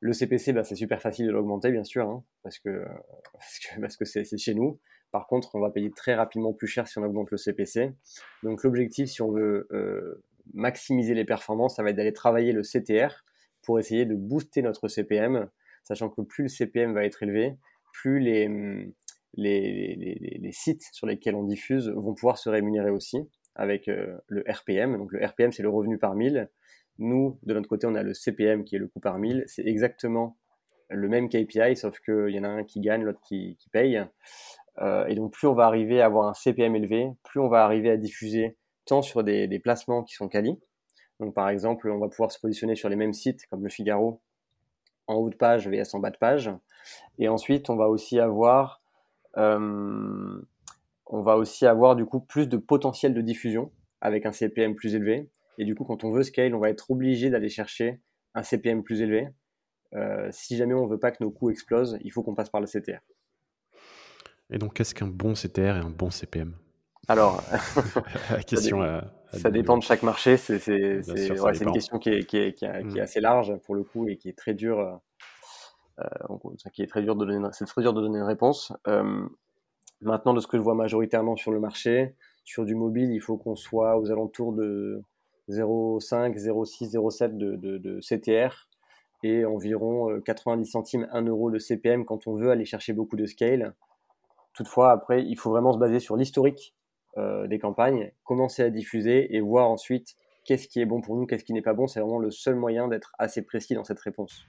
Le 0.00 0.12
CPC, 0.12 0.52
bah, 0.52 0.64
c'est 0.64 0.76
super 0.76 1.00
facile 1.00 1.26
de 1.26 1.32
l'augmenter, 1.32 1.70
bien 1.70 1.84
sûr, 1.84 2.08
hein, 2.08 2.24
parce 2.42 2.58
que 2.58 2.84
parce 3.80 3.96
que 3.96 4.04
c'est 4.04 4.24
chez 4.38 4.54
nous. 4.54 4.80
Par 5.10 5.26
contre, 5.26 5.54
on 5.54 5.60
va 5.60 5.70
payer 5.70 5.90
très 5.90 6.14
rapidement 6.14 6.52
plus 6.52 6.66
cher 6.66 6.86
si 6.86 6.98
on 6.98 7.02
augmente 7.02 7.30
le 7.30 7.38
CPC. 7.38 7.92
Donc, 8.42 8.62
l'objectif, 8.62 9.08
si 9.08 9.22
on 9.22 9.30
veut 9.30 9.66
euh, 9.72 10.22
maximiser 10.54 11.14
les 11.14 11.24
performances, 11.24 11.76
ça 11.76 11.82
va 11.82 11.90
être 11.90 11.96
d'aller 11.96 12.12
travailler 12.12 12.52
le 12.52 12.62
CTR 12.62 13.24
pour 13.62 13.78
essayer 13.78 14.06
de 14.06 14.14
booster 14.14 14.62
notre 14.62 14.88
CPM, 14.88 15.48
sachant 15.84 16.08
que 16.08 16.22
plus 16.22 16.44
le 16.44 16.48
CPM 16.48 16.94
va 16.94 17.04
être 17.04 17.22
élevé, 17.22 17.56
plus 17.92 18.20
les, 18.20 18.48
les, 19.34 19.96
les, 20.40 20.52
sites 20.52 20.84
sur 20.92 21.06
lesquels 21.06 21.34
on 21.34 21.44
diffuse 21.44 21.88
vont 21.88 22.14
pouvoir 22.14 22.38
se 22.38 22.48
rémunérer 22.48 22.90
aussi 22.90 23.18
avec 23.54 23.88
euh, 23.88 24.16
le 24.28 24.44
RPM. 24.48 24.96
Donc 24.96 25.12
le 25.12 25.24
RPM, 25.24 25.52
c'est 25.52 25.62
le 25.62 25.68
revenu 25.68 25.98
par 25.98 26.14
mille. 26.14 26.48
Nous, 26.98 27.38
de 27.42 27.54
notre 27.54 27.68
côté, 27.68 27.86
on 27.86 27.94
a 27.94 28.02
le 28.02 28.14
CPM 28.14 28.64
qui 28.64 28.76
est 28.76 28.78
le 28.78 28.88
coût 28.88 29.00
par 29.00 29.18
mille. 29.18 29.44
C'est 29.46 29.66
exactement 29.66 30.36
le 30.90 31.08
même 31.08 31.28
KPI, 31.28 31.76
sauf 31.76 32.00
qu'il 32.00 32.30
y 32.30 32.38
en 32.38 32.44
a 32.44 32.48
un 32.48 32.64
qui 32.64 32.80
gagne, 32.80 33.02
l'autre 33.02 33.20
qui, 33.26 33.56
qui, 33.58 33.68
paye. 33.68 34.02
Euh, 34.78 35.06
et 35.06 35.14
donc 35.14 35.32
plus 35.32 35.48
on 35.48 35.52
va 35.52 35.66
arriver 35.66 36.00
à 36.00 36.06
avoir 36.06 36.28
un 36.28 36.34
CPM 36.34 36.76
élevé, 36.76 37.10
plus 37.24 37.40
on 37.40 37.48
va 37.48 37.64
arriver 37.64 37.90
à 37.90 37.96
diffuser 37.96 38.56
sur 39.02 39.22
des, 39.24 39.58
placements 39.58 40.02
qui 40.02 40.14
sont 40.14 40.28
quali. 40.28 40.58
Donc 41.20 41.34
par 41.34 41.48
exemple, 41.48 41.90
on 41.90 41.98
va 41.98 42.08
pouvoir 42.08 42.30
se 42.32 42.38
positionner 42.38 42.76
sur 42.76 42.88
les 42.88 42.96
mêmes 42.96 43.12
sites 43.12 43.46
comme 43.46 43.62
le 43.62 43.68
Figaro 43.68 44.20
en 45.06 45.14
haut 45.14 45.30
de 45.30 45.36
page 45.36 45.68
vs 45.68 45.94
en 45.94 46.00
bas 46.00 46.10
de 46.10 46.18
page. 46.18 46.50
Et 47.18 47.28
ensuite, 47.28 47.70
on 47.70 47.76
va 47.76 47.88
aussi 47.88 48.18
avoir, 48.18 48.80
euh, 49.36 50.40
on 51.06 51.22
va 51.22 51.36
aussi 51.36 51.66
avoir 51.66 51.96
du 51.96 52.04
coup 52.04 52.20
plus 52.20 52.48
de 52.48 52.56
potentiel 52.56 53.14
de 53.14 53.20
diffusion 53.20 53.72
avec 54.00 54.26
un 54.26 54.32
CPM 54.32 54.74
plus 54.74 54.94
élevé. 54.94 55.28
Et 55.58 55.64
du 55.64 55.74
coup, 55.74 55.84
quand 55.84 56.04
on 56.04 56.10
veut 56.10 56.22
scale, 56.22 56.54
on 56.54 56.60
va 56.60 56.70
être 56.70 56.90
obligé 56.90 57.30
d'aller 57.30 57.48
chercher 57.48 58.00
un 58.34 58.42
CPM 58.42 58.82
plus 58.82 59.02
élevé. 59.02 59.28
Euh, 59.94 60.28
si 60.30 60.56
jamais 60.56 60.74
on 60.74 60.86
veut 60.86 61.00
pas 61.00 61.10
que 61.10 61.22
nos 61.22 61.30
coûts 61.30 61.50
explosent, 61.50 61.98
il 62.02 62.12
faut 62.12 62.22
qu'on 62.22 62.34
passe 62.34 62.50
par 62.50 62.60
le 62.60 62.66
CTR. 62.66 63.00
Et 64.50 64.58
donc, 64.58 64.74
qu'est-ce 64.74 64.94
qu'un 64.94 65.08
bon 65.08 65.34
CTR 65.34 65.76
et 65.76 65.80
un 65.80 65.90
bon 65.90 66.10
CPM 66.10 66.54
alors, 67.06 67.42
question, 68.46 68.82
ça, 69.32 69.50
dépend 69.50 69.78
de 69.78 69.82
chaque 69.82 70.02
marché. 70.02 70.36
C'est 70.36 70.68
une 70.68 71.72
question 71.72 71.98
qui 71.98 72.10
est, 72.10 72.24
qui, 72.24 72.38
est, 72.38 72.54
qui, 72.54 72.64
est, 72.64 72.82
mm. 72.82 72.98
assez 72.98 73.20
large 73.20 73.56
pour 73.64 73.74
le 73.74 73.84
coup 73.84 74.08
et 74.08 74.16
qui 74.16 74.28
est 74.28 74.36
très 74.36 74.54
dure. 74.54 74.80
Euh, 76.00 76.04
euh 76.32 76.70
qui 76.72 76.82
est 76.82 76.86
très 76.86 77.02
dur 77.02 77.16
de 77.16 77.24
donner, 77.24 77.48
c'est 77.52 77.64
très 77.64 77.82
dur 77.82 77.92
de 77.92 78.00
donner 78.00 78.18
une 78.18 78.24
réponse. 78.24 78.72
Euh, 78.86 79.26
maintenant, 80.00 80.34
de 80.34 80.40
ce 80.40 80.46
que 80.46 80.56
je 80.56 80.62
vois 80.62 80.74
majoritairement 80.74 81.36
sur 81.36 81.50
le 81.50 81.60
marché, 81.60 82.14
sur 82.44 82.64
du 82.64 82.74
mobile, 82.74 83.10
il 83.12 83.20
faut 83.20 83.36
qu'on 83.36 83.56
soit 83.56 83.98
aux 83.98 84.10
alentours 84.10 84.52
de 84.52 85.02
0,5, 85.48 86.36
0,6, 86.36 86.92
0,7 86.92 87.36
de, 87.36 87.56
de, 87.56 87.78
de, 87.78 88.00
CTR 88.00 88.68
et 89.22 89.44
environ 89.44 90.20
90 90.20 90.62
euh, 90.62 90.70
centimes, 90.70 91.08
1 91.12 91.22
euro 91.22 91.50
de 91.50 91.58
CPM 91.58 92.04
quand 92.04 92.26
on 92.26 92.34
veut 92.34 92.50
aller 92.50 92.64
chercher 92.64 92.92
beaucoup 92.92 93.16
de 93.16 93.26
scale. 93.26 93.74
Toutefois, 94.52 94.92
après, 94.92 95.24
il 95.24 95.36
faut 95.36 95.50
vraiment 95.50 95.72
se 95.72 95.78
baser 95.78 96.00
sur 96.00 96.16
l'historique 96.16 96.74
des 97.16 97.58
campagnes, 97.58 98.12
commencer 98.22 98.62
à 98.62 98.70
diffuser 98.70 99.34
et 99.34 99.40
voir 99.40 99.68
ensuite 99.68 100.14
qu'est-ce 100.48 100.66
qui 100.66 100.80
est 100.80 100.86
bon 100.86 101.02
pour 101.02 101.16
nous, 101.16 101.26
qu'est-ce 101.26 101.44
qui 101.44 101.52
n'est 101.52 101.62
pas 101.62 101.74
bon. 101.74 101.86
C'est 101.86 102.00
vraiment 102.00 102.18
le 102.18 102.30
seul 102.30 102.54
moyen 102.54 102.88
d'être 102.88 103.12
assez 103.18 103.42
précis 103.42 103.74
dans 103.74 103.84
cette 103.84 104.00
réponse. 104.00 104.46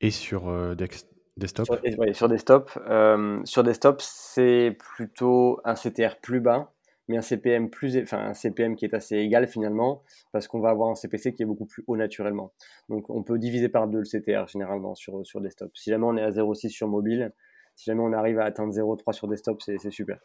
Et 0.00 0.10
sur 0.10 0.48
euh, 0.48 0.74
desktop? 0.74 1.66
Sur, 2.12 2.28
desktop, 2.28 2.70
euh, 2.88 3.40
sur 3.44 3.62
desktop, 3.62 4.02
c'est 4.02 4.76
plutôt 4.78 5.60
un 5.64 5.74
CTR 5.74 6.16
plus 6.20 6.40
bas, 6.40 6.72
mais 7.08 7.16
un 7.16 7.22
CPM 7.22 7.70
plus, 7.70 7.96
enfin 7.96 8.18
un 8.18 8.34
CPM 8.34 8.76
qui 8.76 8.84
est 8.84 8.94
assez 8.94 9.16
égal 9.16 9.46
finalement, 9.46 10.02
parce 10.32 10.48
qu'on 10.48 10.60
va 10.60 10.70
avoir 10.70 10.90
un 10.90 10.94
CPC 10.94 11.32
qui 11.32 11.42
est 11.42 11.46
beaucoup 11.46 11.66
plus 11.66 11.84
haut 11.86 11.96
naturellement. 11.96 12.52
Donc 12.88 13.08
on 13.10 13.22
peut 13.22 13.38
diviser 13.38 13.68
par 13.68 13.88
deux 13.88 14.00
le 14.00 14.04
CTR 14.04 14.48
généralement 14.48 14.94
sur, 14.94 15.24
sur 15.24 15.40
desktop. 15.40 15.70
Si 15.76 15.90
jamais 15.90 16.06
on 16.06 16.16
est 16.16 16.22
à 16.22 16.30
0,6 16.30 16.70
sur 16.70 16.88
mobile, 16.88 17.32
si 17.76 17.86
jamais 17.86 18.02
on 18.02 18.12
arrive 18.12 18.40
à 18.40 18.44
atteindre 18.44 18.72
0,3 18.72 19.12
sur 19.12 19.28
desktop, 19.28 19.62
c'est 19.62 19.90
super. 19.90 20.18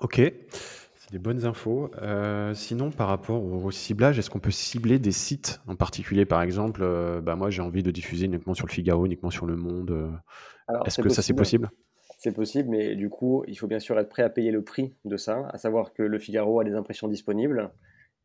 Ok, 0.00 0.16
c'est 0.18 1.12
des 1.12 1.18
bonnes 1.18 1.44
infos. 1.44 1.90
Euh, 2.02 2.54
sinon, 2.54 2.90
par 2.90 3.08
rapport 3.08 3.44
au, 3.44 3.70
ciblage, 3.70 4.18
est-ce 4.18 4.30
qu'on 4.30 4.40
peut 4.40 4.50
cibler 4.50 4.98
des 4.98 5.12
sites 5.12 5.60
en 5.66 5.76
particulier? 5.76 6.24
Par 6.24 6.42
exemple, 6.42 6.80
euh, 6.82 7.20
bah 7.20 7.36
moi 7.36 7.50
j'ai 7.50 7.62
envie 7.62 7.82
de 7.82 7.90
diffuser 7.90 8.26
uniquement 8.26 8.54
sur 8.54 8.66
le 8.66 8.72
Figaro, 8.72 9.06
uniquement 9.06 9.30
sur 9.30 9.46
Le 9.46 9.56
Monde. 9.56 9.90
Euh, 9.90 10.78
est-ce 10.84 11.00
que 11.00 11.08
ça 11.08 11.22
c'est 11.22 11.34
possible 11.34 11.70
C'est 12.18 12.34
possible, 12.34 12.70
mais 12.70 12.96
du 12.96 13.08
coup, 13.08 13.44
il 13.46 13.58
faut 13.58 13.66
bien 13.66 13.80
sûr 13.80 13.98
être 13.98 14.08
prêt 14.08 14.22
à 14.22 14.30
payer 14.30 14.50
le 14.50 14.62
prix 14.62 14.94
de 15.04 15.16
ça, 15.16 15.48
à 15.52 15.58
savoir 15.58 15.92
que 15.92 16.02
le 16.02 16.18
Figaro 16.18 16.60
a 16.60 16.64
des 16.64 16.74
impressions 16.74 17.08
disponibles 17.08 17.70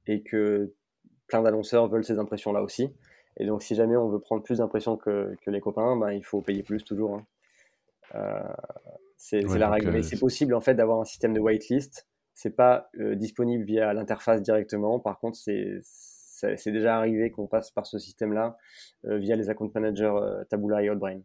et 0.08 0.23
que 0.23 0.73
plein 1.27 1.41
d'annonceurs 1.41 1.88
veulent 1.88 2.05
ces 2.05 2.17
impressions-là 2.17 2.63
aussi. 2.63 2.89
Et 3.38 3.45
donc, 3.45 3.63
si 3.63 3.75
jamais 3.75 3.95
on 3.95 4.10
veut 4.10 4.19
prendre 4.19 4.43
plus 4.43 4.58
d'impressions 4.58 4.97
que, 4.97 5.36
les 5.47 5.62
copains, 5.62 5.95
ben, 5.95 6.12
il 6.12 6.23
faut 6.23 6.41
payer 6.41 6.63
plus 6.63 6.84
toujours. 6.84 7.15
Hein. 7.15 7.25
Euh, 8.15 8.39
c'est 9.17 9.41
la 9.41 9.69
règle. 9.69 9.91
Mais 9.91 10.04
c'est 10.04 10.19
possible 10.19 10.54
en 10.54 10.62
fait 10.62 10.76
d'avoir 10.76 11.00
un 11.00 11.06
système 11.06 11.34
de 11.34 11.39
whitelist. 11.39 12.08
C'est 12.34 12.56
pas 12.56 12.89
disponible 13.15 13.65
via 13.65 13.93
l'interface 13.93 14.41
directement. 14.41 15.00
Par 15.00 15.19
contre, 15.19 15.38
c'est 15.38 15.82
c'est 16.58 16.72
déjà 16.72 16.98
arrivé 16.98 17.32
qu'on 17.32 17.48
passe 17.48 17.72
par 17.72 17.86
ce 17.86 17.98
système-là 17.98 18.58
euh, 19.06 19.17
via 19.17 19.36
les 19.36 19.50
account 19.50 19.72
managers 19.74 20.12
euh, 20.15 20.43
Taboola 20.50 20.84
et 20.84 20.89
Outbrain. 20.89 21.19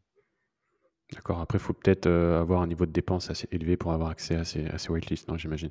D'accord. 1.13 1.41
Après, 1.41 1.59
il 1.59 1.61
faut 1.61 1.73
peut-être 1.73 2.07
euh, 2.07 2.41
avoir 2.41 2.63
un 2.63 2.67
niveau 2.67 2.87
de 2.87 2.93
dépense 2.93 3.31
assez 3.31 3.49
élevé 3.53 3.77
pour 3.77 3.93
avoir 3.93 4.11
accès 4.11 4.37
à 4.37 4.45
ces, 4.45 4.67
à 4.69 4.79
ces 4.79 4.91
whitelists, 4.91 5.29
non, 5.29 5.37
j'imagine? 5.37 5.71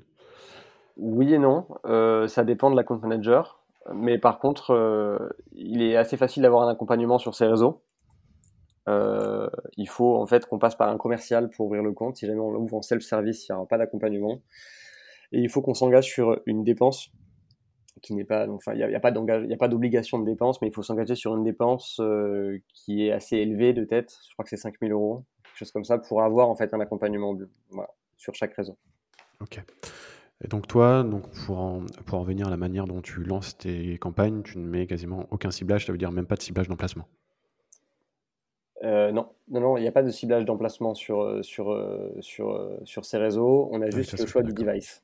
Oui 0.96 1.34
et 1.34 1.40
non. 1.40 1.68
ça 2.28 2.44
dépend 2.44 2.70
de 2.70 2.76
l'account 2.76 3.00
manager. 3.00 3.64
Mais 3.96 4.20
par 4.20 4.38
contre, 4.38 5.34
il 5.52 5.82
est 5.82 5.98
assez 5.98 6.18
facile 6.18 6.44
d'avoir 6.44 6.68
un 6.68 6.72
accompagnement 6.72 7.18
sur 7.18 7.34
ces 7.34 7.48
réseaux. 7.48 7.82
Il 8.88 9.88
faut 9.88 10.16
en 10.18 10.26
fait 10.26 10.46
qu'on 10.46 10.60
passe 10.60 10.76
par 10.76 10.90
un 10.90 10.98
commercial 10.98 11.50
pour 11.50 11.68
ouvrir 11.68 11.84
le 11.84 11.94
compte. 11.94 12.18
Si 12.18 12.26
jamais 12.26 12.40
on 12.40 12.52
l'ouvre 12.52 12.78
en 12.78 12.82
self-service, 12.82 13.48
il 13.48 13.52
n'y 13.52 13.56
aura 13.56 13.68
pas 13.68 13.78
d'accompagnement. 13.78 14.42
Et 15.32 15.40
il 15.40 15.50
faut 15.50 15.62
qu'on 15.62 15.74
s'engage 15.74 16.06
sur 16.06 16.40
une 16.46 16.64
dépense 16.64 17.10
qui 18.04 18.14
n'est 18.14 18.26
pas, 18.26 18.48
enfin, 18.50 18.74
il 18.74 18.86
n'y 18.86 18.96
a, 18.96 18.98
a, 18.98 19.00
pas 19.00 19.68
d'obligation 19.68 20.20
de 20.20 20.26
dépense, 20.26 20.62
mais 20.62 20.68
il 20.68 20.74
faut 20.74 20.84
s'engager 20.84 21.16
sur 21.16 21.36
une 21.36 21.44
dépense 21.44 22.00
euh, 22.02 22.60
qui 22.74 23.08
est 23.08 23.12
assez 23.12 23.38
élevée 23.38 23.74
de 23.74 23.86
tête. 23.86 24.20
Je 24.28 24.34
crois 24.34 24.44
que 24.44 24.50
c'est 24.50 24.58
5000 24.58 24.92
euros, 24.92 25.24
quelque 25.44 25.58
chose 25.58 25.72
comme 25.72 25.86
ça, 25.86 25.98
pour 25.98 26.22
avoir 26.22 26.50
en 26.50 26.56
fait 26.56 26.74
un 26.74 26.80
accompagnement 26.82 27.36
sur 28.18 28.36
chaque 28.36 28.54
réseau. 28.54 28.78
Ok. 29.40 29.64
Et 30.44 30.48
donc 30.48 30.68
toi, 30.68 31.04
donc 31.04 31.30
pour 31.46 31.60
en, 31.60 31.86
pour 32.06 32.20
en 32.20 32.24
venir 32.24 32.48
à 32.48 32.50
la 32.50 32.58
manière 32.58 32.86
dont 32.86 33.02
tu 33.02 33.24
lances 33.24 33.58
tes 33.58 33.98
campagnes, 33.98 34.44
tu 34.44 34.58
ne 34.58 34.68
mets 34.68 34.86
quasiment 34.86 35.26
aucun 35.32 35.52
ciblage, 35.52 35.86
ça 35.86 35.94
veut 35.94 35.98
dire 35.98 36.12
même 36.12 36.28
pas 36.28 36.36
de 36.36 36.42
ciblage 36.42 36.68
d'emplacement. 36.68 37.08
Euh, 38.84 39.12
non, 39.12 39.30
non, 39.50 39.62
non, 39.62 39.78
il 39.78 39.82
n'y 39.82 39.88
a 39.88 39.92
pas 39.92 40.04
de 40.04 40.10
ciblage 40.10 40.46
d'emplacement 40.46 40.94
sur, 40.94 41.22
euh, 41.22 41.42
sur, 41.42 41.78
sur, 42.20 42.80
sur 42.84 43.06
ces 43.06 43.18
réseaux. 43.18 43.70
On 43.72 43.82
a 43.82 43.90
juste 43.90 44.20
le 44.20 44.26
choix 44.26 44.44
du 44.44 44.54
device. 44.54 45.04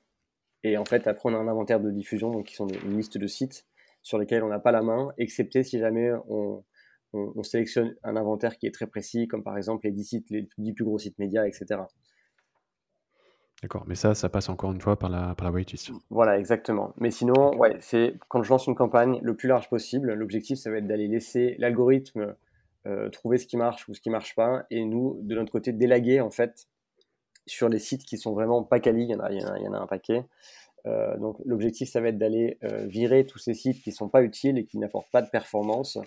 Et 0.64 0.78
en 0.78 0.86
fait, 0.86 1.08
après, 1.08 1.30
on 1.30 1.34
a 1.34 1.38
un 1.38 1.48
inventaire 1.48 1.80
de 1.80 1.90
diffusion, 1.90 2.32
donc 2.32 2.48
qui 2.48 2.56
sont 2.56 2.68
une 2.68 2.98
liste 2.98 3.18
de 3.18 3.28
sites 3.28 3.66
sur 4.02 4.18
lesquels 4.18 4.44
on 4.44 4.50
n'a 4.50 4.60
pas 4.60 4.72
la 4.72 4.82
main, 4.82 5.14
excepté 5.18 5.64
si 5.64 5.80
jamais 5.80 6.12
on, 6.28 6.64
sélectionne 7.44 7.96
un 8.04 8.16
inventaire 8.16 8.58
qui 8.58 8.68
est 8.68 8.72
très 8.72 8.86
précis, 8.86 9.28
comme 9.28 9.44
par 9.44 9.58
exemple 9.58 9.86
les 9.86 9.92
10 9.92 10.04
sites, 10.04 10.30
les 10.30 10.48
10 10.58 10.74
plus 10.74 10.86
gros 10.86 11.00
sites 11.00 11.18
médias, 11.18 11.46
etc. 11.46 11.82
D'accord, 13.64 13.84
mais 13.88 13.96
ça, 13.96 14.14
ça 14.14 14.30
passe 14.30 14.48
encore 14.48 14.72
une 14.72 14.80
fois 14.80 14.98
par 14.98 15.10
la, 15.10 15.34
par 15.36 15.46
la 15.46 15.52
waitlist. 15.52 15.92
Voilà, 16.10 16.38
exactement. 16.38 16.94
Mais 16.98 17.12
sinon, 17.12 17.58
ouais, 17.58 17.78
c'est 17.82 18.14
quand 18.28 18.44
je 18.44 18.50
lance 18.50 18.68
une 18.68 18.76
campagne 18.76 19.20
le 19.22 19.36
plus 19.36 19.50
large 19.50 19.70
possible, 19.70 20.14
l'objectif, 20.14 20.60
ça 20.60 20.70
va 20.70 20.78
être 20.78 20.88
d'aller 20.88 21.08
laisser 21.08 21.56
l'algorithme 21.58 22.36
euh, 22.90 23.10
trouver 23.10 23.38
ce 23.38 23.46
qui 23.46 23.56
marche 23.56 23.88
ou 23.88 23.94
ce 23.94 24.02
qui 24.02 24.10
marche 24.10 24.36
pas, 24.36 24.66
et 24.72 24.84
nous, 24.84 25.20
de 25.22 25.36
notre 25.36 25.52
côté, 25.52 25.74
délaguer 25.74 26.22
en 26.22 26.32
fait 26.32 26.68
sur 27.46 27.70
les 27.70 27.80
sites 27.80 28.04
qui 28.04 28.18
sont 28.18 28.34
vraiment 28.34 28.64
pas 28.64 28.80
quali, 28.80 29.04
il 29.04 29.10
y 29.12 29.16
en 29.16 29.74
a, 29.74 29.78
un 29.78 29.88
paquet. 29.88 30.26
Euh, 30.86 31.18
donc 31.18 31.38
l'objectif, 31.46 31.90
ça 31.90 32.02
va 32.02 32.08
être 32.08 32.18
d'aller 32.18 32.58
euh, 32.64 32.86
virer 32.88 33.26
tous 33.26 33.38
ces 33.38 33.54
sites 33.54 33.82
qui 33.84 33.92
sont 33.92 34.10
pas 34.10 34.24
utiles 34.24 34.58
et 34.58 34.66
qui 34.66 34.78
n'apportent 34.78 35.12
pas 35.12 35.22
de 35.22 35.30
performance. 35.30 35.98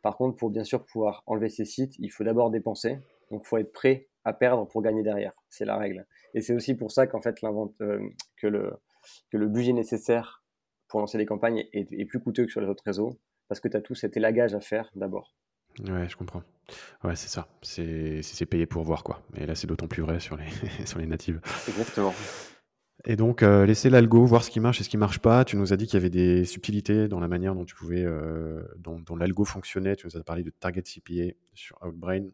Par 0.00 0.16
contre, 0.16 0.36
pour 0.36 0.50
bien 0.50 0.64
sûr 0.64 0.84
pouvoir 0.84 1.22
enlever 1.26 1.48
ces 1.48 1.64
sites, 1.64 1.94
il 1.98 2.10
faut 2.10 2.24
d'abord 2.24 2.50
dépenser. 2.50 2.98
Donc 3.30 3.42
il 3.44 3.48
faut 3.48 3.58
être 3.58 3.72
prêt 3.72 4.08
à 4.24 4.32
perdre 4.32 4.66
pour 4.66 4.80
gagner 4.80 5.02
derrière. 5.02 5.32
C'est 5.48 5.64
la 5.64 5.76
règle. 5.76 6.06
Et 6.34 6.40
c'est 6.40 6.54
aussi 6.54 6.74
pour 6.74 6.92
ça 6.92 7.06
qu'en 7.06 7.20
fait 7.20 7.40
que, 7.40 8.46
le, 8.46 8.72
que 9.30 9.36
le 9.36 9.48
budget 9.48 9.72
nécessaire 9.72 10.44
pour 10.88 11.00
lancer 11.00 11.18
des 11.18 11.26
campagnes 11.26 11.66
est, 11.72 11.92
est 11.92 12.04
plus 12.04 12.20
coûteux 12.20 12.46
que 12.46 12.52
sur 12.52 12.60
les 12.60 12.68
autres 12.68 12.84
réseaux 12.84 13.18
parce 13.48 13.60
que 13.60 13.68
tu 13.68 13.76
as 13.76 13.82
tout 13.82 13.94
cet 13.94 14.16
élagage 14.16 14.54
à 14.54 14.60
faire 14.60 14.90
d'abord. 14.94 15.34
Ouais, 15.80 16.08
je 16.08 16.16
comprends. 16.16 16.42
Ouais, 17.04 17.16
c'est 17.16 17.28
ça. 17.28 17.48
C'est 17.62 18.22
c'est 18.22 18.46
payé 18.46 18.66
pour 18.66 18.82
voir, 18.84 19.04
quoi. 19.04 19.22
Et 19.36 19.46
là, 19.46 19.54
c'est 19.54 19.66
d'autant 19.66 19.88
plus 19.88 20.02
vrai 20.02 20.20
sur 20.20 20.36
les, 20.36 20.46
sur 20.86 20.98
les 20.98 21.06
natives. 21.06 21.40
Exactement. 21.68 22.14
Et 23.04 23.16
donc, 23.16 23.42
euh, 23.42 23.66
laisser 23.66 23.90
l'algo, 23.90 24.24
voir 24.24 24.44
ce 24.44 24.50
qui 24.50 24.60
marche 24.60 24.80
et 24.80 24.84
ce 24.84 24.88
qui 24.88 24.96
marche 24.96 25.18
pas. 25.18 25.44
Tu 25.44 25.56
nous 25.56 25.72
as 25.72 25.76
dit 25.76 25.86
qu'il 25.86 25.94
y 25.94 25.96
avait 25.96 26.10
des 26.10 26.44
subtilités 26.44 27.08
dans 27.08 27.18
la 27.18 27.26
manière 27.26 27.54
dont 27.54 27.64
tu 27.64 27.74
pouvais, 27.74 28.04
euh, 28.04 28.62
dont, 28.78 29.00
dont 29.00 29.16
l'algo 29.16 29.44
fonctionnait. 29.44 29.96
Tu 29.96 30.06
nous 30.06 30.16
as 30.16 30.22
parlé 30.22 30.44
de 30.44 30.50
target 30.50 30.82
CPA 30.82 31.34
sur 31.52 31.78
Outbrain. 31.82 32.28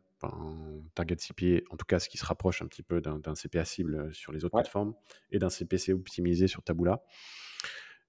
target 0.94 1.16
CPA, 1.16 1.64
en 1.70 1.77
tout 1.77 1.87
cas, 1.87 1.98
ce 1.98 2.09
qui 2.11 2.18
se 2.18 2.27
rapproche 2.27 2.61
un 2.61 2.66
petit 2.66 2.83
peu 2.83 3.01
d'un 3.01 3.35
CPA 3.35 3.64
cible 3.64 4.12
sur 4.12 4.33
les 4.33 4.44
autres 4.44 4.57
plateformes 4.57 4.94
et 5.31 5.38
d'un 5.38 5.48
CPC 5.48 5.94
optimisé 5.94 6.48
sur 6.48 6.62
Taboola. 6.62 7.03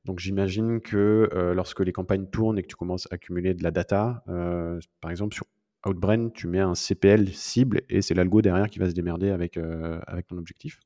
Donc 0.09 0.17
j'imagine 0.17 0.81
que 0.81 1.29
euh, 1.35 1.53
lorsque 1.53 1.81
les 1.81 1.91
campagnes 1.91 2.25
tournent 2.25 2.57
et 2.57 2.63
que 2.63 2.67
tu 2.67 2.75
commences 2.75 3.05
à 3.11 3.13
accumuler 3.13 3.53
de 3.53 3.61
la 3.61 3.69
data, 3.69 4.23
euh, 4.27 4.79
par 5.01 5.11
exemple 5.11 5.35
sur 5.35 5.45
Outbrain, 5.85 6.29
tu 6.29 6.47
mets 6.47 6.61
un 6.61 6.73
CPL 6.73 7.27
cible 7.31 7.81
et 7.91 8.01
c'est 8.01 8.15
l'algo 8.15 8.41
derrière 8.41 8.71
qui 8.71 8.79
va 8.79 8.89
se 8.89 8.95
démerder 8.95 9.29
avec, 9.29 9.55
euh, 9.55 9.99
avec 10.07 10.25
ton 10.25 10.39
objectif. 10.39 10.79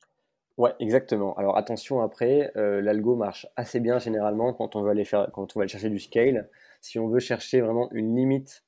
Ouais, 0.57 0.71
exactement. 0.81 1.33
Alors 1.35 1.55
attention 1.55 2.01
après, 2.01 2.51
l'algo 2.55 3.15
marche 3.15 3.47
assez 3.55 3.79
bien 3.79 3.97
généralement 3.97 4.53
quand 4.53 4.75
on 4.75 4.81
veut 4.81 4.93
quand 5.31 5.55
on 5.55 5.59
va 5.59 5.63
aller 5.63 5.71
chercher 5.71 5.89
du 5.89 5.99
scale. 5.99 6.49
Si 6.81 6.99
on 6.99 7.07
veut 7.07 7.21
chercher 7.21 7.61
vraiment 7.61 7.89
une 7.93 8.17
limite 8.17 8.65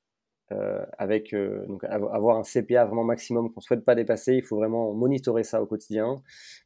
euh, 0.51 0.85
avec 0.99 1.33
euh, 1.33 1.65
donc 1.65 1.83
avoir 1.85 2.37
un 2.37 2.43
CPA 2.43 2.85
vraiment 2.85 3.03
maximum 3.03 3.51
qu'on 3.51 3.61
souhaite 3.61 3.83
pas 3.83 3.95
dépasser. 3.95 4.35
Il 4.35 4.43
faut 4.43 4.57
vraiment 4.57 4.93
monitorer 4.93 5.43
ça 5.43 5.61
au 5.61 5.65
quotidien 5.65 6.21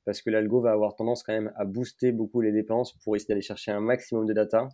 parce 0.06 0.22
que 0.22 0.30
l'algo 0.30 0.60
va 0.60 0.72
avoir 0.72 0.96
tendance 0.96 1.24
quand 1.24 1.34
même 1.34 1.54
à 1.56 1.66
booster 1.66 2.12
beaucoup 2.12 2.42
les 2.42 2.52
dépenses 2.52 2.94
pour 3.04 3.16
essayer 3.16 3.30
d'aller 3.30 3.42
chercher 3.42 3.72
un 3.72 3.80
maximum 3.80 4.26
de 4.26 4.34
data 4.34 4.68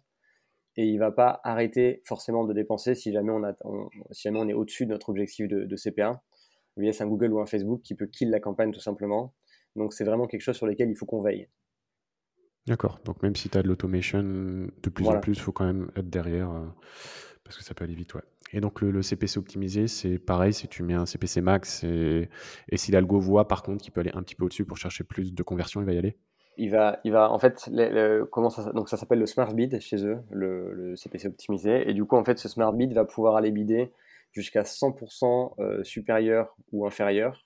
et 0.76 0.86
il 0.86 0.98
va 0.98 1.12
pas 1.12 1.40
arrêter 1.44 2.02
forcément 2.04 2.46
de 2.46 2.54
dépenser 2.54 2.96
si 2.96 3.12
jamais 3.12 3.32
on, 3.32 3.44
a, 3.44 3.54
si 4.12 4.24
jamais 4.24 4.40
on 4.40 4.48
est 4.50 4.54
au-dessus 4.54 4.86
de 4.86 4.92
notre 4.92 5.10
objectif 5.10 5.48
de, 5.48 5.66
de 5.66 5.76
CPA. 5.76 6.22
C'est 6.78 7.04
un 7.04 7.08
Google 7.08 7.32
ou 7.32 7.40
un 7.40 7.46
Facebook 7.46 7.82
qui 7.84 7.96
peut 7.96 8.08
kill 8.08 8.30
la 8.30 8.40
campagne 8.40 8.72
tout 8.72 8.82
simplement. 8.82 9.34
Donc 9.76 9.94
c'est 9.94 10.04
vraiment 10.04 10.28
quelque 10.28 10.42
chose 10.42 10.58
sur 10.58 10.66
lequel 10.66 10.90
il 10.90 10.96
faut 10.96 11.06
qu'on 11.06 11.22
veille. 11.22 11.48
D'accord. 12.68 13.00
Donc 13.06 13.22
même 13.22 13.36
si 13.36 13.50
tu 13.50 13.58
as 13.58 13.62
de 13.62 13.68
l'automation 13.68 14.22
de 14.24 14.90
plus 14.90 15.08
en 15.08 15.20
plus, 15.20 15.34
il 15.34 15.42
faut 15.42 15.52
quand 15.52 15.66
même 15.66 15.92
être 15.96 16.10
derrière 16.10 16.52
euh, 16.52 16.66
parce 17.44 17.58
que 17.58 17.64
ça 17.64 17.74
peut 17.74 17.84
aller 17.84 17.96
vite, 17.96 18.16
ouais. 18.16 18.24
Et 18.54 18.62
donc 18.62 18.82
le, 18.82 19.02
CPC 19.02 19.38
optimisé, 19.38 19.88
c'est 19.88 20.20
pareil, 20.20 20.54
si 20.54 20.68
tu 20.68 20.84
mets 20.84 20.94
un 20.94 21.06
CPC 21.06 21.42
max 21.42 21.84
et, 21.84 22.30
si 22.76 22.92
l'algo 22.92 23.20
voit 23.20 23.48
par 23.48 23.64
contre 23.64 23.84
qu'il 23.84 23.92
peut 23.92 24.02
aller 24.02 24.12
un 24.14 24.24
petit 24.24 24.36
peu 24.36 24.46
au-dessus 24.46 24.66
pour 24.66 24.78
chercher 24.78 25.04
plus 25.04 25.34
de 25.34 25.44
conversion, 25.44 25.82
il 25.82 25.86
va 25.86 25.94
y 25.94 25.98
aller 25.98 26.18
il 26.58 26.72
va, 26.72 27.00
il 27.04 27.12
va 27.12 27.32
en 27.32 27.40
fait, 27.40 27.70
comment 28.32 28.50
ça, 28.50 28.72
donc 28.72 28.88
ça 28.88 28.96
s'appelle 28.96 29.20
le 29.20 29.26
smart 29.26 29.54
bid 29.54 29.80
chez 29.80 30.06
eux, 30.06 30.20
le, 30.32 30.96
CPC 30.96 31.28
optimisé, 31.28 31.90
et 31.90 31.94
du 31.94 32.06
coup 32.06 32.16
en 32.16 32.24
fait 32.24 32.38
ce 32.38 32.48
smart 32.48 32.72
bid 32.72 32.94
va 32.94 33.04
pouvoir 33.04 33.36
aller 33.36 33.52
bider 33.52 33.92
jusqu'à 34.32 34.64
100% 34.64 35.56
euh, 35.60 35.84
supérieur 35.84 36.56
ou 36.72 36.86
inférieur 36.86 37.44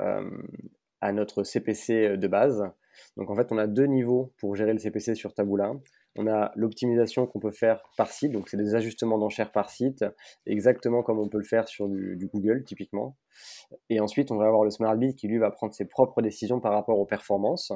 euh, 0.00 0.28
à 1.00 1.12
notre 1.12 1.44
CPC 1.44 2.16
de 2.16 2.26
base. 2.28 2.64
Donc 3.16 3.30
en 3.30 3.36
fait 3.36 3.52
on 3.52 3.58
a 3.58 3.66
deux 3.66 3.86
niveaux 3.86 4.32
pour 4.38 4.56
gérer 4.56 4.72
le 4.72 4.78
CPC 4.78 5.14
sur 5.14 5.34
Taboola. 5.34 5.74
On 6.16 6.26
a 6.26 6.52
l'optimisation 6.56 7.26
qu'on 7.26 7.40
peut 7.40 7.52
faire 7.52 7.82
par 7.96 8.10
site, 8.10 8.32
donc 8.32 8.48
c'est 8.48 8.58
des 8.58 8.74
ajustements 8.74 9.18
d'enchères 9.18 9.50
par 9.50 9.70
site, 9.70 10.04
exactement 10.44 11.02
comme 11.02 11.18
on 11.18 11.28
peut 11.28 11.38
le 11.38 11.44
faire 11.44 11.68
sur 11.68 11.88
du, 11.88 12.28
Google 12.32 12.64
typiquement. 12.64 13.16
Et 13.88 13.98
ensuite, 14.00 14.30
on 14.30 14.36
va 14.36 14.46
avoir 14.46 14.64
le 14.64 14.70
Smart 14.70 14.98
qui 15.16 15.26
lui 15.26 15.38
va 15.38 15.50
prendre 15.50 15.72
ses 15.72 15.86
propres 15.86 16.20
décisions 16.20 16.60
par 16.60 16.72
rapport 16.72 16.98
aux 16.98 17.06
performances. 17.06 17.72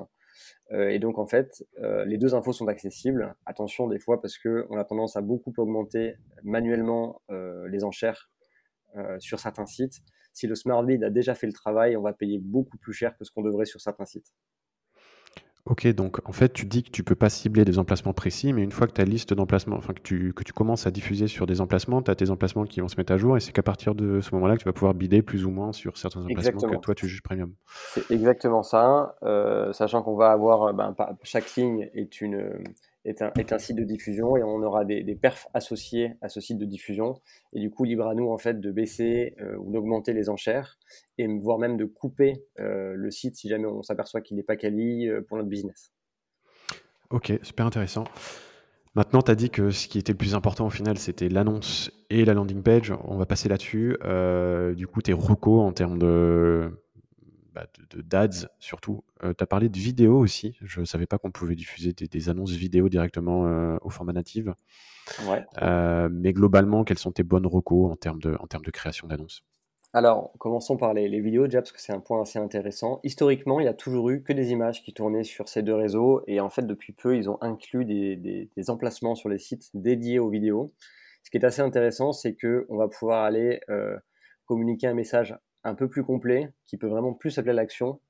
Euh, 0.73 0.91
et 0.91 0.99
donc 0.99 1.19
en 1.19 1.27
fait, 1.27 1.65
euh, 1.79 2.05
les 2.05 2.19
deux 2.19 2.35
infos 2.35 2.53
sont 2.53 2.69
accessibles. 2.69 3.35
Attention 3.47 3.87
des 3.89 3.99
fois 3.99 4.21
parce 4.21 4.39
qu'on 4.39 4.77
a 4.77 4.85
tendance 4.85 5.17
à 5.17 5.23
beaucoup 5.23 5.53
augmenter 5.57 6.17
manuellement 6.43 7.23
euh, 7.31 7.67
les 7.69 7.85
enchères 7.85 8.31
sur 9.19 9.39
certains 9.39 9.67
sites. 9.67 10.01
Si 10.33 10.47
le 10.47 10.55
Smart 10.55 10.83
Bid 10.83 11.05
a 11.05 11.11
déjà 11.11 11.35
fait 11.35 11.47
le 11.47 11.53
travail, 11.53 11.99
on 11.99 12.03
va 12.03 12.15
payer 12.15 12.39
beaucoup 12.39 12.79
plus 12.79 12.95
cher 12.95 13.15
que 13.19 13.25
ce 13.25 13.31
qu'on 13.31 13.43
devrait 13.43 13.67
sur 13.67 13.79
certains 13.79 14.07
sites. 14.07 14.33
Ok, 15.67 15.87
donc 15.89 16.21
en 16.29 16.33
fait, 16.33 16.53
tu 16.53 16.65
dis 16.65 16.85
que 16.85 16.91
tu 16.91 17.03
peux 17.03 17.17
pas 17.17 17.29
cibler 17.29 17.65
des 17.65 17.81
emplacements 17.81 18.13
précis, 18.13 18.53
mais 18.53 18.63
une 18.63 18.71
fois 18.71 18.87
que 18.87 18.93
ta 18.93 19.05
liste 19.05 19.35
d'emplacements, 19.35 19.77
enfin 19.77 19.95
que 19.95 20.01
tu, 20.01 20.33
que 20.33 20.45
tu 20.45 20.53
commences 20.53 20.87
à 20.87 20.93
diffuser 20.93 21.27
sur 21.27 21.47
des 21.47 21.61
emplacements, 21.61 22.03
tu 22.03 22.11
as 22.11 22.15
tes 22.15 22.31
emplacements 22.31 22.65
qui 22.65 22.81
vont 22.81 22.87
se 22.87 22.97
mettre 22.97 23.13
à 23.13 23.19
jour, 23.19 23.37
et 23.37 23.41
c'est 23.41 23.51
qu'à 23.51 23.65
partir 23.65 23.97
de 23.97 24.21
ce 24.21 24.33
moment-là 24.37 24.55
que 24.55 24.63
tu 24.63 24.65
vas 24.67 24.73
pouvoir 24.73 24.95
bider 24.95 25.23
plus 25.23 25.45
ou 25.45 25.51
moins 25.51 25.73
sur 25.73 25.99
certains 25.99 26.25
emplacements 26.25 26.61
que 26.61 26.77
toi 26.77 26.95
tu 26.95 27.09
juges 27.09 27.23
premium. 27.23 27.53
C'est 27.67 28.09
exactement 28.13 28.63
ça, 28.63 29.17
euh, 29.25 29.73
sachant 29.73 30.03
qu'on 30.03 30.15
va 30.15 30.31
avoir, 30.31 30.73
ben, 30.73 30.95
chaque 31.25 31.57
ligne 31.57 31.91
est 31.95 32.21
une, 32.21 32.63
est 33.07 33.53
un, 33.53 33.59
site 33.59 33.77
de 33.77 33.85
diffusion 33.85 34.37
et 34.37 34.43
on 34.43 34.63
aura 34.63 34.85
des, 34.85 35.03
des, 35.03 35.15
perfs 35.15 35.49
associés 35.55 36.15
à 36.21 36.29
ce 36.29 36.41
site 36.41 36.59
de 36.59 36.65
diffusion. 36.65 37.15
Et 37.53 37.61
du 37.61 37.71
coup, 37.71 37.85
libre 37.85 38.07
à 38.07 38.15
nous 38.15 38.29
en 38.29 38.39
fait 38.39 38.61
de 38.61 38.71
baisser 38.71 39.35
euh, 39.41 39.57
ou 39.59 39.73
d'augmenter 39.73 40.13
les 40.13 40.29
enchères 40.29 40.79
et 41.17 41.27
voire 41.27 41.59
même 41.59 41.77
de 41.77 41.85
couper 41.85 42.45
euh, 42.59 42.95
le 42.95 43.11
site 43.11 43.37
si 43.37 43.49
jamais 43.49 43.67
on 43.67 43.83
s'aperçoit 43.83 44.21
qu'il 44.21 44.37
n'est 44.37 44.43
pas 44.43 44.57
quali 44.57 45.09
euh, 45.09 45.23
pour 45.23 45.37
notre 45.37 45.49
business. 45.49 45.93
Ok, 47.11 47.33
super 47.43 47.67
intéressant. 47.67 48.05
Maintenant, 48.97 49.23
tu 49.23 49.31
as 49.31 49.37
dit 49.37 49.51
que 49.51 49.71
ce 49.71 49.87
qui 49.87 49.99
était 49.99 50.13
le 50.13 50.19
plus 50.19 50.35
important 50.35 50.67
au 50.67 50.71
final, 50.71 50.99
c'était 50.99 51.29
l'annonce 51.29 51.93
et 52.11 52.25
la 52.25 52.35
landing 52.35 52.63
page. 52.63 52.93
On 53.05 53.17
va 53.17 53.27
passer 53.27 53.49
là-dessus. 53.49 53.97
du 54.75 54.87
coup, 54.87 55.03
tes 55.03 55.13
recos 55.13 55.61
en 55.61 55.73
termes 55.73 55.99
de 55.99 56.73
bah, 57.57 57.67
de, 57.91 58.03
d'ads 58.03 58.49
surtout. 58.61 59.03
tu 59.23 59.29
as 59.29 59.47
parlé 59.47 59.69
de 59.69 59.79
vidéo 59.79 60.19
aussi. 60.19 60.57
Je 60.61 60.81
ne 60.81 60.85
savais 60.85 61.07
pas 61.07 61.19
qu'on 61.19 61.31
pouvait 61.31 61.57
diffuser 61.57 61.93
des, 61.93 62.29
annonces 62.29 62.53
vidéo 62.53 62.89
directement 62.89 63.79
au 63.83 63.91
format 63.91 64.13
native. 64.13 64.55
mais 65.21 66.33
globalement, 66.33 66.85
quelles 66.85 66.99
sont 66.99 67.13
tes 67.13 67.25
bonnes 67.25 67.47
recos 67.47 67.91
en 67.91 67.97
termes 67.97 68.21
de, 68.21 68.37
en 68.41 68.47
termes 68.47 68.65
de 68.65 68.71
création 68.71 69.09
d'annonces? 69.09 69.43
Alors, 69.97 70.33
commençons 70.37 70.77
par 70.77 70.93
les, 70.93 71.09
vidéos 71.21 71.47
déjà, 71.47 71.63
parce 71.63 71.73
que 71.73 71.81
c'est 71.81 71.95
un 71.95 72.01
point 72.01 72.21
assez 72.21 72.39
intéressant. 72.39 73.01
Historiquement, 73.03 73.61
il 73.61 73.63
n'y 73.63 73.69
a 73.71 73.73
toujours 73.73 74.11
eu 74.11 74.23
que 74.23 74.35
des 74.35 74.51
images 74.51 74.83
qui 74.83 74.93
tournaient 74.93 75.25
sur 75.25 75.49
ces 75.49 75.63
deux 75.63 75.75
réseaux, 75.75 76.23
et 76.27 76.39
en 76.39 76.51
fait, 76.51 76.67
depuis 76.67 76.93
peu, 76.93 77.17
ils 77.17 77.31
ont 77.31 77.39
inclus 77.41 77.87
des, 77.87 78.51
emplacements 78.69 79.15
sur 79.15 79.31
les 79.31 79.39
sites 79.39 79.71
dédiés 79.73 80.19
aux 80.19 80.29
vidéos. 80.29 80.71
Ce 81.23 81.31
qui 81.31 81.39
est 81.39 81.45
assez 81.47 81.63
intéressant, 81.63 82.13
c'est 82.13 82.37
qu'on 82.37 82.77
va 82.77 82.89
pouvoir 82.89 83.25
aller 83.25 83.61
euh, 83.71 83.97
communiquer 84.45 84.87
un 84.87 84.93
message 84.93 85.35
un 85.67 85.75
peu 85.75 85.89
plus 85.89 86.05
complet, 86.05 86.53
qui 86.67 86.77
peut 86.77 86.87
vraiment 86.87 87.13
plus 87.13 87.39
appeler 87.39 87.51
à 87.51 87.55
l'action, 87.55 88.01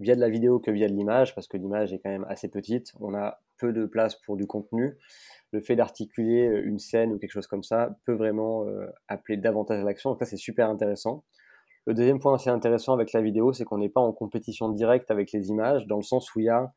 via 0.00 0.16
de 0.16 0.20
la 0.20 0.28
vidéo 0.28 0.58
que 0.58 0.70
via 0.70 0.88
de 0.88 0.92
l'image, 0.92 1.34
parce 1.34 1.46
que 1.46 1.56
l'image 1.56 1.92
est 1.92 2.00
quand 2.00 2.10
même 2.10 2.26
assez 2.28 2.48
petite. 2.48 2.92
On 3.00 3.14
a 3.14 3.40
peu 3.58 3.72
de 3.72 3.86
place 3.86 4.16
pour 4.16 4.36
du 4.36 4.46
contenu 4.46 4.96
le 5.52 5.60
fait 5.60 5.76
d'articuler 5.76 6.48
euh, 6.48 6.66
une 6.66 6.80
scène 6.80 7.12
ou 7.12 7.18
quelque 7.18 7.30
chose 7.30 7.46
comme 7.46 7.62
ça 7.62 7.96
peut 8.04 8.14
vraiment 8.14 8.66
euh, 8.66 8.86
appeler 9.06 9.36
davantage 9.36 9.80
à 9.80 9.84
l'action. 9.84 10.10
Donc 10.10 10.18
ça, 10.18 10.26
c'est 10.26 10.36
super 10.36 10.68
intéressant. 10.68 11.24
Le 11.86 11.94
deuxième 11.94 12.18
point 12.18 12.34
assez 12.34 12.50
intéressant 12.50 12.92
avec 12.92 13.12
la 13.12 13.22
vidéo, 13.22 13.52
c'est 13.52 13.64
qu'on 13.64 13.78
n'est 13.78 13.88
pas 13.88 14.00
en 14.00 14.12
compétition 14.12 14.68
directe 14.68 15.10
avec 15.10 15.30
les 15.32 15.50
images, 15.50 15.86
dans 15.86 15.96
le 15.96 16.02
sens 16.02 16.34
où 16.34 16.40
il 16.40 16.46
y 16.46 16.48
a 16.48 16.72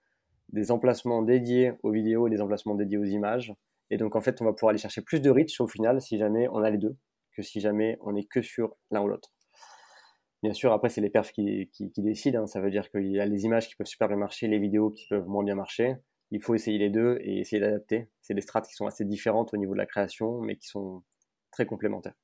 des 0.50 0.70
emplacements 0.70 1.24
dédiés 1.24 1.74
aux 1.82 1.92
vidéos 1.92 2.28
et 2.28 2.30
des 2.30 2.42
emplacements 2.42 2.76
dédiés 2.76 2.98
aux 2.98 3.06
images. 3.06 3.54
Et 3.90 3.98
donc, 3.98 4.16
en 4.16 4.22
fait, 4.22 4.42
on 4.42 4.46
va 4.46 4.54
pouvoir 4.54 4.72
aller 4.72 4.80
chercher 4.80 5.02
plus 5.02 5.22
de 5.22 5.30
reach 5.30 5.60
au 5.60 5.68
final 5.68 6.02
si 6.02 6.18
jamais 6.18 6.48
on 6.50 6.60
a 6.60 6.70
les 6.70 6.78
deux, 6.78 6.96
que 7.34 7.42
si 7.42 7.62
jamais 7.62 7.98
on 8.02 8.12
n'est 8.12 8.26
que 8.26 8.42
sur 8.42 8.76
l'un 8.92 9.02
ou 9.02 9.08
l'autre. 9.08 9.32
Bien 10.44 10.54
sûr, 10.54 10.72
après, 10.72 10.90
c'est 10.90 11.02
les 11.02 11.10
perfs 11.10 11.32
qui, 11.32 11.70
décident. 11.98 12.44
Hein. 12.44 12.48
Ça 12.48 12.62
veut 12.62 12.70
dire 12.70 12.90
qu'il 12.92 13.12
y 13.12 13.20
a 13.20 13.26
les 13.26 13.46
images 13.46 13.68
qui 13.68 13.76
peuvent 13.76 13.88
super 13.88 14.08
bien 14.08 14.18
marcher, 14.18 14.48
les 14.48 14.60
vidéos 14.60 14.92
qui 14.92 15.08
peuvent 15.08 15.28
moins 15.28 15.44
bien 15.44 15.56
marcher 15.56 15.96
il 16.32 16.42
faut 16.42 16.56
essayer 16.56 16.78
les 16.78 16.90
deux 16.90 17.20
et 17.22 17.40
essayer 17.40 17.60
d'adapter. 17.60 18.10
C'est 18.22 18.34
des 18.34 18.42
strates 18.42 18.68
qui 18.68 18.74
sont 18.74 18.88
assez 18.88 19.06
différentes 19.06 19.54
au 19.54 19.58
niveau 19.58 19.74
de 19.74 19.78
la 19.78 19.86
création, 19.86 20.42
mais 20.42 20.56
qui 20.56 20.68
sont 20.68 21.04
très 21.52 21.66
complémentaires. 21.66 22.16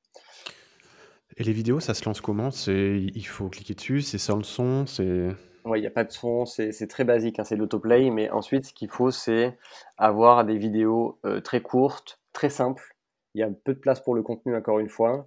Et 1.36 1.44
les 1.44 1.52
vidéos, 1.52 1.80
ça 1.80 1.94
se 1.94 2.04
lance 2.04 2.20
comment? 2.20 2.50
C'est 2.50 3.00
il 3.14 3.26
faut 3.26 3.48
cliquer 3.48 3.74
dessus, 3.74 4.02
c'est 4.02 4.18
sans 4.18 4.36
le 4.36 4.44
son, 4.44 4.86
c'est. 4.86 5.28
Oui, 5.64 5.78
il 5.78 5.80
n'y 5.80 5.86
a 5.86 5.90
pas 5.90 6.04
de 6.04 6.12
son, 6.12 6.44
c'est 6.44 6.86
très 6.88 7.04
basique, 7.04 7.38
hein, 7.38 7.44
c'est 7.44 7.56
l'autoplay, 7.56 8.10
mais 8.10 8.28
ensuite, 8.28 8.66
ce 8.66 8.74
qu'il 8.74 8.90
faut, 8.90 9.10
c'est 9.10 9.56
avoir 9.96 10.44
des 10.44 10.58
vidéos 10.58 11.18
euh, 11.24 11.40
très 11.40 11.62
courtes, 11.62 12.20
très 12.34 12.50
simples. 12.50 12.94
Il 13.34 13.40
y 13.40 13.42
a 13.42 13.48
peu 13.48 13.72
de 13.72 13.78
place 13.78 14.00
pour 14.00 14.14
le 14.14 14.22
contenu, 14.22 14.54
encore 14.54 14.78
une 14.78 14.90
fois. 14.90 15.26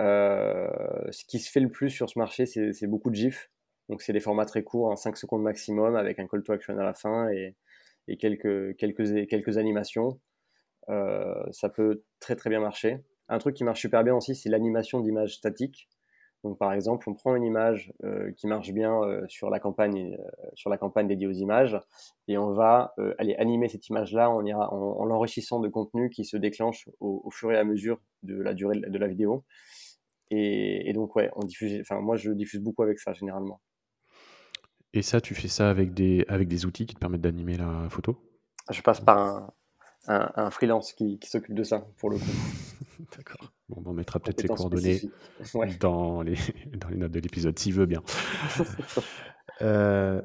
Euh, 0.00 0.68
ce 1.10 1.24
qui 1.24 1.38
se 1.38 1.50
fait 1.50 1.60
le 1.60 1.70
plus 1.70 1.90
sur 1.90 2.08
ce 2.10 2.18
marché, 2.18 2.46
c'est 2.46 2.86
beaucoup 2.86 3.10
de 3.10 3.14
GIFs. 3.14 3.50
Donc, 3.88 4.02
c'est 4.02 4.12
des 4.12 4.20
formats 4.20 4.46
très 4.46 4.62
courts, 4.62 4.88
en 4.88 4.96
5 4.96 5.16
secondes 5.16 5.42
maximum, 5.42 5.94
avec 5.96 6.18
un 6.18 6.26
call 6.26 6.42
to 6.42 6.52
action 6.52 6.78
à 6.78 6.84
la 6.84 6.94
fin 6.94 7.28
et, 7.28 7.54
quelques, 8.18 8.76
quelques, 8.76 9.26
quelques 9.28 9.58
animations, 9.58 10.20
euh, 10.90 11.42
ça 11.52 11.68
peut 11.68 12.02
très 12.20 12.36
très 12.36 12.50
bien 12.50 12.60
marcher. 12.60 12.98
Un 13.28 13.38
truc 13.38 13.56
qui 13.56 13.64
marche 13.64 13.80
super 13.80 14.04
bien 14.04 14.14
aussi, 14.14 14.34
c'est 14.34 14.50
l'animation 14.50 15.00
d'images 15.00 15.36
statiques. 15.36 15.88
Donc 16.42 16.58
par 16.58 16.74
exemple, 16.74 17.08
on 17.08 17.14
prend 17.14 17.34
une 17.34 17.44
image 17.44 17.94
euh, 18.04 18.30
qui 18.32 18.46
marche 18.46 18.70
bien 18.72 19.00
sur 19.28 19.48
la 19.48 19.58
campagne 19.58 20.18
sur 20.54 20.68
la 20.68 20.76
campagne 20.76 21.08
dédiée 21.08 21.26
aux 21.26 21.32
images 21.32 21.78
et 22.28 22.36
on 22.36 22.52
va 22.52 22.94
aller 23.16 23.34
animer 23.36 23.70
cette 23.70 23.88
image-là 23.88 24.28
en, 24.28 24.46
en, 24.46 25.04
l'enrichissant 25.06 25.58
de 25.60 25.68
contenu 25.68 26.10
qui 26.10 26.26
se 26.26 26.36
déclenche 26.36 26.90
au, 27.00 27.30
fur 27.30 27.50
et 27.50 27.56
à 27.56 27.64
mesure 27.64 27.98
de 28.22 28.38
la 28.42 28.52
durée 28.52 28.78
de 28.78 28.98
la 28.98 29.06
vidéo. 29.06 29.42
Et, 30.34 30.88
et 30.88 30.92
donc 30.92 31.14
ouais, 31.16 31.30
on 31.36 31.44
diffuse. 31.44 31.80
Enfin 31.80 32.00
moi 32.00 32.16
je 32.16 32.30
diffuse 32.30 32.60
beaucoup 32.60 32.82
avec 32.82 32.98
ça 32.98 33.12
généralement. 33.12 33.60
Et 34.96 35.02
ça, 35.02 35.20
tu 35.20 35.34
fais 35.34 35.48
ça 35.48 35.70
avec 35.70 35.92
des, 35.92 36.24
avec 36.28 36.46
des 36.46 36.66
outils 36.66 36.86
qui 36.86 36.94
te 36.94 37.00
permettent 37.00 37.20
d'animer 37.20 37.56
la 37.56 37.88
photo? 37.90 38.16
Je 38.70 38.80
passe 38.80 39.00
par 39.00 39.18
un, 39.18 39.52
un, 40.06 40.50
freelance 40.50 40.92
qui, 40.92 41.18
qui 41.18 41.28
s'occupe 41.28 41.54
de 41.54 41.64
ça, 41.64 41.84
pour 41.98 42.10
le 42.10 42.18
coup. 42.18 42.24
D'accord. 43.16 43.52
Bon, 43.68 43.82
on 43.84 43.92
mettra 43.92 44.20
peut-être 44.20 44.42
les 44.42 44.48
coordonnées 44.48 45.00
dans, 45.80 46.22
les, 46.22 46.36
dans 46.76 46.88
les 46.88 46.96
notes 46.96 47.10
de 47.10 47.18
l'épisode, 47.20 47.58
s'il 47.58 47.74
veut 47.74 47.86
bien. 47.86 48.02
Euh, 49.62 50.20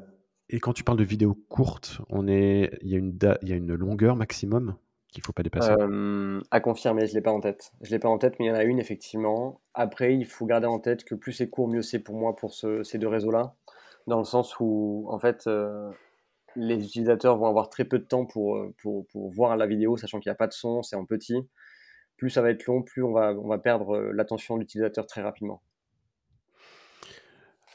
et 0.49 0.59
quand 0.59 0.73
tu 0.73 0.83
parles 0.83 0.97
de 0.97 1.03
vidéos 1.03 1.35
courtes, 1.35 2.01
on 2.09 2.27
est, 2.27 2.79
il 2.81 2.89
y 2.89 2.95
a 2.95 2.97
une, 2.97 3.15
il 3.43 3.49
y 3.49 3.53
a 3.53 3.55
une 3.55 3.75
longueur 3.75 4.15
maximum? 4.15 4.75
Qu'il 5.11 5.23
faut 5.23 5.33
pas 5.33 5.43
dépasser 5.43 5.71
euh, 5.71 6.39
À 6.51 6.59
confirmer, 6.59 7.05
je 7.05 7.11
ne 7.11 7.15
l'ai 7.15 7.21
pas 7.21 7.31
en 7.31 7.39
tête. 7.39 7.71
Je 7.81 7.91
l'ai 7.91 7.99
pas 7.99 8.09
en 8.09 8.17
tête, 8.17 8.35
mais 8.39 8.45
il 8.45 8.49
y 8.49 8.51
en 8.51 8.55
a 8.55 8.63
une, 8.63 8.79
effectivement. 8.79 9.61
Après, 9.73 10.15
il 10.15 10.25
faut 10.25 10.45
garder 10.45 10.67
en 10.67 10.79
tête 10.79 11.03
que 11.03 11.15
plus 11.15 11.33
c'est 11.33 11.49
court, 11.49 11.67
mieux 11.67 11.81
c'est 11.81 11.99
pour 11.99 12.15
moi 12.15 12.35
pour 12.35 12.53
ce, 12.53 12.83
ces 12.83 12.97
deux 12.97 13.07
réseaux-là 13.07 13.55
dans 14.07 14.19
le 14.19 14.25
sens 14.25 14.59
où, 14.59 15.05
en 15.09 15.19
fait, 15.19 15.45
euh, 15.47 15.91
les 16.55 16.83
utilisateurs 16.83 17.37
vont 17.37 17.47
avoir 17.47 17.69
très 17.69 17.85
peu 17.85 17.99
de 17.99 18.03
temps 18.03 18.25
pour, 18.25 18.57
euh, 18.57 18.73
pour, 18.81 19.05
pour 19.07 19.29
voir 19.29 19.55
la 19.55 19.67
vidéo, 19.67 19.97
sachant 19.97 20.19
qu'il 20.19 20.29
n'y 20.29 20.33
a 20.33 20.37
pas 20.37 20.47
de 20.47 20.53
son, 20.53 20.81
c'est 20.81 20.95
en 20.95 21.05
petit. 21.05 21.47
Plus 22.17 22.29
ça 22.29 22.41
va 22.41 22.49
être 22.49 22.65
long, 22.65 22.81
plus 22.81 23.03
on 23.03 23.13
va, 23.13 23.33
on 23.33 23.47
va 23.47 23.59
perdre 23.59 23.99
l'attention 24.11 24.55
de 24.55 24.61
l'utilisateur 24.61 25.05
très 25.05 25.21
rapidement. 25.21 25.61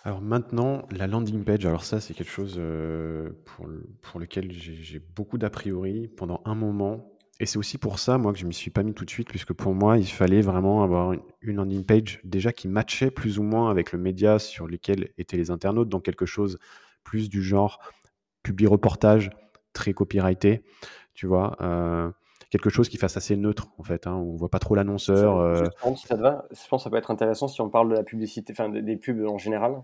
Alors 0.03 0.21
maintenant, 0.21 0.87
la 0.91 1.07
landing 1.07 1.45
page, 1.45 1.65
alors 1.65 1.85
ça 1.85 1.99
c'est 1.99 2.13
quelque 2.13 2.31
chose 2.31 2.61
pour, 3.47 3.67
pour 4.03 4.21
lequel 4.21 4.53
j'ai 4.53 4.99
beaucoup 4.99 5.39
d'a 5.39 5.49
priori. 5.49 6.09
Pendant 6.09 6.43
un 6.45 6.55
moment, 6.55 7.14
et 7.41 7.47
c'est 7.47 7.59
aussi 7.59 7.79
pour 7.79 7.99
ça, 7.99 8.17
moi, 8.17 8.33
que 8.33 8.39
je 8.39 8.45
ne 8.45 8.49
m'y 8.49 8.55
suis 8.55 8.71
pas 8.71 8.85
mis 8.85 8.95
tout 8.95 9.05
de 9.05 9.11
suite, 9.11 9.29
puisque 9.29 9.53
pour 9.53 9.75
moi, 9.75 9.99
il 9.99 10.07
fallait 10.07 10.41
vraiment 10.41 10.85
avoir 10.85 11.15
une 11.41 11.57
landing 11.57 11.85
page 11.85 12.21
déjà 12.23 12.53
qui 12.53 12.69
matchait 12.69 13.11
plus 13.11 13.39
ou 13.41 13.43
moins 13.43 13.71
avec 13.71 13.91
le 13.93 13.99
média 13.99 14.39
sur 14.39 14.69
lequel 14.69 15.11
étaient 15.19 15.37
les 15.37 15.51
internautes, 15.51 15.89
donc 15.89 16.05
quelque 16.05 16.27
chose 16.27 16.59
plus 17.03 17.29
du 17.29 17.43
genre 17.43 17.81
public 18.45 18.69
reportage, 18.69 19.31
très 19.73 19.93
copyrighté, 19.93 20.63
tu 21.13 21.27
vois. 21.27 21.57
Euh, 21.61 22.09
quelque 22.51 22.71
chose 22.71 22.89
qui 22.89 22.99
fasse 22.99 23.17
assez 23.17 23.37
neutre, 23.37 23.67
en 23.79 23.83
fait. 23.83 24.07
Hein, 24.07 24.15
on 24.15 24.37
voit 24.37 24.51
pas 24.51 24.61
trop 24.61 24.77
l'annonceur. 24.77 25.39
Euh... 25.39 25.65
Je 25.65 25.71
pense 25.81 26.05
que 26.05 26.79
ça 26.79 26.91
peut 26.91 26.97
être 26.97 27.11
intéressant 27.11 27.49
si 27.49 27.61
on 27.61 27.69
parle 27.69 27.89
de 27.89 27.95
la 27.95 28.05
publicité, 28.05 28.53
enfin 28.53 28.69
des, 28.69 28.97
pubs 28.97 29.27
en 29.27 29.39
général. 29.39 29.83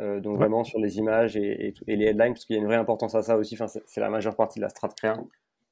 Euh, 0.00 0.20
donc 0.20 0.36
vraiment 0.36 0.64
sur 0.64 0.78
les 0.78 0.98
images 0.98 1.36
et, 1.36 1.74
les 1.86 2.04
headlines, 2.04 2.32
parce 2.32 2.44
qu'il 2.44 2.56
y 2.56 2.58
a 2.58 2.62
une 2.62 2.66
vraie 2.66 2.76
importance 2.76 3.14
à 3.14 3.22
ça 3.22 3.38
aussi. 3.38 3.54
Enfin, 3.54 3.66
c'est 3.66 4.00
la 4.00 4.10
majeure 4.10 4.36
partie 4.36 4.58
de 4.58 4.64
la 4.64 4.68
strat 4.68 4.88
créa. 4.88 5.16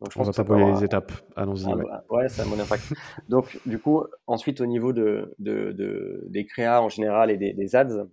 Donc, 0.01 0.13
je 0.13 0.19
pense 0.19 0.29
on 0.29 0.43
va 0.43 0.45
pas 0.45 0.73
les 0.73 0.85
étapes. 0.85 1.13
Allons-y. 1.37 1.67
Ah, 1.67 2.03
ouais. 2.09 2.29
ça 2.31 2.43
a 2.43 2.47
mon 2.47 2.59
impact. 2.59 2.85
Donc, 3.29 3.59
du 3.67 3.79
coup, 3.79 4.05
ensuite, 4.27 4.63
au 4.63 4.67
niveau 4.67 4.95
de, 4.95 5.35
de, 5.39 5.73
de 5.73 6.25
des 6.29 6.47
créas 6.47 6.81
en 6.81 6.89
général 6.89 7.31
et 7.31 7.37
des, 7.37 7.53
des, 7.53 7.77
ads, 7.77 8.07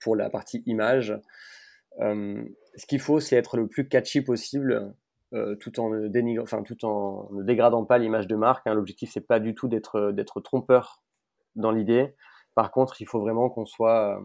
pour 0.00 0.16
la 0.16 0.28
partie 0.28 0.64
image, 0.66 1.16
euh, 2.00 2.44
ce 2.74 2.86
qu'il 2.86 3.00
faut, 3.00 3.20
c'est 3.20 3.36
être 3.36 3.56
le 3.56 3.68
plus 3.68 3.86
catchy 3.88 4.22
possible, 4.22 4.92
euh, 5.34 5.54
tout, 5.54 5.78
en 5.78 5.90
ne 5.90 6.40
enfin, 6.40 6.64
tout 6.64 6.84
en 6.84 7.28
ne 7.32 7.44
dégradant 7.44 7.84
pas 7.84 7.98
l'image 7.98 8.26
de 8.26 8.34
marque. 8.34 8.66
Hein. 8.66 8.74
L'objectif, 8.74 9.10
c'est 9.12 9.26
pas 9.26 9.38
du 9.38 9.54
tout 9.54 9.68
d'être 9.68 10.40
trompeur 10.40 11.04
dans 11.54 11.70
l'idée. 11.70 12.16
Par 12.56 12.72
contre, 12.72 13.00
il 13.00 13.06
faut 13.06 13.20
vraiment 13.20 13.50
qu'on 13.50 13.66
soit, 13.66 14.20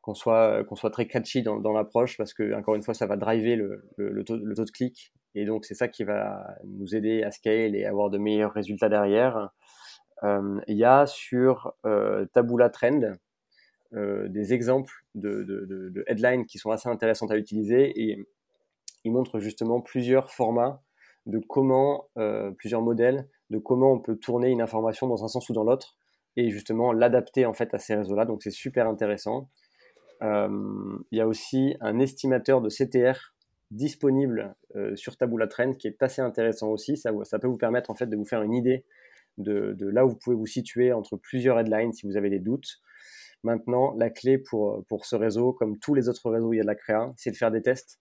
qu'on 0.00 0.14
soit, 0.14 0.64
qu'on 0.64 0.74
soit 0.74 0.90
très 0.90 1.06
catchy 1.06 1.44
dans, 1.44 1.60
dans 1.60 1.72
l'approche 1.72 2.16
parce 2.16 2.34
que, 2.34 2.54
encore 2.54 2.74
une 2.74 2.82
fois, 2.82 2.94
ça 2.94 3.06
va 3.06 3.16
driver 3.16 3.54
le, 3.54 3.88
le, 3.96 4.10
le, 4.10 4.24
taux, 4.24 4.36
le 4.36 4.54
taux 4.56 4.64
de 4.64 4.70
clic 4.72 5.12
et 5.34 5.44
donc, 5.44 5.64
c'est 5.64 5.74
ça 5.74 5.88
qui 5.88 6.04
va 6.04 6.56
nous 6.64 6.94
aider 6.94 7.22
à 7.22 7.30
scale 7.30 7.74
et 7.74 7.84
avoir 7.84 8.10
de 8.10 8.18
meilleurs 8.18 8.52
résultats 8.52 8.88
derrière. 8.88 9.50
Euh, 10.24 10.60
il 10.68 10.76
y 10.76 10.84
a 10.84 11.06
sur 11.06 11.74
euh, 11.86 12.26
Taboola 12.32 12.68
Trend 12.68 13.14
euh, 13.94 14.28
des 14.28 14.52
exemples 14.52 14.92
de, 15.14 15.42
de, 15.42 16.04
headlines 16.06 16.46
qui 16.46 16.58
sont 16.58 16.70
assez 16.70 16.88
intéressantes 16.88 17.30
à 17.30 17.36
utiliser 17.36 17.92
et 18.00 18.26
ils 19.04 19.12
montrent 19.12 19.40
justement 19.40 19.80
plusieurs 19.80 20.30
formats 20.30 20.82
de 21.26 21.38
comment, 21.38 22.08
euh, 22.18 22.50
plusieurs 22.52 22.82
modèles 22.82 23.28
de 23.50 23.58
comment 23.58 23.92
on 23.92 24.00
peut 24.00 24.16
tourner 24.16 24.50
une 24.50 24.62
information 24.62 25.08
dans 25.08 25.24
un 25.24 25.28
sens 25.28 25.48
ou 25.48 25.52
dans 25.52 25.64
l'autre 25.64 25.96
et 26.36 26.50
justement 26.50 26.92
l'adapter 26.92 27.46
en 27.46 27.52
fait 27.52 27.74
à 27.74 27.78
ces 27.78 27.94
réseaux-là. 27.94 28.24
Donc, 28.24 28.42
c'est 28.42 28.50
super 28.50 28.88
intéressant. 28.88 29.48
Il 30.22 31.18
y 31.18 31.20
a 31.20 31.26
aussi 31.26 31.74
un 31.80 31.98
estimateur 31.98 32.60
de 32.60 32.68
CTR 32.68 33.31
disponible 33.72 34.54
euh, 34.76 34.94
sur 34.96 35.16
Taboola 35.16 35.46
Trend 35.46 35.72
qui 35.72 35.88
est 35.88 36.02
assez 36.02 36.22
intéressant 36.22 36.68
aussi. 36.68 36.96
Ça, 36.96 37.10
ça, 37.24 37.38
peut 37.38 37.48
vous 37.48 37.56
permettre 37.56 37.90
en 37.90 37.94
fait 37.94 38.06
de 38.06 38.16
vous 38.16 38.24
faire 38.24 38.42
une 38.42 38.54
idée 38.54 38.84
de, 39.38 39.74
là 39.80 40.04
où 40.04 40.10
vous 40.10 40.16
pouvez 40.16 40.36
vous 40.36 40.46
situer 40.46 40.92
entre 40.92 41.16
plusieurs 41.16 41.58
headlines 41.58 41.92
si 41.92 42.06
vous 42.06 42.16
avez 42.16 42.30
des 42.30 42.38
doutes. 42.38 42.80
Maintenant, 43.42 43.94
la 43.96 44.10
clé 44.10 44.38
pour, 44.38 44.84
pour 44.86 45.06
ce 45.06 45.16
réseau, 45.16 45.52
comme 45.52 45.78
tous 45.78 45.94
les 45.94 46.08
autres 46.08 46.30
réseaux 46.30 46.48
où 46.48 46.52
il 46.52 46.58
y 46.58 46.60
a 46.60 46.62
de 46.62 46.68
la 46.68 46.76
créa, 46.76 47.12
c'est 47.16 47.30
de 47.30 47.36
faire 47.36 47.50
des 47.50 47.62
tests. 47.62 47.98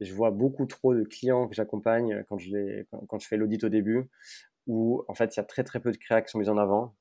je 0.00 0.12
vois 0.12 0.30
beaucoup 0.30 0.66
trop 0.66 0.94
de 0.94 1.02
clients 1.02 1.48
que 1.48 1.54
j'accompagne 1.56 2.22
quand, 2.28 2.38
je 2.38 2.84
quand, 2.90 3.04
quand 3.06 3.18
je 3.18 3.26
fais 3.26 3.36
l'audit 3.36 3.64
au 3.64 3.68
début, 3.68 4.04
où 4.66 5.02
en 5.08 5.14
fait 5.14 5.34
il 5.34 5.38
y 5.38 5.40
a 5.40 5.44
très 5.44 5.64
très 5.64 5.80
peu 5.80 5.90
de 5.90 5.96
créa 5.96 6.22
qui 6.22 6.30
sont 6.30 6.38
mises 6.38 6.50
en 6.50 6.58
avant 6.58 6.94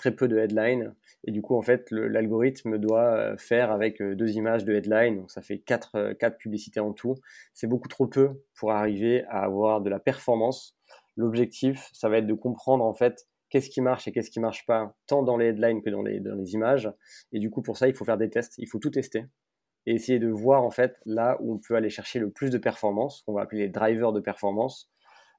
très 0.00 0.12
peu 0.12 0.28
de 0.28 0.38
headlines. 0.38 0.94
Et 1.24 1.30
du 1.30 1.42
coup, 1.42 1.54
en 1.54 1.60
fait, 1.60 1.90
l'algorithme 1.90 2.78
doit 2.78 3.14
euh, 3.14 3.36
faire 3.36 3.70
avec 3.70 4.00
euh, 4.00 4.16
deux 4.16 4.30
images 4.30 4.64
de 4.64 4.72
headline. 4.72 5.16
Donc, 5.16 5.30
ça 5.30 5.42
fait 5.42 5.58
quatre, 5.58 5.94
euh, 5.96 6.14
quatre 6.14 6.38
publicités 6.38 6.80
en 6.80 6.92
tout. 6.92 7.16
C'est 7.52 7.66
beaucoup 7.66 7.88
trop 7.88 8.06
peu 8.06 8.30
pour 8.54 8.72
arriver 8.72 9.24
à 9.24 9.42
avoir 9.42 9.82
de 9.82 9.90
la 9.90 9.98
performance. 9.98 10.74
L'objectif, 11.16 11.90
ça 11.92 12.08
va 12.08 12.18
être 12.18 12.26
de 12.26 12.34
comprendre, 12.34 12.82
en 12.82 12.94
fait, 12.94 13.28
qu'est-ce 13.50 13.68
qui 13.68 13.82
marche 13.82 14.08
et 14.08 14.12
qu'est-ce 14.12 14.30
qui 14.30 14.40
marche 14.40 14.64
pas, 14.64 14.96
tant 15.06 15.22
dans 15.22 15.36
les 15.36 15.48
headlines 15.48 15.82
que 15.82 15.90
dans 15.90 16.02
les, 16.02 16.20
dans 16.20 16.34
les 16.34 16.54
images. 16.54 16.90
Et 17.32 17.38
du 17.38 17.50
coup, 17.50 17.60
pour 17.60 17.76
ça, 17.76 17.86
il 17.88 17.94
faut 17.94 18.06
faire 18.06 18.16
des 18.16 18.30
tests, 18.30 18.54
il 18.56 18.66
faut 18.66 18.78
tout 18.78 18.90
tester 18.90 19.26
et 19.86 19.94
essayer 19.94 20.18
de 20.18 20.28
voir 20.28 20.62
en 20.62 20.70
fait 20.70 20.96
là 21.06 21.38
où 21.40 21.54
on 21.54 21.58
peut 21.58 21.74
aller 21.74 21.90
chercher 21.90 22.18
le 22.18 22.30
plus 22.30 22.50
de 22.50 22.58
performance, 22.58 23.22
qu'on 23.22 23.32
va 23.32 23.42
appeler 23.42 23.62
les 23.62 23.68
drivers 23.68 24.12
de 24.12 24.20
performance. 24.20 24.90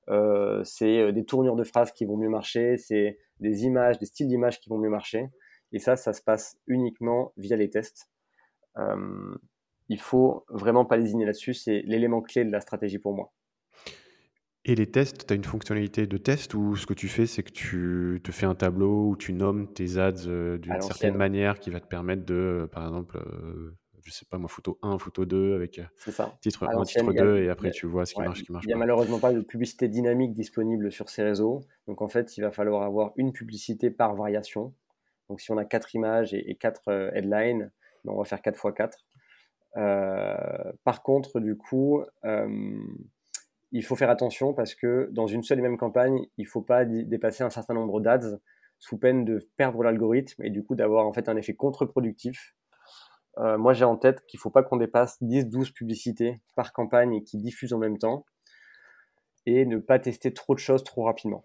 Euh, 0.10 0.64
c'est 0.64 1.00
euh, 1.00 1.12
des 1.12 1.26
tournures 1.26 1.56
de 1.56 1.64
phrases 1.64 1.92
qui 1.92 2.06
vont 2.06 2.18
mieux 2.18 2.30
marcher, 2.30 2.78
c'est 2.78 3.20
des 3.40 3.64
images, 3.66 4.00
des 4.00 4.06
styles 4.06 4.28
d'images 4.28 4.60
qui 4.60 4.70
vont 4.70 4.78
mieux 4.78 4.90
marcher. 4.90 5.30
Et 5.72 5.80
ça, 5.80 5.96
ça 5.96 6.14
se 6.14 6.22
passe 6.22 6.58
uniquement 6.68 7.34
via 7.38 7.56
les 7.56 7.70
tests. 7.70 8.10
Euh, 8.78 9.36
il 9.90 10.00
faut 10.00 10.46
vraiment 10.50 10.86
pas 10.86 10.98
lésiner 10.98 11.26
là-dessus, 11.26 11.54
c'est 11.54 11.82
l'élément 11.86 12.22
clé 12.22 12.46
de 12.46 12.52
la 12.52 12.62
stratégie 12.62 13.00
pour 13.00 13.14
moi. 13.14 13.32
Et 14.64 14.76
les 14.76 14.86
tests, 14.86 15.26
tu 15.26 15.34
as 15.34 15.36
une 15.36 15.44
fonctionnalité 15.44 16.06
de 16.06 16.18
test 16.18 16.54
où 16.54 16.76
ce 16.76 16.86
que 16.86 16.94
tu 16.94 17.08
fais, 17.08 17.26
c'est 17.26 17.42
que 17.42 17.52
tu 17.52 18.22
te 18.24 18.32
fais 18.32 18.46
un 18.46 18.54
tableau 18.54 19.10
où 19.10 19.18
tu 19.18 19.34
nommes 19.34 19.74
tes 19.74 19.98
ads 19.98 20.28
euh, 20.28 20.60
d'une 20.60 20.80
certaine 20.82 21.16
manière 21.16 21.60
qui 21.60 21.72
va 21.72 21.80
te 21.80 21.88
permettre 21.88 22.26
de, 22.26 22.70
par 22.72 22.86
exemple, 22.86 23.18
euh, 23.18 23.76
je 24.04 24.12
sais 24.12 24.26
pas 24.26 24.38
moi, 24.38 24.50
photo 24.50 24.78
1, 24.82 24.98
photo 25.00 25.26
2 25.26 25.56
avec 25.56 25.82
titre 26.42 26.68
1, 26.68 26.84
titre 26.84 27.14
2 27.14 27.44
et 27.44 27.50
après 27.50 27.72
tu 27.72 27.86
vois 27.86 28.06
ce 28.06 28.14
qui 28.14 28.22
marche, 28.22 28.40
ce 28.40 28.44
qui 28.44 28.52
marche 28.52 28.66
Il 28.66 28.68
n'y 28.68 28.74
a 28.74 28.78
malheureusement 28.78 29.20
pas 29.20 29.34
de 29.34 29.42
publicité 29.42 29.88
dynamique 29.88 30.34
disponible 30.34 30.92
sur 30.92 31.10
ces 31.10 31.24
réseaux. 31.24 31.62
Donc 31.88 32.02
en 32.02 32.08
fait, 32.08 32.38
il 32.38 32.42
va 32.42 32.52
falloir 32.52 32.84
avoir 32.84 33.12
une 33.16 33.34
publicité 33.34 33.90
par 33.92 34.16
variation. 34.16 34.74
Donc 35.30 35.42
si 35.42 35.52
on 35.52 35.58
a 35.58 35.66
quatre 35.66 35.96
images 35.96 36.34
et, 36.34 36.56
quatre 36.56 37.12
headlines, 37.14 37.72
ben, 38.04 38.14
on 38.14 38.18
va 38.18 38.26
faire 38.26 38.42
4 38.42 38.56
x 38.56 38.76
4. 39.74 40.76
par 40.84 41.04
contre, 41.04 41.40
du 41.40 41.56
coup, 41.56 42.04
il 43.72 43.84
faut 43.84 43.96
faire 43.96 44.10
attention 44.10 44.54
parce 44.54 44.76
que 44.76 45.10
dans 45.12 45.28
une 45.28 45.44
seule 45.44 45.60
et 45.60 45.62
même 45.62 45.78
campagne, 45.78 46.26
il 46.38 46.44
ne 46.44 46.50
faut 46.50 46.62
pas 46.62 46.86
dépasser 46.86 47.44
un 47.44 47.50
certain 47.50 47.74
nombre 47.74 48.02
d'ads 48.02 48.38
sous 48.80 48.98
peine 48.98 49.24
de 49.24 49.48
perdre 49.58 49.84
l'algorithme 49.84 50.44
et 50.44 50.50
du 50.50 50.64
coup 50.64 50.76
d'avoir 50.76 51.06
en 51.06 51.14
fait 51.14 51.30
un 51.30 51.38
effet 51.38 51.54
contre-productif. 51.54 52.56
Euh, 53.38 53.58
moi, 53.58 53.74
j'ai 53.74 53.86
en 53.86 53.98
tête 53.98 54.26
qu'il 54.26 54.38
ne 54.38 54.42
faut 54.42 54.50
pas 54.50 54.64
qu'on 54.64 54.78
dépasse 54.78 55.22
10-12 55.22 55.74
publicités 55.74 56.42
par 56.56 56.74
campagne 56.74 57.24
qui 57.24 57.38
diffusent 57.38 57.74
en 57.74 57.78
même 57.78 57.98
temps 57.98 58.26
et 59.46 59.66
ne 59.66 59.78
pas 59.78 60.00
tester 60.00 60.34
trop 60.34 60.54
de 60.54 60.60
choses 60.60 60.84
trop 60.84 61.04
rapidement. 61.04 61.44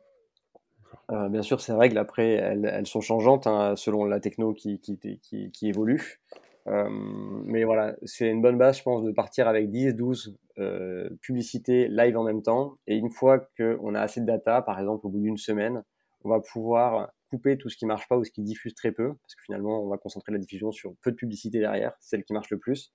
Euh, 1.12 1.28
bien 1.28 1.42
sûr, 1.42 1.60
ces 1.60 1.72
règles, 1.72 1.98
après, 1.98 2.32
elles, 2.32 2.86
sont 2.86 3.00
changeantes 3.00 3.46
hein, 3.46 3.74
selon 3.76 4.04
la 4.04 4.20
techno 4.20 4.52
qui, 4.52 4.80
qui, 4.80 4.98
qui 5.20 5.68
évolue. 5.68 6.20
Euh, 6.68 6.88
mais 6.90 7.64
voilà, 7.64 7.94
c'est 8.04 8.28
une 8.28 8.42
bonne 8.42 8.58
base, 8.58 8.78
je 8.78 8.82
pense, 8.82 9.02
de 9.02 9.12
partir 9.12 9.46
avec 9.46 9.70
10, 9.70 9.94
12 9.94 10.36
euh, 10.58 11.08
publicités 11.20 11.88
live 11.88 12.16
en 12.16 12.24
même 12.24 12.42
temps. 12.42 12.76
Et 12.86 12.96
une 12.96 13.10
fois 13.10 13.38
qu'on 13.56 13.94
a 13.94 14.00
assez 14.00 14.20
de 14.20 14.26
data, 14.26 14.62
par 14.62 14.78
exemple 14.80 15.06
au 15.06 15.10
bout 15.10 15.20
d'une 15.20 15.36
semaine, 15.36 15.84
on 16.24 16.30
va 16.30 16.40
pouvoir 16.40 17.12
couper 17.28 17.58
tout 17.58 17.68
ce 17.68 17.76
qui 17.76 17.86
marche 17.86 18.08
pas 18.08 18.16
ou 18.16 18.24
ce 18.24 18.30
qui 18.30 18.42
diffuse 18.42 18.74
très 18.74 18.92
peu, 18.92 19.14
parce 19.14 19.34
que 19.34 19.42
finalement, 19.42 19.82
on 19.82 19.88
va 19.88 19.98
concentrer 19.98 20.32
la 20.32 20.38
diffusion 20.38 20.72
sur 20.72 20.94
peu 21.02 21.10
de 21.10 21.16
publicité 21.16 21.58
derrière, 21.58 21.94
celle 22.00 22.24
qui 22.24 22.32
marche 22.32 22.50
le 22.50 22.58
plus. 22.58 22.92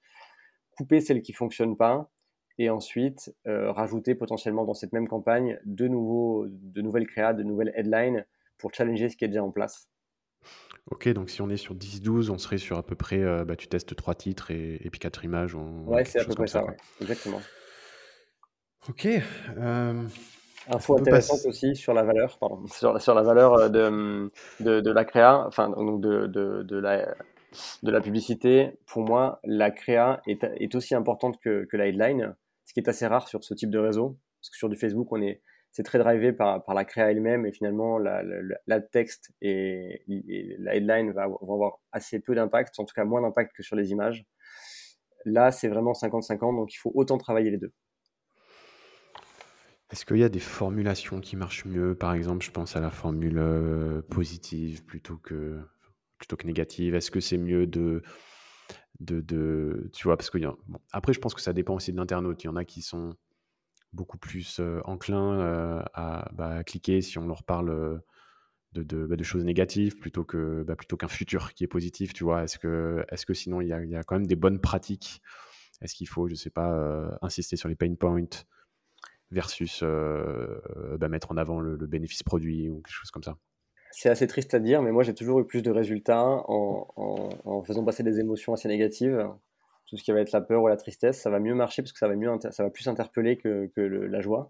Couper 0.72 1.02
celle 1.02 1.22
qui 1.22 1.34
fonctionne 1.34 1.76
pas, 1.76 2.10
et 2.58 2.70
ensuite 2.70 3.34
euh, 3.48 3.72
rajouter 3.72 4.16
potentiellement 4.16 4.66
dans 4.66 4.74
cette 4.74 4.94
même 4.94 5.08
campagne 5.08 5.60
de, 5.66 5.88
nouveaux, 5.88 6.46
de 6.48 6.82
nouvelles 6.82 7.08
créas, 7.08 7.34
de 7.34 7.44
nouvelles 7.44 7.72
headlines 7.76 8.26
pour 8.58 8.74
challenger 8.74 9.10
ce 9.10 9.18
qui 9.18 9.26
est 9.26 9.30
déjà 9.30 9.44
en 9.44 9.52
place. 9.52 9.90
Ok, 10.90 11.08
donc 11.10 11.30
si 11.30 11.42
on 11.42 11.50
est 11.50 11.58
sur 11.58 11.76
10-12, 11.76 12.32
on 12.32 12.38
serait 12.38 12.58
sur 12.58 12.78
à 12.78 12.84
peu 12.84 12.96
près, 12.96 13.22
euh, 13.22 13.46
bah, 13.46 13.56
tu 13.56 13.68
testes 13.68 13.96
trois 13.96 14.16
titres 14.16 14.52
et, 14.52 14.90
puis 14.92 15.00
quatre 15.00 15.24
images. 15.24 15.56
ouais, 15.56 16.06
c'est 16.06 16.20
à 16.20 16.26
peu 16.26 16.34
près 16.34 16.48
ça, 16.48 16.66
exactement. 17.00 17.42
Ok. 18.90 19.08
Euh, 19.58 20.04
Info 20.70 20.98
intéressante 20.98 21.46
aussi 21.46 21.76
sur 21.76 21.94
la 21.94 22.04
valeur, 22.04 22.38
pardon, 22.38 22.66
sur, 22.68 23.02
sur 23.02 23.14
la 23.16 23.24
valeur 23.24 23.54
euh, 23.54 23.70
de, 23.70 24.32
de, 24.60 24.80
de, 24.82 24.92
la 24.92 25.06
créa, 25.06 25.46
enfin 25.48 25.70
donc 25.70 26.02
de, 26.02 26.28
de, 26.28 26.64
de, 26.64 26.78
la, 26.78 27.16
de 27.84 27.92
la 27.92 28.02
publicité. 28.02 28.80
Pour 28.86 29.04
moi, 29.04 29.40
la 29.44 29.72
créa 29.72 30.22
est, 30.28 30.44
est 30.44 30.76
aussi 30.76 30.94
importante 30.96 31.40
que, 31.40 31.66
que 31.66 31.78
la 31.78 31.88
headline, 31.88 32.36
ce 32.66 32.74
qui 32.74 32.80
est 32.80 32.90
assez 32.90 33.08
rare 33.08 33.28
sur 33.28 33.44
ce 33.44 33.54
type 33.54 33.72
de 33.72 33.80
réseau, 33.80 34.20
parce 34.40 34.50
que 34.52 34.58
sur 34.58 34.70
du 34.70 34.78
Facebook, 34.78 35.08
on 35.12 35.22
est 35.22 35.42
c'est 35.72 35.84
très 35.84 36.00
drivé 36.00 36.34
par, 36.34 36.64
par 36.66 36.76
la 36.76 36.84
créa 36.84 37.12
elle-même 37.12 37.46
et 37.46 37.52
finalement 37.52 37.98
la, 37.98 38.22
la, 38.68 38.82
texte 38.82 39.32
et, 39.42 40.04
la 40.60 40.76
headline 40.76 41.12
va, 41.12 41.28
vont 41.28 41.54
avoir 41.54 41.80
assez 41.94 42.20
peu 42.20 42.36
d'impact, 42.36 42.78
en 42.80 42.86
tout 42.86 42.94
cas 42.94 43.06
moins 43.06 43.22
d'impact 43.22 43.56
que 43.56 43.64
sur 43.64 43.76
les 43.76 43.92
images. 43.92 44.26
Là, 45.24 45.52
c'est 45.52 45.70
vraiment 45.70 45.94
50-50, 45.94 46.58
donc 46.58 46.74
il 46.74 46.78
faut 46.78 46.92
autant 46.94 47.18
travailler 47.18 47.52
les 47.52 47.58
deux. 47.58 47.72
Est-ce 49.92 50.06
qu'il 50.06 50.18
y 50.18 50.24
a 50.24 50.30
des 50.30 50.40
formulations 50.40 51.20
qui 51.20 51.36
marchent 51.36 51.66
mieux? 51.66 51.96
Par 51.96 52.14
exemple, 52.14 52.46
je 52.46 52.52
pense 52.52 52.78
à 52.78 52.80
la 52.80 52.92
formule 52.92 53.38
euh, 53.38 54.02
positive 54.02 54.86
plutôt 54.86 55.18
que, 55.18 55.60
plutôt 56.18 56.38
que 56.38 56.48
négative. 56.48 56.96
Est-ce 56.96 57.12
que 57.12 57.20
c'est 57.20 57.38
mieux 57.38 57.68
de, 57.68 58.02
de, 59.02 59.20
de, 59.20 59.90
Tu 59.94 60.04
vois, 60.06 60.16
parce 60.16 60.32
après, 60.94 61.12
je 61.12 61.20
pense 61.20 61.34
que 61.34 61.42
ça 61.42 61.52
dépend 61.52 61.76
aussi 61.76 61.92
de 61.92 61.98
l'internaute. 61.98 62.42
Il 62.44 62.48
y 62.48 62.50
en 62.50 62.56
a 62.56 62.64
qui 62.64 62.82
sont 62.82 63.16
beaucoup 63.92 64.18
plus 64.18 64.62
enclin 64.86 65.84
bah, 65.94 66.56
à, 66.56 66.64
cliquer 66.64 67.02
si 67.02 67.18
on 67.18 67.28
leur 67.28 67.44
parle 67.44 68.02
de, 68.72 68.84
bah, 69.06 69.18
de, 69.18 69.24
choses 69.24 69.44
négatives 69.44 69.98
plutôt 69.98 70.24
que 70.24 70.64
bah, 70.64 70.78
plutôt 70.78 70.96
qu'un 70.96 71.10
futur 71.10 71.54
qui 71.54 71.66
est 71.66 71.68
positif 71.68 72.14
tu 72.14 72.24
vois. 72.24 72.44
Est-ce 72.44 72.58
que 72.58 73.04
est-ce 73.10 73.26
que 73.26 73.34
sinon 73.34 73.60
il 73.60 73.68
y, 73.68 73.74
a, 73.74 73.84
il 73.84 73.90
y, 73.90 73.98
a, 73.98 74.04
quand 74.04 74.16
même 74.16 74.28
des 74.28 74.38
bonnes 74.38 74.62
pratiques? 74.62 75.22
Est-ce 75.82 75.96
qu'il 75.96 76.08
faut 76.08 76.30
je 76.30 76.36
sais 76.36 76.50
pas 76.50 77.18
insister 77.22 77.58
sur 77.58 77.68
les 77.68 77.76
pain 77.76 77.94
points? 77.96 78.46
Versus 79.32 79.84
mettre 81.10 81.32
en 81.32 81.38
avant 81.38 81.60
le, 81.60 81.76
bénéfice 81.88 82.24
produit 82.24 82.70
ou 82.70 82.82
quelque 82.82 82.94
chose 82.94 83.12
comme 83.12 83.24
ça 83.24 83.38
c'est 83.94 84.08
assez 84.08 84.26
triste 84.26 84.54
à 84.54 84.60
dire, 84.60 84.82
mais 84.82 84.94
moi 84.94 85.04
j'ai 85.04 85.14
toujours 85.14 85.42
eu 85.42 85.46
plus 85.46 85.62
de 85.62 85.70
résultats 85.70 86.24
en, 86.24 87.64
faisant 87.66 87.84
passer 87.84 88.04
des 88.04 88.22
émotions 88.22 88.54
assez 88.54 88.70
négatives 88.70 89.28
tout 89.92 89.98
ce 89.98 90.04
qui 90.04 90.12
va 90.14 90.22
être 90.22 90.32
la 90.32 90.40
peur 90.40 90.64
ou 90.64 90.68
la 90.70 90.78
tristesse, 90.78 91.20
ça 91.20 91.30
va 91.30 91.40
mieux 91.40 91.54
marcher 91.54 91.82
parce 91.82 91.92
que 91.92 92.00
ça 92.00 92.08
va, 92.08 92.16
mieux 92.16 92.30
ça 92.50 92.64
va 92.64 92.70
plus 92.70 92.88
interpeller 92.88 93.38
que, 93.38 93.70
la 93.78 94.22
joie. 94.22 94.50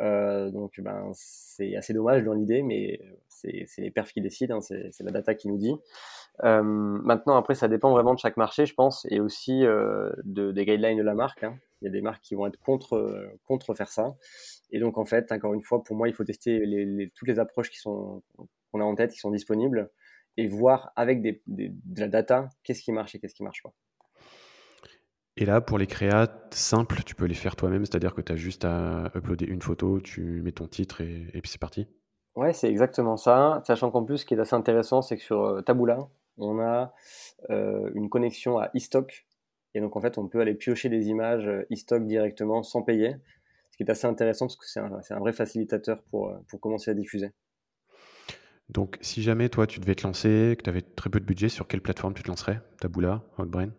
Euh, 0.00 0.50
donc 0.50 0.80
ben, 0.80 1.10
c'est 1.12 1.76
assez 1.76 1.92
dommage 1.92 2.24
dans 2.24 2.32
l'idée, 2.32 2.62
mais 2.62 2.98
c'est 3.28 3.68
les 3.78 3.90
perfs 3.90 4.12
qui 4.12 4.22
décident, 4.22 4.56
hein, 4.56 4.60
c'est 4.62 5.00
la 5.00 5.10
data 5.10 5.34
qui 5.34 5.48
nous 5.48 5.58
dit. 5.58 5.74
Euh, 6.44 6.62
maintenant, 6.62 7.36
après, 7.36 7.54
ça 7.54 7.68
dépend 7.68 7.90
vraiment 7.90 8.14
de 8.14 8.18
chaque 8.18 8.38
marché, 8.38 8.64
je 8.64 8.72
pense, 8.72 9.06
et 9.10 9.20
aussi 9.20 9.66
euh, 9.66 10.10
de, 10.24 10.52
des 10.52 10.64
guidelines 10.64 10.96
de 10.96 11.02
la 11.02 11.14
marque. 11.14 11.44
Hein. 11.44 11.58
Il 11.82 11.84
y 11.84 11.88
a 11.88 11.90
des 11.90 12.00
marques 12.00 12.22
qui 12.22 12.34
vont 12.34 12.46
être 12.46 12.58
contre, 12.58 13.36
contre 13.44 13.74
faire 13.74 13.90
ça. 13.90 14.16
Et 14.70 14.78
donc, 14.78 14.96
en 14.98 15.04
fait, 15.04 15.30
encore 15.32 15.52
une 15.52 15.62
fois, 15.62 15.82
pour 15.82 15.96
moi, 15.96 16.08
il 16.08 16.14
faut 16.14 16.24
tester 16.24 16.64
les, 16.64 17.10
toutes 17.14 17.28
les 17.28 17.38
approches 17.38 17.70
qui 17.70 17.78
sont 17.78 18.22
qu'on 18.70 18.80
a 18.80 18.84
en 18.84 18.94
tête, 18.94 19.12
qui 19.12 19.18
sont 19.18 19.30
disponibles, 19.30 19.90
et 20.36 20.46
voir 20.46 20.92
avec 20.96 21.20
des, 21.20 21.42
de 21.46 22.00
la 22.00 22.08
data 22.08 22.48
qu'est-ce 22.64 22.82
qui 22.82 22.92
marche 22.92 23.14
et 23.14 23.18
qu'est-ce 23.18 23.34
qui 23.34 23.42
marche 23.42 23.62
pas. 23.62 23.72
Et 25.36 25.46
là, 25.46 25.60
pour 25.60 25.78
les 25.78 25.86
créas 25.86 26.28
simples, 26.50 27.02
tu 27.04 27.14
peux 27.14 27.24
les 27.24 27.34
faire 27.34 27.56
toi-même, 27.56 27.84
c'est-à-dire 27.86 28.14
que 28.14 28.20
tu 28.20 28.32
as 28.32 28.36
juste 28.36 28.64
à 28.64 29.10
uploader 29.14 29.46
une 29.46 29.62
photo, 29.62 30.00
tu 30.00 30.42
mets 30.42 30.52
ton 30.52 30.68
titre 30.68 31.00
et, 31.00 31.40
puis 31.40 31.50
c'est 31.50 31.60
parti? 31.60 31.86
Ouais, 32.34 32.52
c'est 32.52 32.68
exactement 32.68 33.16
ça. 33.16 33.62
Sachant 33.66 33.90
qu'en 33.90 34.04
plus, 34.04 34.18
ce 34.18 34.26
qui 34.26 34.34
est 34.34 34.38
assez 34.38 34.54
intéressant, 34.54 35.00
c'est 35.00 35.16
que 35.16 35.22
sur 35.22 35.42
euh, 35.42 35.62
Taboola, 35.62 36.08
on 36.36 36.60
a 36.60 36.94
euh, 37.50 37.90
une 37.94 38.08
connexion 38.08 38.58
à 38.58 38.70
eStock. 38.74 39.26
Et 39.74 39.80
donc, 39.80 39.96
en 39.96 40.00
fait, 40.00 40.18
on 40.18 40.28
peut 40.28 40.40
aller 40.40 40.54
piocher 40.54 40.88
des 40.88 41.08
images 41.08 41.46
euh, 41.46 41.66
eStock 41.70 42.06
directement 42.06 42.62
sans 42.62 42.82
payer. 42.82 43.16
Ce 43.70 43.76
qui 43.76 43.84
est 43.84 43.90
assez 43.90 44.06
intéressant 44.06 44.46
parce 44.46 44.56
que 44.56 44.66
c'est 44.66 44.80
un, 44.80 45.18
vrai 45.18 45.32
facilitateur 45.32 46.02
pour, 46.10 46.34
pour 46.48 46.60
commencer 46.60 46.90
à 46.90 46.94
diffuser. 46.94 47.32
Donc, 48.68 48.98
si 49.00 49.22
jamais 49.22 49.48
toi, 49.48 49.66
tu 49.66 49.80
devais 49.80 49.94
te 49.94 50.06
lancer, 50.06 50.54
que 50.58 50.62
tu 50.62 50.70
avais 50.70 50.82
très 50.82 51.08
peu 51.08 51.20
de 51.20 51.24
budget, 51.24 51.48
sur 51.48 51.66
quelle 51.66 51.80
plateforme 51.80 52.12
tu 52.12 52.22
te 52.22 52.28
lancerais? 52.28 52.60
Taboola, 52.80 53.22
Outbrain 53.38 53.70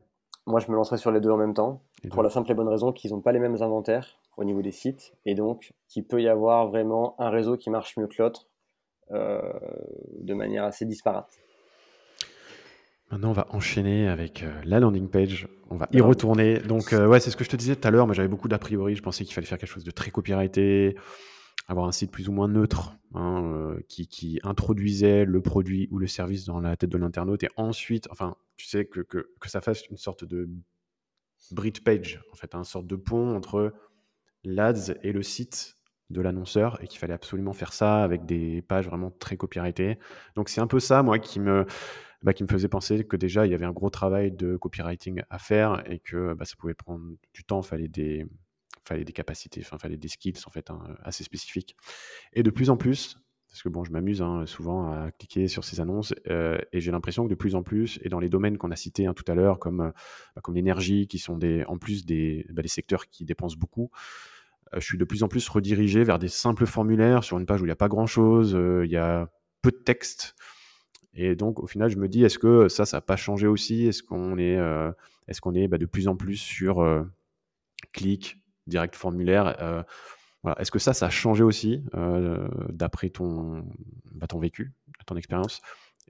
moi, 0.45 0.59
je 0.59 0.69
me 0.69 0.75
lancerai 0.75 0.97
sur 0.97 1.11
les 1.11 1.21
deux 1.21 1.29
en 1.29 1.37
même 1.37 1.53
temps, 1.53 1.81
pour 2.09 2.21
la 2.21 2.29
simple 2.29 2.51
et 2.51 2.53
bonne 2.53 2.67
raison 2.67 2.91
qu'ils 2.91 3.11
n'ont 3.11 3.21
pas 3.21 3.31
les 3.31 3.39
mêmes 3.39 3.61
inventaires 3.61 4.19
au 4.35 4.43
niveau 4.43 4.61
des 4.61 4.71
sites, 4.71 5.13
et 5.25 5.35
donc 5.35 5.73
qu'il 5.87 6.05
peut 6.05 6.21
y 6.21 6.27
avoir 6.27 6.67
vraiment 6.67 7.15
un 7.19 7.29
réseau 7.29 7.55
qui 7.55 7.69
marche 7.69 7.95
mieux 7.97 8.07
que 8.07 8.21
l'autre 8.21 8.47
euh, 9.11 9.41
de 10.19 10.33
manière 10.33 10.63
assez 10.63 10.85
disparate. 10.85 11.39
Maintenant, 13.11 13.29
on 13.29 13.33
va 13.33 13.47
enchaîner 13.51 14.07
avec 14.07 14.43
euh, 14.43 14.61
la 14.65 14.79
landing 14.79 15.09
page. 15.09 15.47
On 15.69 15.75
va 15.75 15.87
y 15.91 16.01
retourner. 16.01 16.59
Donc, 16.59 16.93
euh, 16.93 17.07
ouais, 17.07 17.19
c'est 17.19 17.31
ce 17.31 17.37
que 17.37 17.43
je 17.43 17.49
te 17.49 17.55
disais 17.55 17.75
tout 17.75 17.87
à 17.87 17.91
l'heure. 17.91 18.07
mais 18.07 18.13
j'avais 18.13 18.27
beaucoup 18.27 18.47
d'a 18.47 18.57
priori. 18.57 18.95
Je 18.95 19.03
pensais 19.03 19.23
qu'il 19.23 19.33
fallait 19.33 19.47
faire 19.47 19.57
quelque 19.57 19.69
chose 19.69 19.83
de 19.83 19.91
très 19.91 20.09
copyrighté, 20.09 20.95
avoir 21.67 21.87
un 21.87 21.91
site 21.91 22.11
plus 22.11 22.27
ou 22.27 22.31
moins 22.31 22.47
neutre 22.47 22.95
hein, 23.13 23.75
qui, 23.87 24.07
qui, 24.07 24.39
introduisait 24.43 25.25
le 25.25 25.41
produit 25.41 25.87
ou 25.91 25.99
le 25.99 26.07
service 26.07 26.45
dans 26.45 26.59
la 26.59 26.75
tête 26.75 26.89
de 26.89 26.97
l'internaute 26.97 27.43
et 27.43 27.49
ensuite, 27.55 28.07
enfin, 28.11 28.35
tu 28.57 28.67
sais, 28.67 28.85
que, 28.85 29.01
que, 29.01 29.29
que, 29.39 29.49
ça 29.49 29.61
fasse 29.61 29.85
une 29.87 29.97
sorte 29.97 30.25
de 30.25 30.49
bridge 31.51 31.81
page, 31.81 32.21
en 32.31 32.35
fait, 32.35 32.53
une 32.53 32.61
hein, 32.61 32.63
sorte 32.63 32.87
de 32.87 32.95
pont 32.95 33.35
entre 33.35 33.73
l'ADS 34.43 34.97
et 35.03 35.11
le 35.11 35.23
site 35.23 35.77
de 36.09 36.21
l'annonceur 36.21 36.81
et 36.81 36.87
qu'il 36.87 36.99
fallait 36.99 37.13
absolument 37.13 37.53
faire 37.53 37.73
ça 37.73 38.03
avec 38.03 38.25
des 38.25 38.61
pages 38.61 38.87
vraiment 38.87 39.11
très 39.11 39.37
copyrightées. 39.37 39.97
Donc 40.35 40.49
c'est 40.49 40.61
un 40.61 40.67
peu 40.67 40.79
ça, 40.79 41.03
moi, 41.03 41.19
qui 41.19 41.39
me, 41.39 41.65
bah, 42.23 42.33
qui 42.33 42.43
me 42.43 42.47
faisait 42.47 42.69
penser 42.69 43.03
que 43.03 43.17
déjà, 43.17 43.45
il 43.45 43.51
y 43.51 43.55
avait 43.55 43.65
un 43.65 43.71
gros 43.71 43.89
travail 43.89 44.31
de 44.31 44.55
copywriting 44.55 45.21
à 45.29 45.37
faire 45.39 45.83
et 45.89 45.99
que 45.99 46.33
bah, 46.33 46.45
ça 46.45 46.55
pouvait 46.57 46.73
prendre 46.73 47.05
du 47.33 47.43
temps, 47.43 47.61
fallait 47.61 47.89
des, 47.89 48.25
fallait 48.85 49.03
des 49.03 49.13
capacités, 49.13 49.61
enfin, 49.61 49.77
fallait 49.77 49.97
des 49.97 50.07
skills, 50.07 50.39
en 50.45 50.49
fait, 50.49 50.69
hein, 50.71 50.79
assez 51.03 51.23
spécifiques. 51.23 51.75
Et 52.31 52.41
de 52.41 52.49
plus 52.49 52.69
en 52.69 52.77
plus, 52.77 53.17
parce 53.49 53.61
que 53.61 53.69
bon, 53.69 53.83
je 53.83 53.91
m'amuse 53.91 54.21
hein, 54.21 54.45
souvent 54.47 54.91
à 54.91 55.11
cliquer 55.11 55.47
sur 55.47 55.63
ces 55.63 55.79
annonces 55.79 56.13
et 56.25 56.79
j'ai 56.79 56.91
l'impression 56.91 57.25
que 57.25 57.29
de 57.29 57.35
plus 57.35 57.53
en 57.53 57.61
plus, 57.61 57.99
et 58.01 58.09
dans 58.09 58.19
les 58.19 58.29
domaines 58.29 58.57
qu'on 58.57 58.71
a 58.71 58.75
cités 58.75 59.05
hein, 59.05 59.13
tout 59.13 59.29
à 59.31 59.35
l'heure, 59.35 59.59
comme, 59.59 59.91
bah, 60.35 60.41
comme 60.41 60.55
l'énergie, 60.55 61.07
qui 61.07 61.19
sont 61.19 61.37
en 61.67 61.77
plus 61.77 62.05
des, 62.05 62.47
bah, 62.49 62.63
secteurs 62.65 63.07
qui 63.07 63.25
dépensent 63.25 63.57
beaucoup, 63.57 63.91
je 64.73 64.79
suis 64.79 64.97
de 64.97 65.05
plus 65.05 65.21
en 65.21 65.27
plus 65.27 65.47
redirigé 65.49 66.03
vers 66.03 66.17
des 66.17 66.29
simples 66.29 66.65
formulaires 66.65 67.23
sur 67.23 67.37
une 67.37 67.45
page 67.45 67.61
où 67.61 67.65
il 67.65 67.67
n'y 67.67 67.73
a 67.73 67.75
pas 67.75 67.89
grand-chose, 67.89 68.57
il 68.85 68.89
y 68.89 68.97
a 68.97 69.29
peu 69.61 69.71
de 69.71 69.77
texte. 69.77 70.35
Et 71.15 71.35
donc, 71.35 71.59
au 71.59 71.67
final, 71.67 71.89
je 71.89 71.97
me 71.97 72.07
dis, 72.07 72.23
est-ce 72.23 72.39
que 72.39 72.67
ça, 72.67 72.85
ça 72.85 72.97
n'a 72.97 73.01
pas 73.01 73.15
changé 73.15 73.47
aussi? 73.47 73.87
Est-ce 73.87 74.01
qu'on 74.01 74.37
est, 74.37 74.57
est, 75.27 75.39
qu'on 75.39 75.53
est 75.53 75.67
bah, 75.67 75.77
de 75.77 75.85
plus 75.85 76.07
en 76.07 76.15
plus 76.15 76.37
sur 76.37 76.83
clic, 77.91 78.39
direct 78.67 78.95
formulaire? 78.95 79.85
Est-ce 80.57 80.71
que 80.71 80.79
ça, 80.79 80.93
ça 80.93 81.05
a 81.05 81.09
changé 81.09 81.43
aussi 81.43 81.83
euh, 81.95 82.47
d'après 82.69 83.09
ton, 83.09 83.63
bah, 84.11 84.27
ton 84.27 84.39
vécu, 84.39 84.73
ton 85.05 85.15
expérience? 85.15 85.61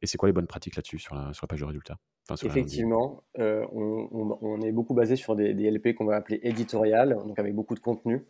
Et 0.02 0.08
c'est 0.08 0.18
quoi 0.18 0.28
les 0.28 0.34
bonnes 0.34 0.48
pratiques 0.48 0.76
là-dessus 0.76 1.00
sur 1.00 1.14
la, 1.16 1.34
sur 1.34 1.46
la 1.46 1.48
page 1.48 1.60
de 1.60 1.66
résultats? 1.66 2.00
Effectivement, 2.44 3.24
euh, 3.38 3.66
on, 3.72 4.62
est 4.62 4.72
beaucoup 4.72 4.94
basé 4.94 5.16
sur 5.16 5.36
des, 5.36 5.54
des 5.54 5.70
LP 5.70 5.94
qu'on 5.94 6.06
va 6.06 6.16
appeler 6.16 6.40
éditorial, 6.44 7.18
donc 7.26 7.38
avec 7.38 7.54
beaucoup 7.54 7.76
de 7.76 7.80
contenu 7.80 8.26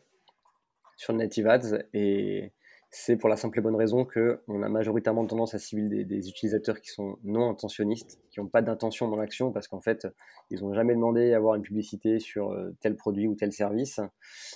sur 0.97 1.13
Native 1.13 1.47
Ads. 1.47 1.84
Et 1.93 2.51
c'est 2.95 3.17
pour 3.17 3.27
la 3.27 3.37
simple 3.37 3.57
et 3.57 3.61
bonne 3.63 3.75
raison 3.75 4.05
qu'on 4.05 4.61
a 4.61 4.69
majoritairement 4.69 5.25
tendance 5.25 5.55
à 5.55 5.59
cibler 5.59 6.05
des, 6.05 6.29
utilisateurs 6.29 6.79
qui 6.79 6.91
sont 6.91 7.17
non 7.23 7.49
intentionnistes, 7.49 8.21
qui 8.29 8.39
n'ont 8.39 8.47
pas 8.47 8.61
d'intention 8.61 9.07
dans 9.07 9.15
l'action, 9.15 9.51
parce 9.51 9.67
qu'en 9.67 9.81
fait, 9.81 10.07
ils 10.51 10.61
n'ont 10.61 10.75
jamais 10.75 10.93
demandé 10.93 11.33
à 11.33 11.37
avoir 11.37 11.55
une 11.55 11.63
publicité 11.63 12.19
sur 12.19 12.51
euh, 12.51 12.69
tel 12.81 12.95
produit 12.95 13.25
ou 13.25 13.33
tel 13.33 13.51
service. 13.51 13.99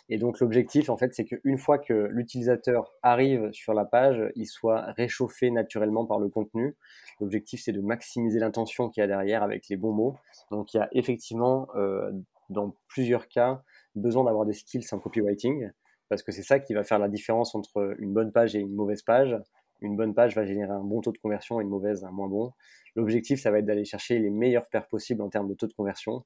Et 0.07 0.19
donc 0.19 0.39
l'objectif, 0.39 0.91
en 0.91 0.97
fait, 0.97 1.15
c'est 1.15 1.25
qu'une 1.25 1.57
fois 1.57 1.79
que 1.79 2.09
l'utilisateur 2.11 2.93
arrive 3.01 3.49
sur 3.53 3.73
la 3.73 3.85
page, 3.85 4.21
il 4.35 4.45
soit 4.45 4.81
réchauffé 4.91 5.49
naturellement 5.49 6.05
par 6.05 6.19
le 6.19 6.29
contenu. 6.29 6.75
L'objectif, 7.19 7.63
c'est 7.63 7.73
de 7.73 7.81
maximiser 7.81 8.38
l'intention 8.38 8.89
qu'il 8.89 9.01
y 9.01 9.03
a 9.03 9.07
derrière 9.07 9.41
avec 9.41 9.67
les 9.67 9.77
bons 9.77 9.93
mots. 9.93 10.15
Donc 10.51 10.75
il 10.75 10.77
y 10.77 10.79
a 10.79 10.89
effectivement, 10.91 11.69
euh, 11.75 12.11
dans 12.51 12.75
plusieurs 12.88 13.29
cas, 13.29 13.63
besoin 13.95 14.25
d'avoir 14.25 14.45
des 14.45 14.53
skills 14.53 14.85
en 14.91 14.99
copywriting 14.99 15.71
parce 16.10 16.24
que 16.24 16.32
c'est 16.32 16.43
ça 16.43 16.60
qui 16.60 16.74
va 16.74 16.84
faire 16.84 16.99
la 16.99 17.10
différence 17.10 17.55
entre 17.55 17.95
une 17.99 18.14
bonne 18.14 18.32
page 18.32 18.55
et 18.55 18.60
une 18.60 18.74
mauvaise 18.74 19.01
page. 19.01 19.38
Une 19.82 19.95
bonne 19.95 20.14
page 20.14 20.36
va 20.36 20.45
générer 20.45 20.72
un 20.72 20.84
bon 20.84 21.01
taux 21.01 21.12
de 21.12 21.18
conversion 21.18 21.60
et 21.60 21.64
une 21.64 21.70
mauvaise 21.70 22.03
un 22.03 22.12
moins 22.12 22.28
bon. 22.28 22.51
L'objectif, 22.95 23.39
ça 23.39 23.51
va 23.51 23.60
être 23.60 23.66
d'aller 23.66 23.86
chercher 23.86 24.18
les 24.20 24.30
meilleurs 24.30 24.68
perfs 24.70 24.88
possibles 24.88 25.22
en 25.22 25.30
termes 25.30 25.47
de 25.47 25.53
taux 25.53 25.68
de 25.68 25.74
conversion. 25.74 26.24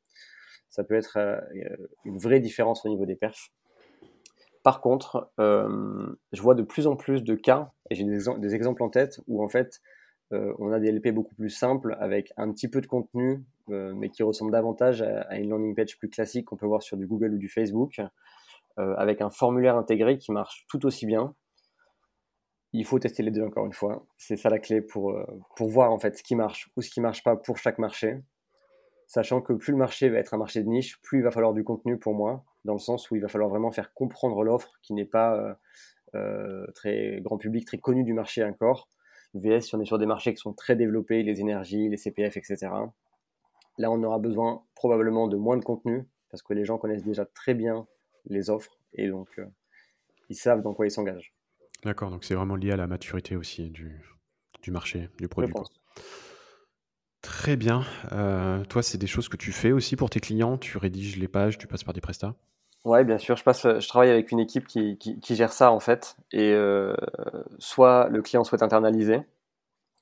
Ça 0.70 0.86
peut 0.86 0.96
être 0.96 1.18
euh, 1.18 1.40
une 2.06 2.18
vraie 2.18 2.40
différence 2.40 2.86
au 2.86 2.90
niveau 2.90 3.06
des 3.06 3.16
perfs. 3.16 3.52
Par 4.64 4.80
contre, 4.80 5.30
euh, 5.40 6.16
je 6.32 6.42
vois 6.42 6.56
de 6.56 6.64
plus 6.64 6.88
en 6.88 6.96
plus 6.96 7.24
de 7.24 7.36
cas, 7.36 7.72
et 7.90 7.96
j'ai 7.96 8.06
des, 8.06 8.56
exemples 8.56 8.84
en 8.84 8.90
tête, 8.90 9.20
où 9.28 9.44
en 9.44 9.50
fait, 9.50 9.82
euh, 10.32 10.54
on 10.60 10.72
a 10.72 10.80
des 10.80 10.92
LP 10.92 11.10
beaucoup 11.10 11.36
plus 11.36 11.50
simples, 11.50 11.98
avec 12.00 12.32
un 12.38 12.52
petit 12.54 12.70
peu 12.70 12.80
de 12.80 12.88
contenu, 12.88 13.44
mais 13.68 14.10
qui 14.10 14.22
ressemble 14.22 14.52
davantage 14.52 15.02
à, 15.02 15.38
une 15.38 15.50
landing 15.50 15.74
page 15.74 15.98
plus 15.98 16.10
classique 16.10 16.46
qu'on 16.46 16.58
peut 16.58 16.66
voir 16.66 16.84
sur 16.84 16.98
du 16.98 17.08
Google 17.08 17.36
ou 17.36 17.38
du 17.38 17.48
Facebook, 17.48 18.02
avec 18.78 19.22
un 19.22 19.30
formulaire 19.30 19.76
intégré 19.78 20.18
qui 20.18 20.32
marche 20.32 20.66
tout 20.70 20.86
aussi 20.86 21.06
bien. 21.06 21.36
Il 22.74 22.86
faut 22.86 23.00
tester 23.00 23.22
les 23.22 23.32
deux 23.32 23.44
encore 23.44 23.66
une 23.66 23.74
fois. 23.74 24.06
C'est 24.18 24.38
ça 24.38 24.50
la 24.50 24.60
clé 24.60 24.82
pour, 24.82 25.12
euh, 25.12 25.26
pour 25.56 25.68
voir 25.70 25.92
en 25.92 26.00
fait 26.00 26.18
ce 26.18 26.24
qui 26.24 26.36
marche 26.36 26.70
ou 26.78 26.82
ce 26.82 26.90
qui 26.90 27.02
marche 27.02 27.24
pas 27.24 27.36
pour 27.36 27.58
chaque 27.58 27.80
marché. 27.80 28.22
Sachant 29.08 29.42
que 29.42 29.52
plus 29.52 29.72
le 29.72 29.78
marché 29.78 30.10
va 30.10 30.20
être 30.20 30.34
un 30.34 30.38
marché 30.38 30.64
de 30.64 30.70
niche, 30.70 31.02
plus 31.02 31.20
il 31.20 31.24
va 31.24 31.32
falloir 31.32 31.54
du 31.54 31.66
contenu 31.66 32.00
pour 32.00 32.14
moi, 32.14 32.46
dans 32.64 32.74
le 32.74 32.80
sens 32.80 33.12
où 33.12 33.16
il 33.16 33.22
va 33.22 33.28
falloir 33.28 33.50
vraiment 33.50 33.72
faire 33.72 33.94
comprendre 33.94 34.42
l'offre 34.44 34.72
qui 34.82 34.94
n'est 34.94 35.06
pas 35.06 35.58
euh, 36.16 36.66
très 36.76 37.20
grand 37.20 37.38
public, 37.38 37.66
très 37.66 37.78
connu 37.78 38.06
du 38.06 38.14
marché 38.14 38.42
encore. 38.44 38.88
VS, 39.34 39.62
si 39.62 39.76
on 39.76 39.82
est 39.82 39.86
sur 39.86 40.00
des 40.00 40.06
marchés 40.06 40.34
qui 40.34 40.40
sont 40.40 40.54
très 40.54 40.78
développés, 40.78 41.24
les 41.24 41.42
énergies, 41.42 41.90
les 41.90 41.98
CPF, 41.98 42.38
etc. 42.38 42.70
Là, 43.78 43.92
on 43.92 44.02
aura 44.04 44.20
besoin 44.20 44.64
probablement 44.76 45.28
de 45.28 45.36
moins 45.36 45.58
de 45.58 45.64
contenu 45.64 46.08
parce 46.30 46.42
que 46.42 46.54
les 46.54 46.64
gens 46.64 46.78
connaissent 46.78 47.04
déjà 47.04 47.26
très 47.26 47.54
bien 47.54 47.88
les 48.28 48.50
offres 48.50 48.78
et 48.94 49.08
donc 49.08 49.28
euh, 49.40 49.46
ils 50.30 50.36
savent 50.36 50.62
dans 50.62 50.74
quoi 50.74 50.86
ils 50.86 50.92
s'engagent. 50.92 51.34
D'accord, 51.84 52.12
donc 52.12 52.24
c'est 52.24 52.36
vraiment 52.36 52.56
lié 52.56 52.72
à 52.72 52.78
la 52.78 52.88
maturité 52.88 53.36
aussi 53.36 53.70
du, 53.70 54.02
du 54.62 54.72
marché, 54.72 55.10
du 55.18 55.28
produit. 55.28 55.54
Très 57.22 57.56
bien. 57.56 57.84
Euh, 58.12 58.64
toi, 58.66 58.82
c'est 58.82 58.98
des 58.98 59.08
choses 59.08 59.30
que 59.30 59.38
tu 59.38 59.52
fais 59.52 59.72
aussi 59.72 59.96
pour 59.96 60.10
tes 60.10 60.20
clients? 60.20 60.58
Tu 60.58 60.78
rédiges 60.78 61.18
les 61.18 61.28
pages, 61.28 61.58
tu 61.58 61.68
passes 61.68 61.84
par 61.84 61.94
des 61.94 62.02
prestats? 62.02 62.34
Ouais, 62.84 63.04
bien 63.04 63.20
sûr. 63.20 63.36
Je, 63.36 63.44
passe, 63.44 63.62
je 63.62 63.88
travaille 63.88 64.10
avec 64.10 64.32
une 64.32 64.40
équipe 64.40 64.66
qui, 64.68 64.98
qui, 64.98 65.36
gère 65.36 65.54
ça 65.54 65.72
en 65.72 65.80
fait. 65.80 66.18
Et 66.32 66.52
euh, 66.52 66.96
soit 67.60 68.10
le 68.10 68.24
client 68.24 68.44
souhaite 68.44 68.64
internaliser, 68.64 69.22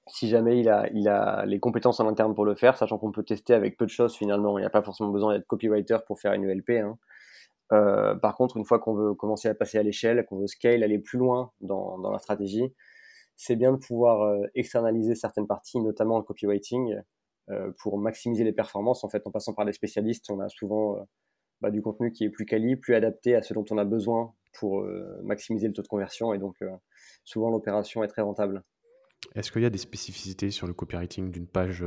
si 0.08 0.30
jamais 0.30 0.60
il 0.60 0.70
a, 0.70 0.90
il 0.94 1.10
a 1.10 1.46
les 1.46 1.60
compétences 1.60 2.00
en 2.00 2.08
interne 2.08 2.34
pour 2.34 2.46
le 2.46 2.56
faire, 2.56 2.78
sachant 2.78 2.98
qu'on 2.98 3.12
peut 3.12 3.24
tester 3.24 3.54
avec 3.54 3.78
peu 3.78 3.86
de 3.86 3.92
choses 3.92 4.16
finalement. 4.16 4.58
Il 4.58 4.62
n'y 4.62 4.68
a 4.68 4.72
pas 4.72 4.82
forcément 4.82 5.10
besoin 5.10 5.34
d'être 5.34 5.48
copywriter 5.48 5.98
pour 6.08 6.20
faire 6.22 6.32
une 6.34 6.44
ULP. 6.44 6.70
Hein. 6.70 6.98
Euh, 7.72 8.16
par 8.16 8.36
contre, 8.36 8.58
une 8.58 8.66
fois 8.66 8.80
qu'on 8.80 8.94
veut 8.94 9.14
commencer 9.14 9.48
à 9.48 9.56
passer 9.56 9.78
à 9.78 9.84
l'échelle, 9.84 10.26
qu'on 10.26 10.40
veut 10.40 10.48
scale, 10.48 10.84
aller 10.84 11.00
plus 11.00 11.20
loin 11.20 11.52
dans, 11.62 11.98
la 12.12 12.20
stratégie, 12.20 12.74
c'est 13.36 13.56
bien 13.56 13.72
de 13.72 13.78
pouvoir 13.78 14.22
euh, 14.22 14.46
externaliser 14.56 15.16
certaines 15.16 15.48
parties, 15.48 15.80
notamment 15.80 16.18
le 16.18 16.24
copywriting, 16.24 16.96
euh, 17.50 17.72
pour 17.80 17.98
maximiser 17.98 18.44
les 18.44 18.54
performances. 18.54 19.04
En 19.04 19.10
fait, 19.10 19.26
en 19.26 19.32
passant 19.32 19.54
par 19.54 19.66
des 19.66 19.74
spécialistes, 19.74 20.30
on 20.30 20.40
a 20.40 20.50
souvent 20.50 21.08
bah, 21.62 21.72
du 21.72 21.82
contenu 21.82 22.12
qui 22.12 22.24
est 22.24 22.30
plus 22.30 22.46
quali, 22.46 22.76
plus 22.76 22.96
adapté 22.96 23.36
à 23.36 23.42
ce 23.42 23.54
dont 23.54 23.66
on 23.70 23.78
a 23.78 23.86
besoin 23.86 24.34
pour 24.54 24.84
maximiser 25.22 25.68
le 25.68 25.74
taux 25.74 25.84
de 25.84 25.88
conversion, 25.88 26.34
et 26.34 26.40
donc 26.40 26.58
souvent 27.24 27.52
l'opération 27.52 28.04
est 28.04 28.08
très 28.08 28.24
rentable. 28.24 28.64
Est-ce 29.36 29.52
qu'il 29.52 29.62
y 29.62 29.66
a 29.66 29.70
des 29.70 29.78
spécificités 29.78 30.50
sur 30.50 30.66
le 30.66 30.74
copywriting 30.74 31.30
d'une 31.30 31.46
page 31.46 31.86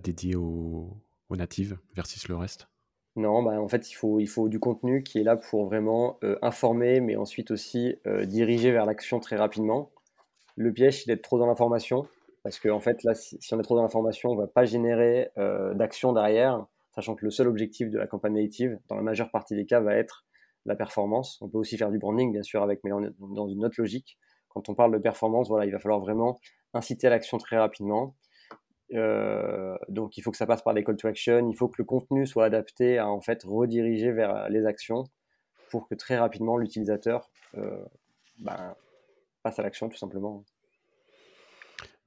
dédiée 0.00 0.36
aux 0.36 0.96
au 1.28 1.36
natives 1.36 1.78
versus 1.94 2.28
le 2.28 2.36
reste? 2.36 2.68
Non, 3.20 3.42
bah, 3.42 3.60
en 3.60 3.68
fait, 3.68 3.90
il 3.90 4.26
faut, 4.26 4.48
du 4.48 4.58
contenu 4.58 5.02
qui 5.02 5.18
est 5.18 5.22
là 5.22 5.36
pour 5.36 5.66
vraiment 5.66 6.18
euh, 6.24 6.36
informer, 6.42 7.00
mais 7.00 7.16
ensuite 7.16 7.50
aussi 7.50 7.96
euh, 8.06 8.24
diriger 8.24 8.72
vers 8.72 8.86
l'action 8.86 9.20
très 9.20 9.36
rapidement. 9.36 9.90
Le 10.56 10.72
piège, 10.72 11.00
c'est 11.00 11.06
d'être 11.06 11.22
trop 11.22 11.38
dans 11.38 11.46
l'information, 11.46 12.06
parce 12.42 12.58
qu'en 12.58 12.76
en 12.76 12.80
fait, 12.80 13.04
là, 13.04 13.14
si, 13.14 13.38
on 13.52 13.60
est 13.60 13.62
trop 13.62 13.76
dans 13.76 13.82
l'information, 13.82 14.30
on 14.30 14.34
ne 14.34 14.40
va 14.40 14.46
pas 14.46 14.64
générer 14.64 15.30
euh, 15.38 15.74
d'action 15.74 16.12
derrière, 16.12 16.66
sachant 16.94 17.14
que 17.14 17.24
le 17.24 17.30
seul 17.30 17.46
objectif 17.46 17.90
de 17.90 17.98
la 17.98 18.06
campagne 18.06 18.34
native, 18.34 18.78
dans 18.88 18.96
la 18.96 19.02
majeure 19.02 19.30
partie 19.30 19.54
des 19.54 19.66
cas, 19.66 19.80
va 19.80 19.94
être 19.94 20.24
la 20.66 20.74
performance. 20.74 21.38
On 21.40 21.48
peut 21.48 21.58
aussi 21.58 21.76
faire 21.76 21.90
du 21.90 21.98
branding, 21.98 22.32
bien 22.32 22.42
sûr, 22.42 22.62
avec, 22.62 22.80
mais 22.84 22.90
dans 23.18 23.48
une 23.48 23.64
autre 23.64 23.76
logique. 23.78 24.18
Quand 24.48 24.68
on 24.68 24.74
parle 24.74 24.92
de 24.92 24.98
performance, 24.98 25.48
il 25.64 25.70
va 25.70 25.78
falloir 25.78 26.00
vraiment 26.00 26.40
inciter 26.74 27.06
à 27.06 27.10
l'action 27.10 27.38
très 27.38 27.56
rapidement 27.56 28.16
euh, 28.94 29.76
donc 29.88 30.16
il 30.16 30.22
faut 30.22 30.30
que 30.30 30.36
ça 30.36 30.46
passe 30.46 30.62
par 30.62 30.74
des 30.74 30.82
call 30.82 30.96
to 30.96 31.08
action, 31.08 31.48
il 31.48 31.56
faut 31.56 31.68
que 31.68 31.76
le 31.78 31.84
contenu 31.84 32.26
soit 32.26 32.44
adapté 32.44 32.98
à 32.98 33.08
en 33.08 33.20
fait 33.20 33.42
rediriger 33.44 34.12
vers 34.12 34.48
les 34.48 34.66
actions 34.66 35.04
pour 35.70 35.88
que 35.88 35.94
très 35.94 36.18
rapidement 36.18 36.56
l'utilisateur 36.56 37.30
euh, 37.56 37.84
ben, 38.38 38.74
passe 39.42 39.58
à 39.58 39.62
l'action 39.62 39.88
tout 39.88 39.96
simplement. 39.96 40.44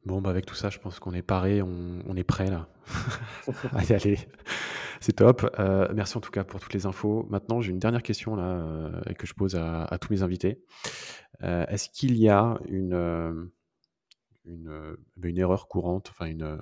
Bon, 0.05 0.19
bah 0.19 0.31
avec 0.31 0.45
tout 0.45 0.55
ça, 0.55 0.69
je 0.69 0.79
pense 0.79 0.99
qu'on 0.99 1.13
est 1.13 1.21
paré, 1.21 1.61
on, 1.61 2.15
est 2.17 2.25
prêt 2.25 2.49
là. 2.49 2.67
allez, 3.71 3.93
allez, 3.93 4.19
c'est 4.99 5.13
top. 5.13 5.49
Euh, 5.59 5.87
merci 5.95 6.17
en 6.17 6.21
tout 6.21 6.31
cas 6.31 6.43
pour 6.43 6.59
toutes 6.59 6.73
les 6.73 6.85
infos. 6.85 7.25
Maintenant, 7.29 7.61
j'ai 7.61 7.71
une 7.71 7.79
dernière 7.79 8.03
question 8.03 8.35
là 8.35 8.91
que 9.17 9.25
je 9.25 9.33
pose 9.33 9.55
à, 9.55 9.97
tous 10.01 10.11
mes 10.11 10.21
invités. 10.21 10.61
Est-ce 11.41 11.89
qu'il 11.89 12.17
y 12.17 12.27
a 12.27 12.57
une 12.65 13.49
une, 14.45 14.69
euh, 14.69 14.95
bah, 15.17 15.29
une 15.29 15.37
erreur 15.37 15.67
courante, 15.67 16.09
enfin 16.09 16.25
une 16.25 16.43
euh, 16.43 16.57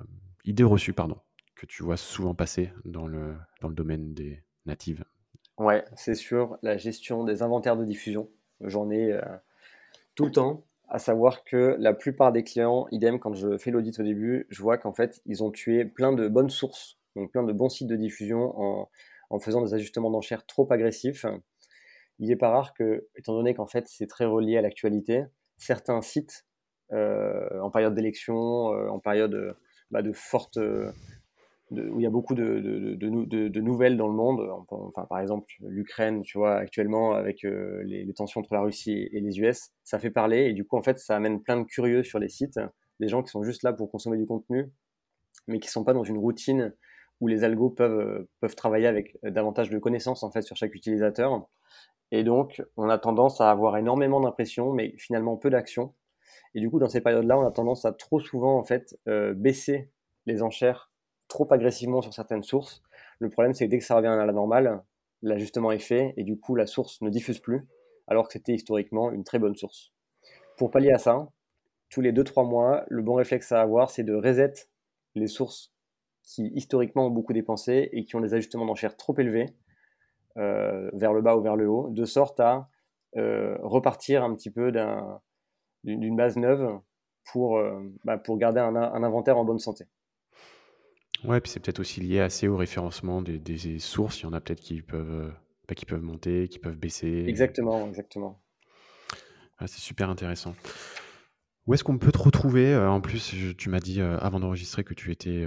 idée 0.45 0.63
reçue, 0.63 0.93
pardon, 0.93 1.17
que 1.55 1.65
tu 1.65 1.83
vois 1.83 1.97
souvent 1.97 2.35
passer 2.35 2.71
dans 2.85 3.07
le, 3.07 3.35
dans 3.61 3.67
le 3.67 3.75
domaine 3.75 4.13
des 4.13 4.43
natives 4.65 5.03
Ouais, 5.57 5.85
c'est 5.95 6.15
sûr, 6.15 6.57
la 6.61 6.77
gestion 6.77 7.23
des 7.23 7.43
inventaires 7.43 7.77
de 7.77 7.85
diffusion. 7.85 8.29
J'en 8.61 8.89
ai 8.89 9.11
euh, 9.11 9.21
tout 10.15 10.25
le 10.25 10.31
temps, 10.31 10.65
à 10.87 10.99
savoir 10.99 11.43
que 11.43 11.75
la 11.79 11.93
plupart 11.93 12.31
des 12.31 12.43
clients, 12.43 12.87
idem, 12.91 13.19
quand 13.19 13.33
je 13.33 13.57
fais 13.57 13.71
l'audit 13.71 13.99
au 13.99 14.03
début, 14.03 14.47
je 14.49 14.61
vois 14.61 14.77
qu'en 14.77 14.93
fait, 14.93 15.21
ils 15.25 15.43
ont 15.43 15.51
tué 15.51 15.85
plein 15.85 16.13
de 16.13 16.27
bonnes 16.27 16.49
sources, 16.49 16.97
donc 17.15 17.31
plein 17.31 17.43
de 17.43 17.53
bons 17.53 17.69
sites 17.69 17.87
de 17.87 17.95
diffusion 17.95 18.59
en, 18.59 18.89
en 19.29 19.39
faisant 19.39 19.61
des 19.61 19.73
ajustements 19.73 20.09
d'enchères 20.09 20.45
trop 20.45 20.71
agressifs. 20.71 21.25
Il 22.19 22.27
n'est 22.27 22.35
pas 22.35 22.49
rare 22.49 22.73
que, 22.73 23.07
étant 23.15 23.33
donné 23.33 23.53
qu'en 23.53 23.65
fait, 23.65 23.87
c'est 23.87 24.07
très 24.07 24.25
relié 24.25 24.57
à 24.57 24.61
l'actualité, 24.61 25.23
certains 25.57 26.01
sites 26.01 26.45
en 26.91 27.69
période 27.69 27.95
d'élection, 27.95 28.73
euh, 28.73 28.89
en 28.89 28.99
période 28.99 29.33
euh, 29.33 29.53
bah, 29.91 30.01
de 30.01 30.11
forte 30.11 30.57
où 30.57 31.99
il 31.99 32.03
y 32.03 32.05
a 32.05 32.09
beaucoup 32.09 32.35
de, 32.35 33.59
nouvelles 33.61 33.95
dans 33.95 34.07
le 34.07 34.13
monde. 34.13 34.41
Enfin, 34.69 35.05
par 35.05 35.19
exemple, 35.19 35.45
l'Ukraine, 35.61 36.21
tu 36.21 36.37
vois, 36.37 36.55
actuellement, 36.55 37.13
avec 37.13 37.43
les, 37.43 38.11
tensions 38.13 38.41
entre 38.41 38.53
la 38.53 38.61
Russie 38.61 39.07
et, 39.11 39.21
les 39.21 39.39
US, 39.39 39.69
ça 39.85 39.97
fait 39.97 40.09
parler. 40.09 40.47
Et 40.47 40.53
du 40.53 40.65
coup, 40.65 40.77
en 40.77 40.83
fait, 40.83 40.99
ça 40.99 41.15
amène 41.15 41.41
plein 41.41 41.57
de 41.57 41.63
curieux 41.63 42.03
sur 42.03 42.19
les 42.19 42.27
sites, 42.27 42.59
des 42.99 43.07
gens 43.07 43.23
qui 43.23 43.31
sont 43.31 43.43
juste 43.43 43.63
là 43.63 43.71
pour 43.71 43.89
consommer 43.89 44.17
du 44.17 44.25
contenu, 44.25 44.69
mais 45.47 45.59
qui 45.59 45.69
sont 45.69 45.85
pas 45.85 45.93
dans 45.93 46.03
une 46.03 46.17
routine 46.17 46.73
où 47.21 47.27
les 47.27 47.45
algos 47.45 47.69
peuvent, 47.69 48.27
peuvent 48.41 48.55
travailler 48.55 48.87
avec 48.87 49.17
davantage 49.23 49.69
de 49.69 49.79
connaissances, 49.79 50.23
en 50.23 50.31
fait, 50.31 50.41
sur 50.41 50.57
chaque 50.57 50.75
utilisateur. 50.75 51.47
Et 52.11 52.23
donc, 52.23 52.61
on 52.75 52.89
a 52.89 52.97
tendance 52.97 53.39
à 53.39 53.49
avoir 53.49 53.77
énormément 53.77 54.19
d'impressions, 54.19 54.73
mais 54.73 54.93
finalement 54.97 55.37
peu 55.37 55.49
d'actions. 55.49 55.93
Et 56.53 56.59
du 56.59 56.69
coup, 56.69 56.79
dans 56.79 56.89
ces 56.89 57.01
périodes-là, 57.01 57.37
on 57.37 57.45
a 57.45 57.51
tendance 57.51 57.85
à 57.85 57.93
trop 57.93 58.19
souvent 58.19 58.57
en 58.57 58.63
fait 58.63 58.97
euh, 59.07 59.33
baisser 59.33 59.89
les 60.25 60.41
enchères 60.41 60.91
trop 61.27 61.47
agressivement 61.51 62.01
sur 62.01 62.13
certaines 62.13 62.43
sources. 62.43 62.83
Le 63.19 63.29
problème, 63.29 63.53
c'est 63.53 63.65
que 63.65 63.71
dès 63.71 63.79
que 63.79 63.85
ça 63.85 63.95
revient 63.95 64.07
à 64.07 64.25
la 64.25 64.33
normale, 64.33 64.83
l'ajustement 65.21 65.71
est 65.71 65.79
fait 65.79 66.13
et 66.17 66.23
du 66.23 66.37
coup, 66.37 66.55
la 66.55 66.67
source 66.67 67.01
ne 67.01 67.09
diffuse 67.09 67.39
plus, 67.39 67.67
alors 68.07 68.27
que 68.27 68.33
c'était 68.33 68.53
historiquement 68.53 69.11
une 69.11 69.23
très 69.23 69.39
bonne 69.39 69.55
source. 69.55 69.91
Pour 70.57 70.71
pallier 70.71 70.91
à 70.91 70.97
ça, 70.97 71.29
tous 71.89 72.01
les 72.01 72.11
2-3 72.11 72.47
mois, 72.47 72.85
le 72.89 73.01
bon 73.01 73.15
réflexe 73.15 73.51
à 73.51 73.61
avoir, 73.61 73.89
c'est 73.89 74.03
de 74.03 74.13
reset 74.13 74.53
les 75.15 75.27
sources 75.27 75.73
qui 76.23 76.47
historiquement 76.53 77.07
ont 77.07 77.11
beaucoup 77.11 77.33
dépensé 77.33 77.89
et 77.91 78.05
qui 78.05 78.15
ont 78.15 78.21
des 78.21 78.33
ajustements 78.33 78.65
d'enchères 78.65 78.95
trop 78.95 79.17
élevés 79.17 79.47
euh, 80.37 80.89
vers 80.93 81.13
le 81.13 81.21
bas 81.21 81.35
ou 81.35 81.41
vers 81.41 81.55
le 81.55 81.67
haut, 81.67 81.89
de 81.89 82.05
sorte 82.05 82.39
à 82.39 82.69
euh, 83.17 83.57
repartir 83.61 84.23
un 84.23 84.33
petit 84.35 84.49
peu 84.49 84.71
d'une 85.83 86.15
base 86.15 86.37
neuve 86.37 86.79
pour, 87.25 87.57
euh, 87.57 87.81
bah, 88.03 88.17
pour 88.17 88.37
garder 88.37 88.59
un, 88.59 88.75
inventaire 88.75 89.37
en 89.37 89.45
bonne 89.45 89.59
santé. 89.59 89.85
Ouais, 91.23 91.39
puis 91.39 91.51
c'est 91.51 91.59
peut-être 91.59 91.79
aussi 91.79 92.01
lié 92.01 92.19
assez 92.19 92.47
au 92.47 92.57
référencement 92.57 93.21
des, 93.21 93.79
sources. 93.79 94.21
Il 94.21 94.23
y 94.23 94.25
en 94.25 94.33
a 94.33 94.41
peut-être 94.41 94.61
qui 94.61 94.81
peuvent, 94.81 95.31
bah, 95.67 95.75
qui 95.75 95.85
peuvent 95.85 96.01
monter, 96.01 96.47
qui 96.47 96.59
peuvent 96.59 96.77
baisser. 96.77 97.25
Exactement, 97.27 97.87
exactement. 97.87 98.41
c'est 99.59 99.79
super 99.79 100.09
intéressant. 100.09 100.55
Où 101.67 101.75
est-ce 101.75 101.83
qu'on 101.83 101.99
peut 101.99 102.11
te 102.11 102.17
retrouver 102.17 102.75
En 102.75 103.01
plus, 103.01 103.35
tu 103.55 103.69
m'as 103.69 103.79
dit 103.79 104.01
avant 104.01 104.39
d'enregistrer 104.39 104.83
que 104.83 104.95
tu 104.95 105.11
étais 105.11 105.45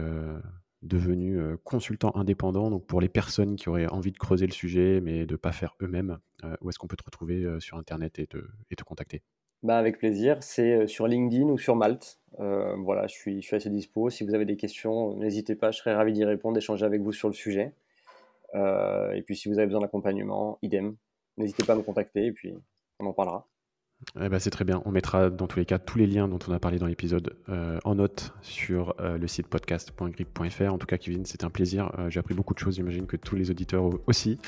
devenu 0.82 1.40
consultant 1.64 2.14
indépendant. 2.14 2.70
Donc 2.70 2.86
pour 2.86 3.00
les 3.00 3.08
personnes 3.08 3.56
qui 3.56 3.68
auraient 3.68 3.88
envie 3.88 4.12
de 4.12 4.18
creuser 4.18 4.46
le 4.46 4.52
sujet 4.52 5.00
mais 5.02 5.26
de 5.26 5.32
ne 5.32 5.36
pas 5.36 5.50
faire 5.50 5.74
eux-mêmes, 5.82 6.18
où 6.60 6.70
est-ce 6.70 6.78
qu'on 6.78 6.86
peut 6.86 6.96
te 6.96 7.04
retrouver 7.04 7.58
sur 7.58 7.78
Internet 7.78 8.20
et 8.20 8.28
te, 8.28 8.38
et 8.70 8.76
te 8.76 8.84
contacter? 8.84 9.22
Bah 9.64 9.76
avec 9.78 9.98
plaisir, 9.98 10.42
c'est 10.42 10.86
sur 10.86 11.08
LinkedIn 11.08 11.46
ou 11.46 11.58
sur 11.58 11.74
Malte. 11.74 12.20
voilà, 12.38 13.06
je 13.06 13.14
suis, 13.14 13.42
je 13.42 13.46
suis 13.46 13.56
assez 13.56 13.70
dispo. 13.70 14.10
Si 14.10 14.24
vous 14.24 14.34
avez 14.34 14.44
des 14.44 14.56
questions, 14.56 15.16
n'hésitez 15.16 15.56
pas, 15.56 15.72
je 15.72 15.78
serai 15.78 15.94
ravi 15.94 16.12
d'y 16.12 16.24
répondre, 16.24 16.54
d'échanger 16.54 16.84
avec 16.84 17.02
vous 17.02 17.12
sur 17.12 17.28
le 17.28 17.34
sujet. 17.34 17.72
et 18.54 19.22
puis 19.26 19.36
si 19.36 19.48
vous 19.48 19.58
avez 19.58 19.66
besoin 19.66 19.80
d'accompagnement, 19.80 20.58
idem, 20.62 20.96
n'hésitez 21.36 21.64
pas 21.64 21.72
à 21.72 21.76
me 21.76 21.82
contacter 21.82 22.26
et 22.26 22.32
puis 22.32 22.54
on 23.00 23.06
en 23.06 23.12
parlera. 23.12 23.48
Eh 24.20 24.28
ben, 24.28 24.38
c'est 24.38 24.50
très 24.50 24.64
bien. 24.64 24.82
On 24.84 24.90
mettra 24.90 25.30
dans 25.30 25.46
tous 25.46 25.58
les 25.58 25.64
cas 25.64 25.78
tous 25.78 25.98
les 25.98 26.06
liens 26.06 26.28
dont 26.28 26.38
on 26.48 26.52
a 26.52 26.58
parlé 26.58 26.78
dans 26.78 26.86
l'épisode 26.86 27.36
euh, 27.48 27.78
en 27.84 27.96
note 27.96 28.32
sur 28.42 28.94
euh, 29.00 29.18
le 29.18 29.26
site 29.26 29.48
podcast.grip.fr. 29.48 30.72
En 30.72 30.78
tout 30.78 30.86
cas, 30.86 30.98
Kevin, 30.98 31.24
c'était 31.24 31.44
un 31.44 31.50
plaisir. 31.50 31.90
Euh, 31.98 32.10
j'ai 32.10 32.20
appris 32.20 32.34
beaucoup 32.34 32.54
de 32.54 32.58
choses. 32.58 32.76
J'imagine 32.76 33.06
que 33.06 33.16
tous 33.16 33.36
les 33.36 33.50
auditeurs 33.50 33.84
aussi. 34.06 34.38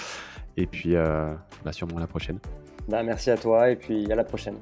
Et 0.56 0.66
puis, 0.66 0.94
bah, 0.94 1.72
sûrement 1.72 1.96
à 1.98 2.00
la 2.00 2.06
prochaine. 2.06 2.38
Bah, 2.88 3.02
merci 3.02 3.30
à 3.30 3.36
toi 3.36 3.70
et 3.70 3.76
puis 3.76 4.10
à 4.10 4.14
la 4.14 4.24
prochaine. 4.24 4.56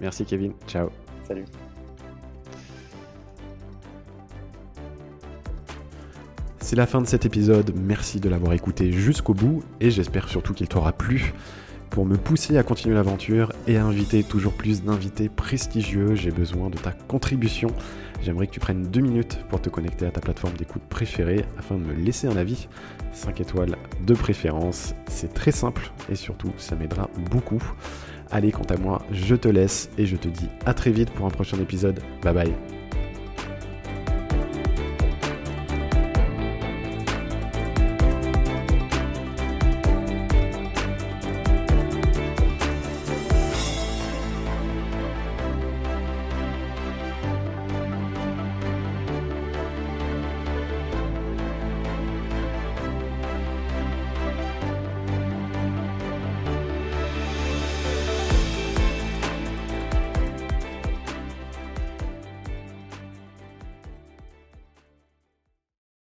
Merci, 0.00 0.24
Kevin. 0.24 0.52
Ciao. 0.66 0.88
Salut. 1.26 1.44
C'est 6.60 6.76
la 6.76 6.86
fin 6.86 7.00
de 7.00 7.06
cet 7.06 7.26
épisode. 7.26 7.72
Merci 7.76 8.20
de 8.20 8.28
l'avoir 8.28 8.52
écouté 8.52 8.92
jusqu'au 8.92 9.34
bout 9.34 9.62
et 9.80 9.90
j'espère 9.90 10.28
surtout 10.28 10.54
qu'il 10.54 10.68
t'aura 10.68 10.92
plu. 10.92 11.34
Pour 11.90 12.06
me 12.06 12.16
pousser 12.16 12.56
à 12.56 12.62
continuer 12.62 12.94
l'aventure 12.94 13.52
et 13.66 13.76
à 13.76 13.84
inviter 13.84 14.22
toujours 14.22 14.52
plus 14.52 14.84
d'invités 14.84 15.28
prestigieux, 15.28 16.14
j'ai 16.14 16.30
besoin 16.30 16.70
de 16.70 16.78
ta 16.78 16.92
contribution. 16.92 17.70
J'aimerais 18.22 18.46
que 18.46 18.52
tu 18.52 18.60
prennes 18.60 18.84
deux 18.84 19.00
minutes 19.00 19.40
pour 19.48 19.60
te 19.60 19.68
connecter 19.68 20.06
à 20.06 20.12
ta 20.12 20.20
plateforme 20.20 20.54
d'écoute 20.54 20.82
préférée 20.88 21.44
afin 21.58 21.74
de 21.74 21.80
me 21.80 21.92
laisser 21.92 22.28
un 22.28 22.36
avis. 22.36 22.68
5 23.12 23.40
étoiles 23.40 23.76
de 24.06 24.14
préférence, 24.14 24.94
c'est 25.08 25.34
très 25.34 25.50
simple 25.50 25.90
et 26.08 26.14
surtout 26.14 26.52
ça 26.56 26.76
m'aidera 26.76 27.10
beaucoup. 27.32 27.60
Allez, 28.30 28.52
quant 28.52 28.64
à 28.64 28.76
moi, 28.76 29.02
je 29.10 29.34
te 29.34 29.48
laisse 29.48 29.90
et 29.98 30.06
je 30.06 30.16
te 30.16 30.28
dis 30.28 30.48
à 30.66 30.74
très 30.74 30.90
vite 30.90 31.10
pour 31.10 31.26
un 31.26 31.30
prochain 31.30 31.58
épisode. 31.58 32.00
Bye 32.22 32.34
bye. 32.34 32.79